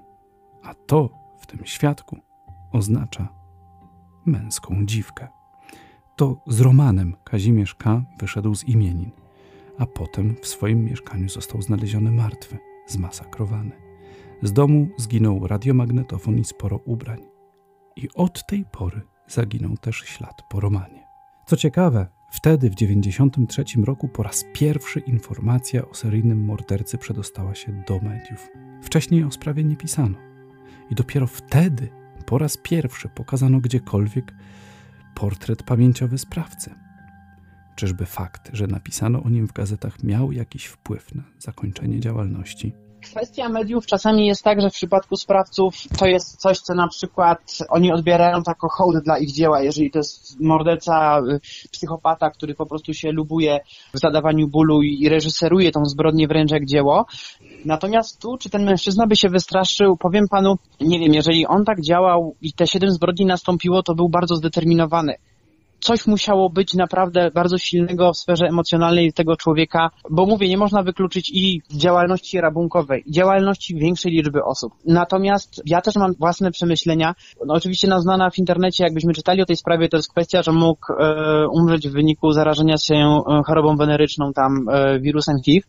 a 0.64 0.74
to 0.74 1.10
w 1.40 1.48
tym 1.48 1.66
świadku 1.66 2.18
oznacza 2.72 3.28
męską 4.26 4.86
dziwkę. 4.86 5.28
To 6.16 6.42
z 6.48 6.60
Romanem 6.60 7.16
Kazimierz 7.24 7.76
K. 7.76 8.02
wyszedł 8.20 8.56
z 8.56 8.64
imienin, 8.64 9.12
a 9.78 9.86
potem 9.86 10.36
w 10.42 10.48
swoim 10.48 10.86
mieszkaniu 10.86 11.30
został 11.30 11.62
znaleziony 11.62 12.12
martwy, 12.12 12.58
zmasakrowany. 12.88 13.87
Z 14.42 14.54
domu 14.54 14.88
zginął 14.98 15.48
radiomagnetofon 15.48 16.38
i 16.40 16.46
sporo 16.46 16.78
ubrań. 16.86 17.20
I 17.96 18.10
od 18.16 18.46
tej 18.46 18.66
pory 18.72 19.02
zaginął 19.28 19.78
też 19.78 19.98
ślad 19.98 20.42
po 20.50 20.60
Romanie. 20.60 21.08
Co 21.46 21.56
ciekawe, 21.56 22.08
wtedy 22.32 22.70
w 22.70 22.76
1993 22.76 23.82
roku 23.86 24.08
po 24.08 24.24
raz 24.24 24.46
pierwszy 24.54 25.00
informacja 25.00 25.90
o 25.90 25.94
seryjnym 25.94 26.46
mordercy 26.46 26.98
przedostała 26.98 27.56
się 27.56 27.84
do 27.88 28.00
mediów. 28.00 28.50
Wcześniej 28.82 29.24
o 29.24 29.32
sprawie 29.32 29.64
nie 29.64 29.76
pisano. 29.76 30.18
I 30.90 30.96
dopiero 30.96 31.28
wtedy 31.28 31.90
po 32.26 32.38
raz 32.38 32.58
pierwszy 32.58 33.10
pokazano 33.10 33.60
gdziekolwiek 33.60 34.34
portret 35.16 35.64
pamięciowy 35.64 36.18
sprawcy. 36.18 36.76
Czyżby 37.76 38.06
fakt, 38.06 38.50
że 38.54 38.68
napisano 38.68 39.24
o 39.24 39.30
nim 39.30 39.48
w 39.48 39.54
gazetach, 39.54 40.04
miał 40.04 40.32
jakiś 40.32 40.66
wpływ 40.66 41.16
na 41.16 41.24
zakończenie 41.40 42.00
działalności? 42.00 42.74
Kwestia 43.12 43.50
mediów 43.50 43.86
czasami 43.86 44.28
jest 44.28 44.44
tak, 44.44 44.62
że 44.62 44.70
w 44.70 44.74
przypadku 44.74 45.16
sprawców 45.16 45.76
to 46.00 46.06
jest 46.06 46.42
coś, 46.42 46.60
co 46.60 46.74
na 46.74 46.88
przykład 46.88 47.58
oni 47.70 47.92
odbierają 47.92 48.42
jako 48.48 48.70
hołd 48.70 48.96
dla 49.04 49.18
ich 49.18 49.32
dzieła. 49.32 49.62
Jeżeli 49.62 49.92
to 49.92 50.00
jest 50.00 50.40
morderca, 50.40 51.20
y, 51.20 51.40
psychopata, 51.72 52.30
który 52.30 52.56
po 52.56 52.66
prostu 52.66 52.94
się 52.94 53.12
lubuje 53.12 53.60
w 53.94 54.00
zadawaniu 54.00 54.48
bólu 54.48 54.82
i 54.82 55.10
reżyseruje 55.10 55.72
tą 55.72 55.86
zbrodnię 55.86 56.28
wręcz 56.28 56.52
jak 56.52 56.66
dzieło. 56.66 57.06
Natomiast 57.66 58.22
tu, 58.22 58.38
czy 58.38 58.50
ten 58.50 58.64
mężczyzna 58.64 59.08
by 59.08 59.16
się 59.16 59.30
wystraszył, 59.30 59.98
powiem 59.98 60.28
panu, 60.32 60.56
nie 60.82 61.00
wiem, 61.00 61.14
jeżeli 61.14 61.46
on 61.46 61.66
tak 61.66 61.82
działał 61.82 62.36
i 62.42 62.54
te 62.54 62.68
siedem 62.68 62.92
zbrodni 62.92 63.26
nastąpiło, 63.26 63.84
to 63.84 63.96
był 63.96 64.10
bardzo 64.10 64.36
zdeterminowany 64.36 65.16
coś 65.88 66.08
musiało 66.08 66.50
być 66.50 66.74
naprawdę 66.74 67.32
bardzo 67.32 67.58
silnego 67.58 68.14
w 68.14 68.18
sferze 68.18 68.46
emocjonalnej 68.46 69.14
tego 69.14 69.36
człowieka, 69.36 69.90
bo 70.10 70.26
mówię, 70.26 70.50
nie 70.50 70.58
można 70.58 70.84
wykluczyć 70.84 71.32
i 71.34 71.62
działalności 71.72 72.42
rabunkowej, 72.42 73.04
i 73.06 73.12
działalności 73.12 73.76
większej 73.76 74.12
liczby 74.12 74.44
osób. 74.44 74.74
Natomiast 74.86 75.62
ja 75.66 75.82
też 75.82 75.96
mam 75.96 76.14
własne 76.20 76.52
przemyślenia. 76.52 77.16
No, 77.46 77.54
oczywiście 77.54 77.88
znana 77.98 78.30
w 78.30 78.38
internecie, 78.38 78.84
jakbyśmy 78.84 79.14
czytali 79.14 79.42
o 79.42 79.46
tej 79.46 79.56
sprawie, 79.56 79.90
to 79.90 79.98
jest 79.98 80.12
kwestia, 80.12 80.44
że 80.44 80.52
mógł 80.52 80.94
e, 80.94 81.48
umrzeć 81.54 81.88
w 81.88 81.94
wyniku 81.94 82.32
zarażenia 82.32 82.76
się 82.78 82.96
e, 82.96 83.42
chorobą 83.46 83.76
weneryczną, 83.76 84.34
tam 84.34 84.70
e, 84.70 85.00
wirusem 85.00 85.36
HIV. 85.46 85.68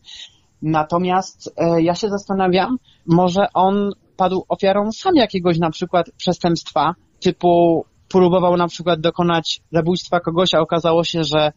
Natomiast 0.63 1.55
e, 1.57 1.83
ja 1.83 1.95
się 1.95 2.09
zastanawiam, 2.09 2.77
może 3.07 3.47
on 3.55 3.91
padł 4.17 4.45
ofiarą 4.49 4.93
sam 4.93 5.17
jakiegoś 5.17 5.59
na 5.59 5.71
przykład 5.71 6.07
przestępstwa, 6.17 6.95
typu 7.21 7.85
próbował 8.09 8.57
na 8.57 8.69
przykład 8.69 9.01
dokonać 9.01 9.61
zabójstwa 9.73 10.21
kogoś, 10.21 10.55
a 10.55 10.61
okazało 10.61 11.05
się, 11.05 11.25
że 11.25 11.53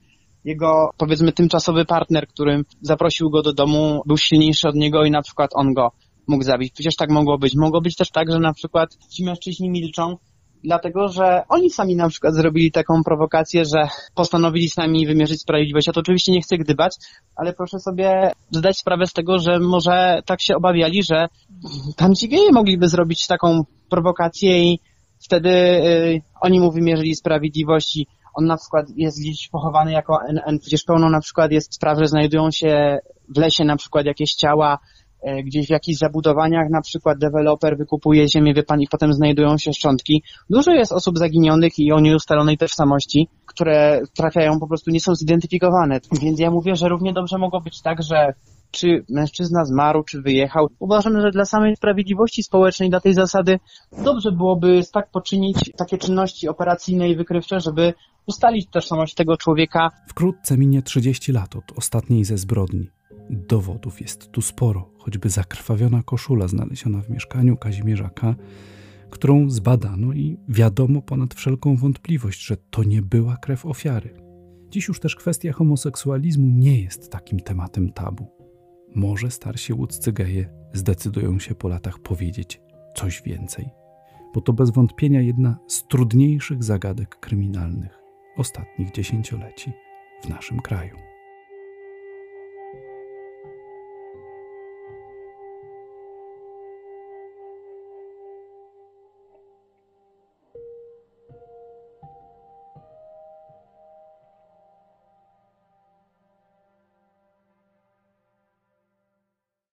jego, 0.45 0.89
powiedzmy, 0.97 1.31
tymczasowy 1.31 1.85
partner, 1.85 2.27
którym 2.27 2.63
zaprosił 2.81 3.29
go 3.29 3.41
do 3.41 3.53
domu, 3.53 4.01
był 4.05 4.17
silniejszy 4.17 4.67
od 4.67 4.75
niego 4.75 5.05
i 5.05 5.11
na 5.11 5.21
przykład 5.21 5.51
on 5.53 5.73
go 5.73 5.91
mógł 6.27 6.43
zabić. 6.43 6.73
Przecież 6.73 6.95
tak 6.95 7.09
mogło 7.09 7.37
być. 7.37 7.55
Mogło 7.55 7.81
być 7.81 7.95
też 7.95 8.09
tak, 8.11 8.31
że 8.31 8.39
na 8.39 8.53
przykład 8.53 8.89
ci 9.09 9.25
mężczyźni 9.25 9.69
milczą, 9.69 10.17
dlatego 10.63 11.07
że 11.07 11.43
oni 11.49 11.69
sami 11.69 11.95
na 11.95 12.09
przykład 12.09 12.33
zrobili 12.33 12.71
taką 12.71 13.03
prowokację, 13.05 13.65
że 13.65 13.87
postanowili 14.15 14.69
sami 14.69 15.07
wymierzyć 15.07 15.41
sprawiedliwość. 15.41 15.87
Ja 15.87 15.93
to 15.93 15.99
oczywiście 15.99 16.31
nie 16.31 16.41
chcę 16.41 16.57
gdybać, 16.57 16.95
ale 17.35 17.53
proszę 17.53 17.79
sobie 17.79 18.31
zdać 18.51 18.77
sprawę 18.77 19.05
z 19.05 19.13
tego, 19.13 19.39
że 19.39 19.59
może 19.59 20.21
tak 20.25 20.41
się 20.41 20.55
obawiali, 20.55 21.03
że 21.03 21.27
tamci 21.95 22.29
geje 22.29 22.51
mogliby 22.51 22.89
zrobić 22.89 23.27
taką 23.27 23.61
prowokację 23.89 24.63
i 24.63 24.79
wtedy 25.23 25.49
y, 25.49 26.21
oni 26.41 26.59
mu 26.59 26.71
wymierzyli 26.71 27.15
sprawiedliwość 27.15 27.97
i 27.97 28.07
on 28.33 28.45
na 28.45 28.57
przykład 28.57 28.85
jest 28.95 29.19
gdzieś 29.19 29.49
pochowany 29.49 29.91
jako 29.91 30.17
NN. 30.29 30.59
Przecież 30.59 30.83
pełno 30.83 31.09
na 31.09 31.19
przykład 31.19 31.51
jest 31.51 31.75
spraw, 31.75 31.99
że 31.99 32.07
znajdują 32.07 32.51
się 32.51 32.99
w 33.35 33.37
lesie 33.37 33.63
na 33.63 33.75
przykład 33.75 34.05
jakieś 34.05 34.33
ciała, 34.33 34.79
e, 35.21 35.43
gdzieś 35.43 35.67
w 35.67 35.69
jakichś 35.69 35.99
zabudowaniach 35.99 36.69
na 36.69 36.81
przykład 36.81 37.17
deweloper 37.17 37.77
wykupuje 37.77 38.29
ziemię, 38.29 38.53
wie 38.53 38.63
pan, 38.63 38.81
i 38.81 38.87
potem 38.91 39.13
znajdują 39.13 39.57
się 39.57 39.73
szczątki. 39.73 40.23
Dużo 40.49 40.71
jest 40.71 40.91
osób 40.91 41.17
zaginionych 41.17 41.79
i 41.79 41.91
o 41.91 41.99
nieustalonej 41.99 42.57
tożsamości, 42.57 43.27
które 43.45 44.01
trafiają 44.15 44.59
po 44.59 44.67
prostu, 44.67 44.91
nie 44.91 44.99
są 44.99 45.15
zidentyfikowane. 45.15 45.99
Więc 46.21 46.39
ja 46.39 46.51
mówię, 46.51 46.75
że 46.75 46.89
równie 46.89 47.13
dobrze 47.13 47.37
mogło 47.37 47.61
być 47.61 47.81
tak, 47.81 48.03
że 48.03 48.33
czy 48.71 49.05
mężczyzna 49.09 49.65
zmarł, 49.65 50.03
czy 50.03 50.21
wyjechał. 50.21 50.69
Uważam, 50.79 51.21
że 51.21 51.31
dla 51.31 51.45
samej 51.45 51.75
sprawiedliwości 51.75 52.43
społecznej, 52.43 52.89
dla 52.89 52.99
tej 52.99 53.13
zasady, 53.13 53.59
dobrze 54.03 54.31
byłoby 54.31 54.81
tak 54.93 55.11
poczynić 55.11 55.71
takie 55.77 55.97
czynności 55.97 56.47
operacyjne 56.47 57.09
i 57.09 57.15
wykrywcze, 57.15 57.59
żeby 57.59 57.93
ustalić 58.25 58.69
tożsamość 58.69 59.15
tego 59.15 59.37
człowieka. 59.37 59.89
Wkrótce 60.07 60.57
minie 60.57 60.81
30 60.81 61.31
lat 61.31 61.55
od 61.55 61.77
ostatniej 61.77 62.25
ze 62.25 62.37
zbrodni. 62.37 62.89
Dowodów 63.29 64.01
jest 64.01 64.31
tu 64.31 64.41
sporo, 64.41 64.89
choćby 64.97 65.29
zakrwawiona 65.29 66.03
koszula 66.03 66.47
znaleziona 66.47 67.01
w 67.01 67.09
mieszkaniu 67.09 67.57
Kazimierza 67.57 68.09
K., 68.09 68.35
którą 69.09 69.49
zbadano 69.49 70.13
i 70.13 70.37
wiadomo 70.47 71.01
ponad 71.01 71.33
wszelką 71.33 71.75
wątpliwość, 71.75 72.45
że 72.45 72.57
to 72.57 72.83
nie 72.83 73.01
była 73.01 73.37
krew 73.37 73.65
ofiary. 73.65 74.13
Dziś 74.69 74.87
już 74.87 74.99
też 74.99 75.15
kwestia 75.15 75.53
homoseksualizmu 75.53 76.47
nie 76.49 76.81
jest 76.81 77.11
takim 77.11 77.39
tematem 77.39 77.91
tabu. 77.93 78.40
Może 78.95 79.31
starsi 79.31 79.73
łódzcy 79.73 80.13
geje 80.13 80.49
zdecydują 80.73 81.39
się 81.39 81.55
po 81.55 81.67
latach 81.67 81.99
powiedzieć 81.99 82.61
coś 82.95 83.21
więcej, 83.21 83.69
bo 84.33 84.41
to 84.41 84.53
bez 84.53 84.69
wątpienia 84.69 85.21
jedna 85.21 85.57
z 85.67 85.87
trudniejszych 85.87 86.63
zagadek 86.63 87.19
kryminalnych 87.19 87.99
ostatnich 88.37 88.91
dziesięcioleci 88.91 89.71
w 90.23 90.29
naszym 90.29 90.59
kraju. 90.59 91.10